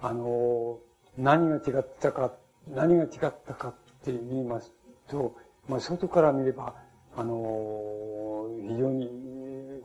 [0.00, 0.78] あの、
[1.16, 2.32] 何が違ったか、
[2.68, 3.10] 何が違っ
[3.46, 3.72] たかっ
[4.04, 4.72] て言います
[5.08, 5.36] と、
[5.68, 6.74] まあ、外から見れば、
[7.16, 9.08] あの、非常に、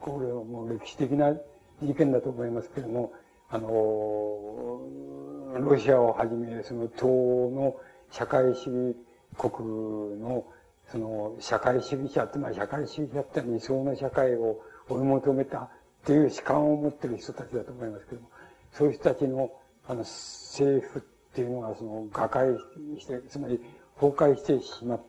[0.02, 1.34] これはもう歴史的な
[1.82, 3.14] 事件だと思いますけれども、
[3.50, 7.76] あの、ロシアをはじめ、その東の
[8.12, 8.96] 社会主義
[9.38, 10.46] 国の、
[10.88, 15.70] その社会主義者、つまり社会主義者って理想の社会を追い求めたっ
[16.06, 18.30] ていう主観を持ってる人たちだと思いますけども、
[18.72, 19.52] そういう人たちの、
[19.88, 21.06] あの、政府
[21.40, 22.58] っていうのがその瓦解
[23.00, 23.62] して、つまり
[24.00, 25.00] 崩壊してしま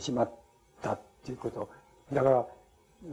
[0.00, 0.30] しまっ
[0.80, 1.68] たっていうこと。
[2.10, 2.46] だから、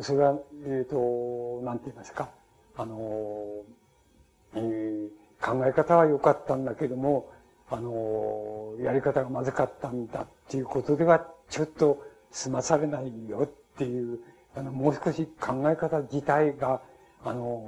[0.02, 2.30] それは、えっ、ー、と、なんて言いますか、
[2.78, 3.64] あの、
[4.56, 5.10] えー、
[5.42, 7.30] 考え方は良かったんだけども、
[7.70, 12.02] あの、やり方がまずかったんだっていうことでは、ちょっと
[12.32, 14.20] 済まされないよっていう、
[14.56, 16.82] あの、もう少し考え方自体が、
[17.26, 17.68] あの、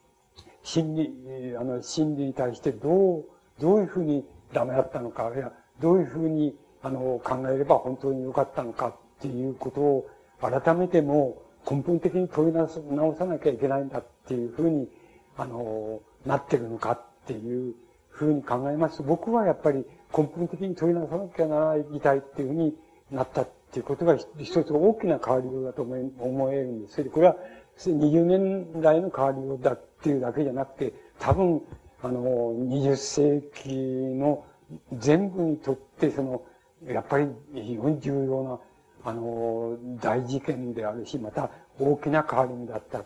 [0.62, 3.24] 心理、あの、心理に対してどう、
[3.60, 10.10] どういうふうにダメだったのか、いはどういうふうに、あの、考えれば本当に良かったのかっていうことを
[10.40, 14.88] 改めても根本的に問い直さなきゃいけないんだっていうふうに、
[15.36, 17.74] あの、なってるのかっていう
[18.10, 19.84] ふうに考えますと、僕はやっぱり
[20.16, 22.74] 根本的に問い直さなきゃならない議題っていうふうに
[23.10, 26.94] なったっていうことが一つ大きな変わりようだと思え思えるんです。
[26.94, 27.36] それでこれは
[27.78, 31.62] 20年来の変わりようだっていうだけじゃなくて、多分、
[32.02, 33.70] あの、20世紀
[34.16, 34.44] の
[34.92, 36.42] 全部にとってその、
[36.86, 38.60] やっぱり非常に重要な、
[39.04, 43.04] あの、大事件であるし、また大きな変わり目だった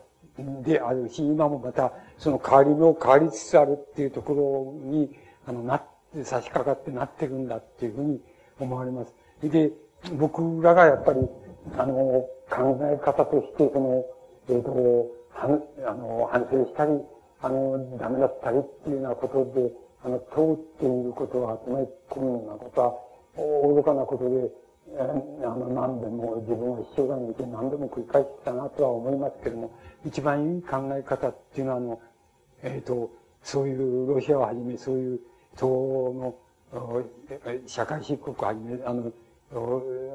[0.63, 5.15] であるし、今もまたその変わり目を変わりつつあるっていうところに、
[5.47, 5.83] あの、なっ
[6.13, 8.21] て、差し掛かってなってるんだっていうふうに
[8.61, 9.15] 思われます。
[9.43, 9.73] で、
[10.19, 11.21] 僕らがやっぱり、
[11.79, 11.95] あの、
[12.51, 14.05] 考え方として、その、
[14.51, 16.93] えっ、ー、と、はあの、反省したり、
[17.43, 19.73] あの、ダメだったりっていうようなことで、
[20.05, 24.51] あの、通っていることは、つまり、このようなことは、愚かなことで、
[24.99, 25.05] あ
[25.57, 29.71] の、何でも、自分は一生懸命て何度も繰り返したなとは思いますけれども、
[30.05, 32.01] 一番いい考え方っていうのは、あの、
[32.63, 33.11] えっ、ー、と、
[33.43, 35.21] そういうロシアをはじめ、そういう
[35.55, 36.35] 東欧
[36.73, 37.05] の
[37.67, 39.13] 社会主義国をはじめ、あの、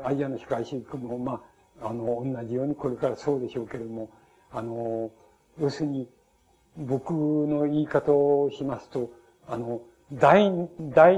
[0.06, 1.42] アジアの社会主義国も、ま
[1.82, 4.10] あ、あの、同じようにこれからそうでしょうけれども、
[4.52, 5.12] あの、
[5.60, 6.08] 要するに、
[6.78, 9.10] 僕の言い方をしますと、
[9.48, 9.82] あの、
[10.14, 11.18] 第、第、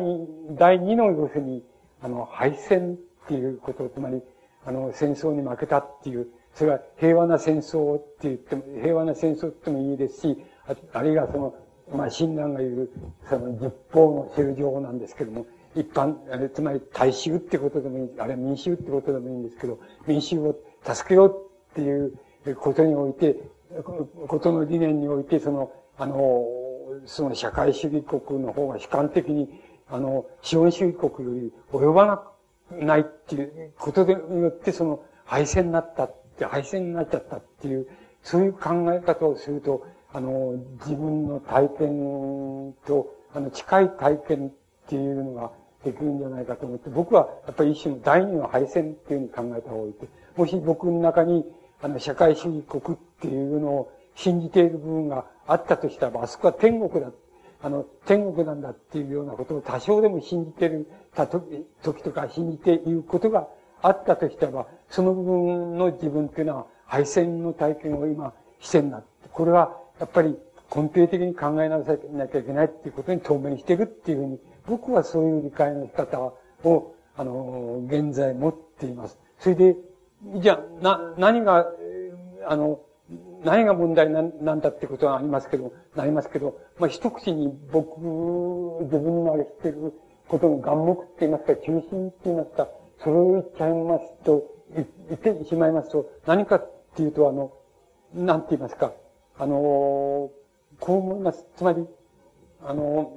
[0.51, 1.63] 第二の要するに、
[2.01, 4.21] あの、敗戦っていうこと、つまり、
[4.65, 10.37] あの、戦争に負けたっていう、それは平和な戦争って言っても、平和な戦争ってもいいですし、
[10.67, 11.55] ああるいはその、
[11.93, 12.89] まあ、親鸞が言う、
[13.29, 15.45] その、実法の修情なんですけども、
[15.75, 16.15] 一般、
[16.49, 22.13] つまり大衆ってことでもいい、あれは民衆ってことでもいいんですけど、民衆を助けようっていう
[22.55, 23.39] ことにおいて、
[24.27, 26.45] ことの理念において、その、あの、
[27.05, 32.23] その社会主義国の方が悲観的に、あの、資本主義国より及ばな
[32.71, 37.87] ないっていうことでによって、その、敗戦になったって、敗戦になっちゃったっていう、
[38.23, 44.51] そういう考え方をすると、あの、自分の体験と、あの、近い体験っ
[44.87, 45.51] ていうのが
[45.83, 51.45] できるんじゃないかと思って、僕はやっぱり一種の第二の敗戦っていうふうに考えた方がいいて、もし僕の中に、
[51.81, 57.11] あの、社会主義国っていうのを信じている部分があったとしたら、あそこは天国だ。
[57.61, 61.65] あの、天国なんだっていうようなことを多少でも信じてるた時
[62.03, 63.47] とか信じていることが
[63.81, 69.03] あったとしたら、その部分の自分っていうのは敗戦の体験を今してんだ。
[69.31, 70.37] これはやっぱり
[70.73, 76.19] 根底的に考えなさなきゃいけないっていうことに透明にしてるっていうふうに、僕はそういう理解の仕方
[76.63, 79.17] を、あの、現在持っています。
[79.39, 79.75] それで、
[80.23, 81.67] じゃあ、な、何が、
[82.47, 82.81] あの、
[83.43, 87.99] 何が問題ななんだってことはありますけど、なりますけど、まあ、一口に僕、
[88.83, 89.93] 自分のあれ知ってる
[90.27, 92.67] ことの眼目って言いますか、中心って言いますか、
[93.01, 94.43] それを言っちゃいますと、
[94.73, 94.85] 言
[95.15, 97.53] ってしまいますと、何かっていうと、あの、
[98.13, 98.93] なんて言いますか、
[99.37, 100.31] あの、こ
[100.79, 101.45] う思います。
[101.55, 101.87] つまり、
[102.61, 103.13] あの、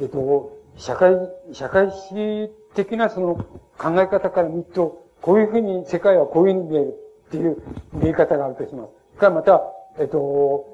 [0.00, 1.14] えっと、社会、
[1.52, 3.34] 社会史的なその
[3.76, 6.94] 考え方から見ると、こういうふうに世界はこういうふうに見える
[7.28, 7.56] っていう
[7.94, 9.18] 見え方があるとします。
[9.18, 9.62] からまた、
[9.98, 10.72] えっと、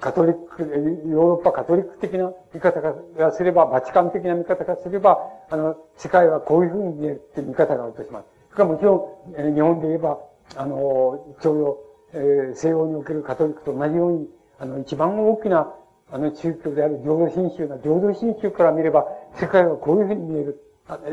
[0.00, 5.18] カトリック、ヨーロッパカトリック的な見方がすれば、バチカン的な見方がすれば、
[5.48, 8.26] あの、世界はこういうふうに見えるっていう見方があるとします。
[8.50, 10.18] それかもちろん、日本で言えば、
[10.56, 11.80] あの、ちょうど、
[12.12, 14.28] えー、西欧におけるカトリックと同じように、
[14.58, 15.72] あの、一番大きな、
[16.12, 20.60] あの、宗教である浄土真宗が、浄土真宗から見れば、世界はこういうふうに見える、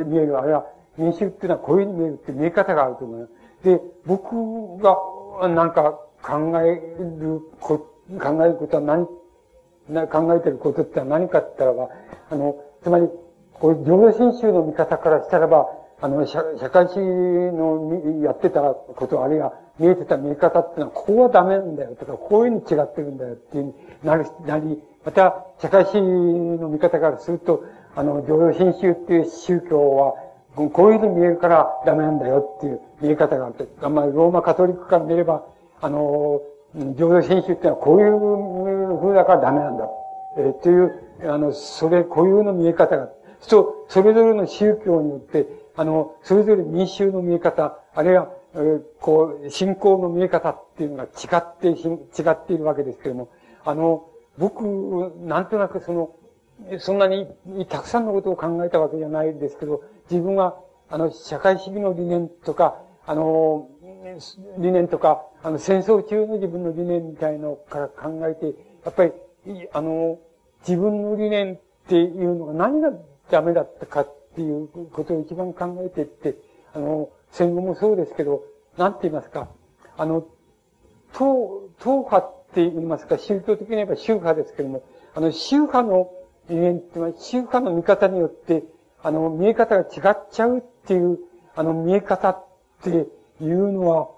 [0.05, 0.65] 見える、あるいは、
[0.97, 3.31] 民衆っていうのはこういう見えるって見え方があると思います。
[3.63, 4.97] で、僕が、
[5.47, 7.77] なんか考えるこ、
[8.19, 9.05] 考えることは何、
[10.07, 11.89] 考えてることって何かって言ったらば、
[12.29, 13.07] あの、つまり、
[13.53, 15.67] こう、浄土真宗の見方からしたらば、
[16.01, 26.01] あの、社会主義のやってたことあるいは見えてた見え方っていうのは、ここはダメなんだよとか、こういうに違ってるんだよっていうなる、なり、また、社会主義
[26.59, 27.63] の見方からすると、
[27.95, 30.15] あの、浄土真宗っていう宗教は、
[30.55, 35.45] こういうふうに見えるからダメなんだよっていう見え方があって、あんまりローマカトリックから見れば、
[35.81, 36.41] あの、
[36.95, 39.87] 浄土真宗っていうのはこういう風だからダメなんだ。
[40.37, 43.09] えー、っていう、あの、それ、固有の見え方が、
[43.41, 51.07] そう、それぞれの宗教によって、あの、それぞれ民衆の見え方、あるいは、えー、こう、信仰の見え方っていうのが違
[51.37, 53.29] って、違っているわけですけれども、
[53.65, 54.05] あの、
[54.37, 54.63] 僕、
[55.25, 56.11] なんとなくその、
[56.79, 57.27] そんなに
[57.67, 60.59] たくさんのことを考えたわけじゃないですけど、自分は、
[60.89, 63.69] あの、社会主義の理念とか、あの、
[64.57, 69.13] 理念とか、あの、戦争中の自分の理念みたいのから考えて、やっぱり、
[69.71, 70.19] あの、
[70.67, 72.91] 自分の理念っていうのが何が
[73.29, 76.35] ダメだったかっていうことを一番考えてって、
[76.73, 78.43] あの、戦後もそうですけど、
[78.77, 79.49] なんて言いますか、
[79.97, 80.25] あの、
[81.13, 84.83] 党、党派って言いますか、宗教的に言えば宗派ですけども、
[85.15, 86.11] あの、宗派の
[86.49, 88.63] 理念っていうのは、宗派の見方によって、
[89.03, 91.19] あの、見え方が違っちゃうっていう、
[91.55, 92.45] あの、見え方っ
[92.83, 93.03] てい
[93.41, 94.09] うのは、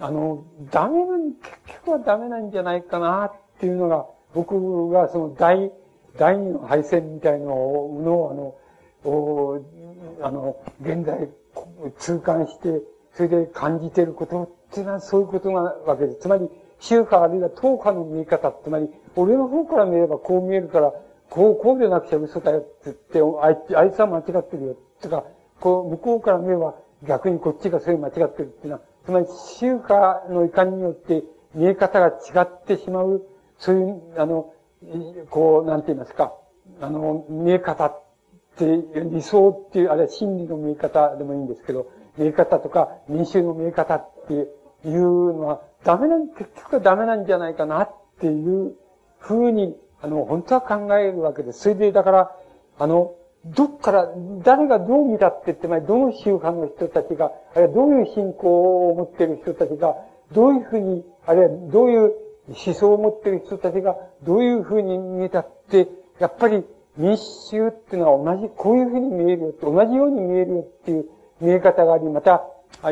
[0.00, 1.50] あの、ダメなん、結
[1.84, 5.72] 局はダメなんじゃないかなっていうのが、僕がその大、
[6.16, 8.54] 第二の敗戦みたいのを、の、
[9.04, 9.60] あの、を、
[10.22, 11.28] あの、現在、
[11.98, 12.82] 痛感して、
[13.14, 16.20] それで感じていることっていうのはそういうことなわけです。
[16.20, 16.48] つまり、
[16.78, 20.92] 宗派あるいは党派の見え方、つまり、俺の方から見ればこう見えるから、
[21.30, 24.76] こう、こうでなくちゃ嘘だよって言って、あいあいつは間違ってるよ。
[25.00, 25.24] とか、
[25.60, 26.74] こう、向こうから見れば
[27.06, 31.22] 逆にこっちがそういう間違ってるっていうのは、つまり宗派のいかによって
[31.54, 33.26] 見え方が違ってしまう、
[33.58, 34.52] そういう、あの、
[35.30, 36.34] こう、なんて言いますか、
[36.80, 38.02] あの、見え方っ
[38.56, 44.46] て理想っていう、あるいは真理の見え方でもいいんですけど、見え方とか民衆の見え方ってい
[44.88, 48.74] うのは、ダメなん、結局はダメなんじゃないかなっていう
[49.18, 51.60] ふうに、あの、本当は考えるわけです。
[51.60, 52.36] それで、だから、
[52.78, 53.14] あの、
[53.44, 54.08] どっから、
[54.42, 59.96] 誰がどう見たって言って、まあ、どの宗派の人たちが、あるいはどういう信仰を持っている人たちが、
[60.32, 62.12] どういうふうに、あるいはどういう
[62.48, 65.88] 思想を持っている人たちが、どういうふうに見えたって、
[66.18, 66.64] やっぱり
[66.96, 71.06] 民衆っていうのは同じ、こういうふうに見えるよって、同じように見えるよっていう
[71.40, 72.44] 見え方があり、また、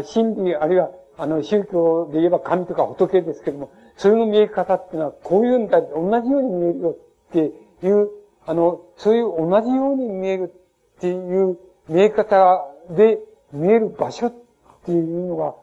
[0.04, 7.39] 真理、あるいは、あの、宗教で言えば神とか仏ですけども、それの見え方っていうのは、こういうんだ、同じように見えるよって
[7.86, 8.10] いう、
[8.47, 10.52] あの、そういう同じように見える
[10.97, 11.59] っていう
[11.89, 13.18] 見え方で
[13.52, 14.35] 見える場所っ
[14.85, 15.55] ていうのが、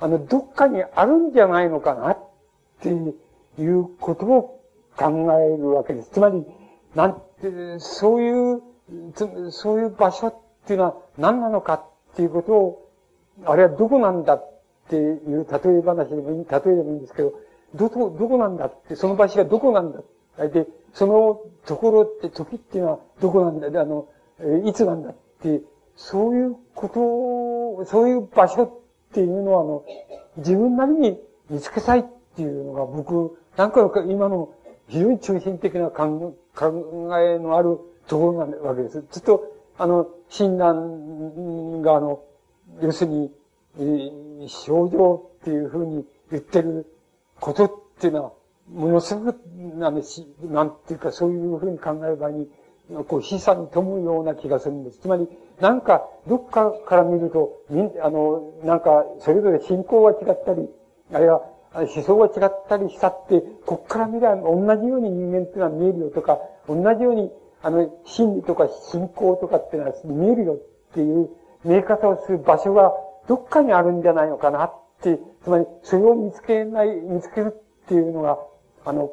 [0.00, 2.18] あの、どっかにあるんじゃないのかなっ
[2.80, 4.60] ていうことを
[4.96, 6.10] 考えるわけです。
[6.12, 6.44] つまり、
[6.94, 8.62] なんて、そういう、
[9.50, 10.34] そういう場所っ
[10.66, 11.84] ていうのは何なのかっ
[12.16, 12.90] ていうことを、
[13.44, 14.50] あれはどこなんだっ
[14.88, 17.32] ていう例え話でもいい、例えでもいいんですけど、
[17.74, 20.02] どこ、どこなんだって、その場所がどこなんだ
[20.48, 24.08] で、そのところって、時っていうのはどこなんだで、あの、
[24.64, 25.62] いつなんだって、
[25.96, 28.70] そういうことを、そういう場所っ
[29.12, 29.84] ていうのは、あの、
[30.38, 31.20] 自分なりに
[31.50, 32.04] 見つけたいっ
[32.36, 34.54] ていうのが僕、なんか今の
[34.88, 36.34] 非常に中心的な考
[37.18, 39.04] えのあるところなわけです。
[39.10, 42.22] ずっと、あの、診断が、あの、
[42.80, 43.32] 要するに、
[43.78, 46.86] え、症状っていうふうに言ってる
[47.42, 48.32] ことっていうのは、
[48.68, 52.48] ものすごく、なんし、なんていうか、そういうふうに考える場合に、
[53.08, 55.00] こう、示唆に富むような気がするんです。
[55.00, 55.28] つまり、
[55.60, 60.68] なんか、どっかから見ると、みあの、なんか、それぞれ信仰が違ったり、
[61.12, 61.42] あるいは、
[61.74, 66.38] 思想が違ったりしたって、こっから見れば同じように人間っていうのは見えるよとか、
[66.68, 67.32] 同じように、
[67.62, 70.56] あの、真理とか信仰とかっていうのは見えるよっ
[70.94, 71.28] ていう
[71.64, 72.92] 見え方をする場所が
[73.26, 77.54] どっかにあるんじゃないのかなって、つまり、それを見つけない、見つける
[77.84, 78.38] っていうのが、
[78.84, 79.10] あの、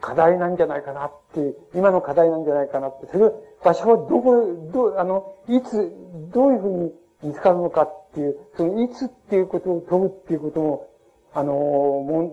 [0.00, 3.30] 課題なんじゃないかなっていう、今の課題なんじゃないかなって、それ
[3.62, 5.92] 場所はどこ、ど、あの、いつ、
[6.32, 6.92] どういうふうに
[7.22, 10.88] 見つかるのかっていう、そのいつっていうことを問うっていうことも、
[11.34, 12.32] あの、も、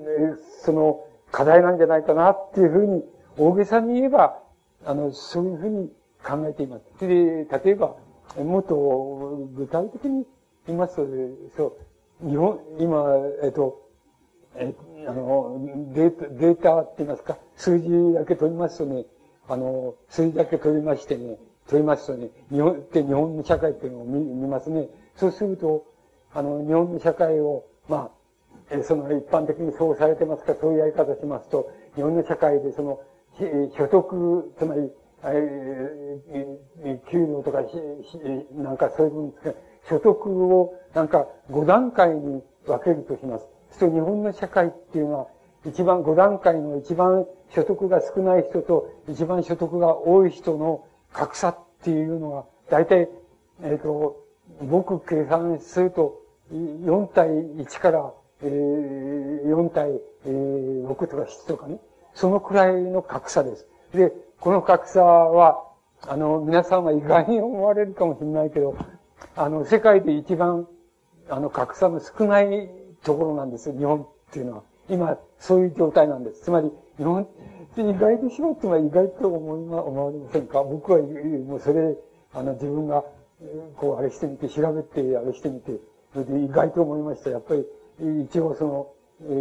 [0.64, 3.04] その、課題なんじゃないかなっていうふうに、
[3.38, 4.40] 大げさに言えば、
[4.86, 5.92] あの、そういうふうに
[6.24, 7.08] 考えています。
[7.08, 7.96] で、例えば、
[8.38, 10.26] もっと具体的に
[10.68, 11.06] 言いますと、
[11.58, 11.78] そう、
[12.22, 13.06] 日本、今、
[13.44, 13.90] えっと、
[14.56, 14.74] え、
[15.08, 15.60] あの、
[15.94, 19.06] データ、データって言いますか、数字だけ取りますとね、
[19.48, 21.38] あの、数字だけ取りましてね、
[21.68, 24.88] 取りますとね、日本って日本の社会っていうのを見見ますね。
[25.16, 25.86] そうすると、
[26.34, 28.12] あの、日本の社会を、まあ、
[28.72, 33.02] えその一般的にそうされてますか、そういうやり方しますと、日本の社会でその、
[33.78, 34.92] 所得、つまり、
[35.24, 37.64] え給料とか、
[38.54, 39.54] なんかそういう分ですか、
[39.90, 43.46] 所得をなんか5段階に分けるとします。
[43.78, 45.28] そう日本の社会っていうのは、
[45.66, 53.10] 一番5段階の一番所得が少ない人と一番所得が多い人の格差っていうのが、大体、
[53.62, 54.24] えっ、ー、と、
[54.62, 59.90] 僕計算すると、4対1から、えー、4対、
[60.26, 61.80] えー、6とか7とかね。
[62.14, 63.68] そのくらいの格差です。
[63.94, 65.64] で、この格差は、
[66.08, 68.76] あの、皆さんは意外に思われるかもしれないけど、
[69.36, 70.68] あの、世界で一番、
[71.30, 72.70] あの、格差の少ない
[73.04, 74.64] ところなんですよ、日本っていうのは。
[74.90, 76.44] 今、そういう状態なんです。
[76.44, 77.28] つまり、日本っ
[77.76, 80.64] て意外としろってのは意外と思いま、思われませんか？
[80.64, 81.96] 僕は、もうそれ、
[82.34, 83.04] あの、自分が、
[83.78, 85.80] こう、あれしてみて、調べて、あれしてみて、
[86.14, 87.30] それで意外と思いました。
[87.32, 87.66] やっぱり、
[88.24, 88.88] 一応その、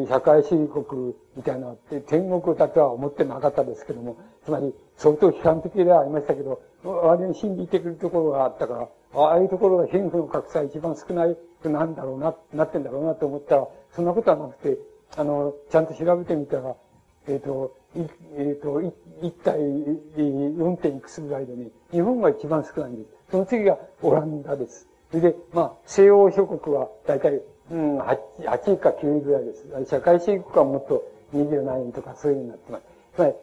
[0.09, 8.89] 社会主義国みたいなって天国だとは思ってなかったですけども、つまり相当批判的ではありましたけど、割に信じてくるところがあったから、
[9.21, 11.37] ああいうところが貧富の格差一番少ない
[11.69, 14.79] なんだろうな、なってんだろうなと思ったら、そんなことはなくて、
[15.17, 16.75] あの、ちゃんと調べてみたら、
[17.27, 18.83] えっ、ー、と、えっ、ー、と、
[19.23, 23.15] 一体4点いくつぐらいでね、日本が一番少ないんです。
[23.31, 24.89] その次がオランダです。
[25.11, 29.67] それで、まあ、西欧諸国は大体うん、8, 8位か9位ぐらいです。
[29.89, 31.05] 社会主義国はもっと
[31.35, 32.85] 20何位とかそういうふうになってます。
[33.15, 33.35] つまり、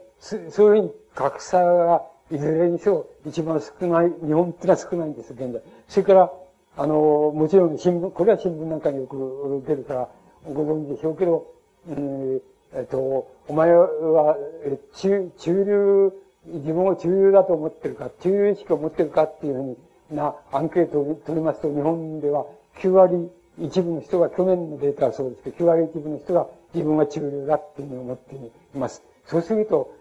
[0.52, 5.62] そういうふうに格差がいずれにせよ一番少ない、日本ってのは少ないんです、現在。
[5.88, 6.32] それから、
[6.78, 10.10] あの、もちろん新聞、これは新聞なんかによく出るから、
[10.54, 11.54] ご存知でしょうけど、
[11.90, 12.42] うん、
[12.74, 16.14] えっと、お前は、え中、中流、
[16.46, 19.78] 自分を中流だと思ってるか、中流意識を持ってるかっていう
[20.10, 22.46] ふうなアンケートを取りますと、日本では
[22.80, 23.30] 9割
[23.60, 28.40] 一部の人が、去年のデータはそうですけど、9割一部の人が自分は中流だっていうふうに思ってい
[28.76, 29.04] ます。
[29.26, 29.94] そうすると、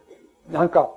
[0.51, 0.91] なんか、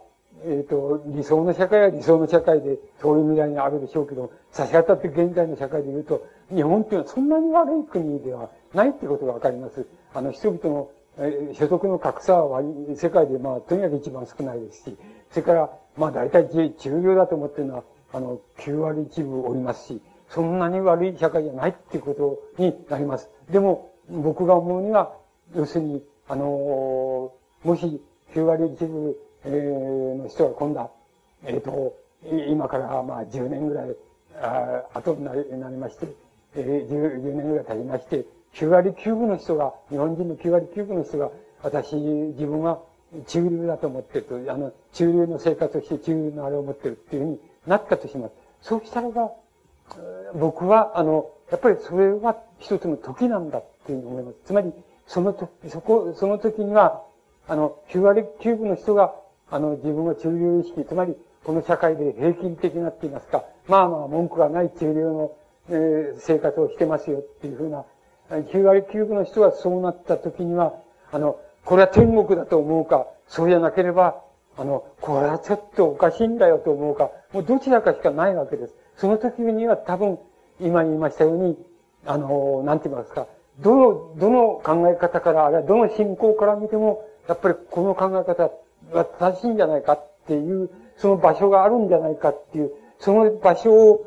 [0.45, 9.85] えっ、ー、と、理想の社会は理想の社会で、そういう未来にあるでしょうけど、差し当たって現在の社会で言うと、日本っていうのはそんなに悪い国ではないってことがわかります。
[10.13, 12.61] あの、人々の、えー、所得の格差は
[12.95, 14.97] 世界でまあ、とにかく一番少ないですし、
[15.31, 23.29] それから、まあ大体中流だと思ってるのは、あの、9割一部おりますし、そんなに悪い社会じゃないっていうことになります。
[23.49, 25.15] でも、僕が思うには、
[25.55, 27.31] 要するに、あの
[27.63, 28.01] もし、
[28.33, 30.89] 9割一部、えー、の人が今度は、
[31.45, 31.95] えっ、ー、と、
[32.49, 33.95] 今からまあ10年ぐらい、
[34.41, 36.07] あ後になりなりまして、
[36.55, 38.25] えー、10, 10年ぐらい経ちまして、
[38.55, 41.31] 9割9分の人が、日本人の9割9分の人が、
[41.63, 42.81] 私、自分は
[43.27, 48.33] 中流だと思ってると、あの、中流の生活をして中流のあれを持ってるっていうふうになったとします。
[48.61, 49.31] そうしたらば、
[50.35, 54.37] 僕は、あの、やっぱりそれは一つの時なんだっていうふうに思います。
[54.45, 54.73] つまり、
[55.07, 57.03] その時、そこ、その時には、
[57.47, 59.13] あの、9割9分の人が、
[59.53, 65.31] あの、自分は中流意識、つまり、この社会で平均的なって言いますか、まあまあ文句がない中流の、
[65.69, 67.85] えー、生活をしてますよっていうふうな、
[68.31, 70.73] 9割9分の人がそうなった時には、
[71.11, 74.23] あの、これは天国だと思うか、そうじゃなければ、
[74.57, 78.73] あの、これはちょっとおかしいんだよと思うか、もうどちらかしかないわけです。
[78.97, 80.17] その時には多分、
[80.61, 81.63] 今言いましたように、
[82.07, 83.27] あの、なんて言いますか、
[83.59, 88.51] どの、どの考え方から、あるいはどの信仰から見ても、やっぱりこの考え方は
[88.91, 94.05] 正しいんじゃないかっていう、その場所があるんじゃないかっていう、その場所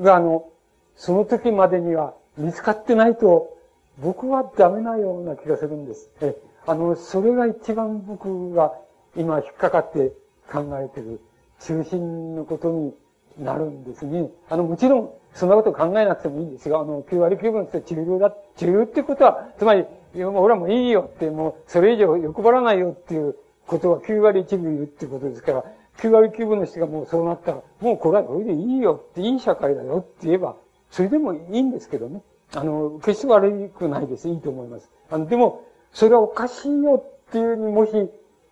[0.00, 0.48] が、あの、
[0.96, 3.56] その時までには見つかってないと、
[3.98, 6.10] 僕はダメなような気がするんです。
[6.20, 6.36] え、
[6.66, 8.74] あの、それが一番僕が
[9.16, 10.12] 今引っかかって
[10.50, 11.20] 考えてる
[11.60, 12.94] 中心のことに
[13.38, 14.30] なるんですね。
[14.48, 19.84] あの、もちろん、そんなこと考えなくてもいいんですが、あの、9割9分って中流だ、中流ってことは、つまり、
[20.14, 23.36] 俺はもういいよって、もう、それ以上欲張らないよっていう
[23.68, 25.64] ことは9割1分言うってことですから、
[25.98, 30.56] 9割9分の人がもうそうなったら、もうこれはそれでいいよって、いい社会だよって言えば、
[30.90, 32.22] それでもいいんですけどね。
[32.54, 34.28] あの、決して悪くないです。
[34.28, 34.90] いいと思います。
[35.10, 37.92] あの、でも、それはおかしいよっていうに、もし、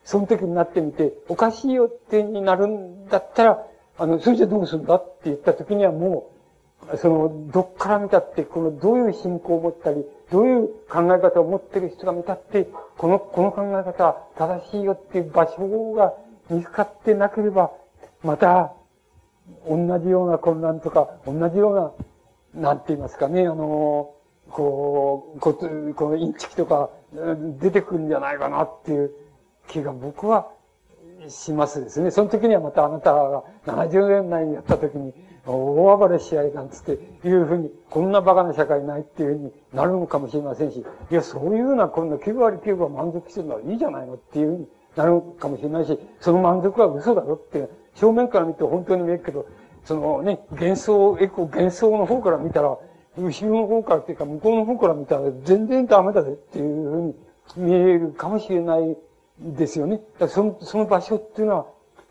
[0.05, 3.67] その時になってみて、おかしいよってになるんだったら、
[3.99, 6.36] あの、それじゃどうするんだって言った時にはもう、
[6.97, 16.15] その、どっから見たって、この、どういう信仰を持ったり、どういう考え方を持ってる人が見たって、この、この考え方は正しいよっていう場所が
[16.49, 17.73] 見つかってなければ、
[18.23, 18.73] また、
[19.69, 21.95] 同じような混乱とか、同じよ
[22.55, 24.13] うな、なんて言いますかね、あの、
[24.49, 26.91] こう、ここのインチキとか
[27.59, 29.13] 出てくるんじゃないかなっていう
[29.69, 30.49] 気が僕は
[31.29, 32.11] しますですね。
[32.11, 35.13] その時にはまたあなたが70年内にやった時に
[35.47, 36.93] 大暴れし合いなんつって
[37.27, 49.47] いうふうに、こんな馬鹿な社会ないっていうふうになるのかもしれませんし、いや、そういうようなこんな9割9分満足してるのはいいじゃないのっていうふうになるかもしれないし、その満足は嘘だろって、正面から見て本当に見えるけど、
[49.85, 52.77] そのね、幻想、エコ幻想の方から見たら、
[53.19, 57.15] 後ろの方からっていうか向こうの方から見たら全然ダメだぜっていうふうに
[57.57, 58.97] 見えるかもしれない
[59.39, 60.01] ですよね。
[60.29, 61.67] そのその場所っていうのは、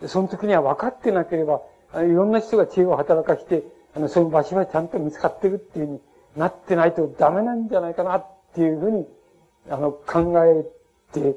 [0.07, 1.61] その時には分かってなければ、
[2.03, 3.63] いろんな人が知恵を働かして、
[3.95, 6.01] あの、その場所はちゃんと見つかってるっていうふうに
[6.35, 9.07] なってないとダメなんじゃないかなっていうふうに、
[9.69, 10.65] あの、考え
[11.13, 11.35] て、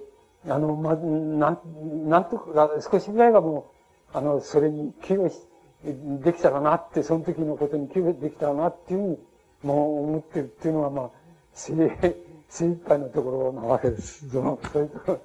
[0.49, 3.71] あの、ま、なん、なんとか、少しぐらいはも
[4.15, 5.41] う、あの、それに寄与し、
[5.85, 9.19] できたらなって、その時のことに寄与できたらなっていうふうに、
[9.63, 11.11] もう思ってるっていうのは、まあ、
[11.53, 12.17] 精、
[12.49, 14.29] 精一杯のところなわけです。
[14.31, 15.21] その、そういうところ。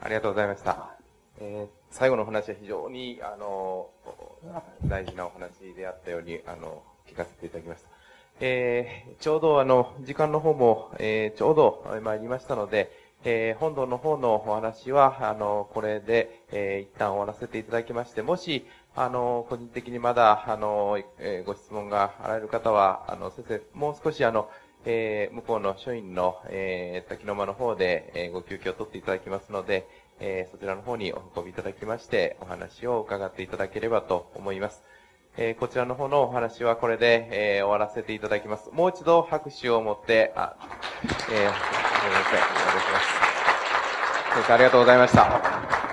[0.00, 0.96] ありがとうございました。
[1.40, 3.88] えー、最後の話は非常に、あの、
[4.84, 7.88] 大事なお話であったように、あの、聞かせていただきました。
[8.38, 12.92] えー、ちょうどあの、時間の方も、えー、ちょうど参りましたので、
[13.24, 24.50] えー、本堂の方のお話は、あの、これで、えー、一旦終わらせていただきまして、もし、あの、個人的にまだ、あの、えー、ご質問があられる方は、あの、先生、もう少しあの、
[24.84, 29.88] えー、向こうの書院の、えー、滝の間の方で、えー、ご休憩を取っていただきますので、
[30.20, 34.82] えー、そちらの方にお運びいただきまして、お話を伺っていただければと思います。
[35.36, 38.70] えー、こちらの方のお話はこれで、えー、終わらせていただきます。
[38.72, 40.56] もう一度拍手を持って、あ、
[41.02, 41.42] えー、すみません。
[41.42, 43.26] お願いします。
[44.34, 45.85] 先生ありがとうございました。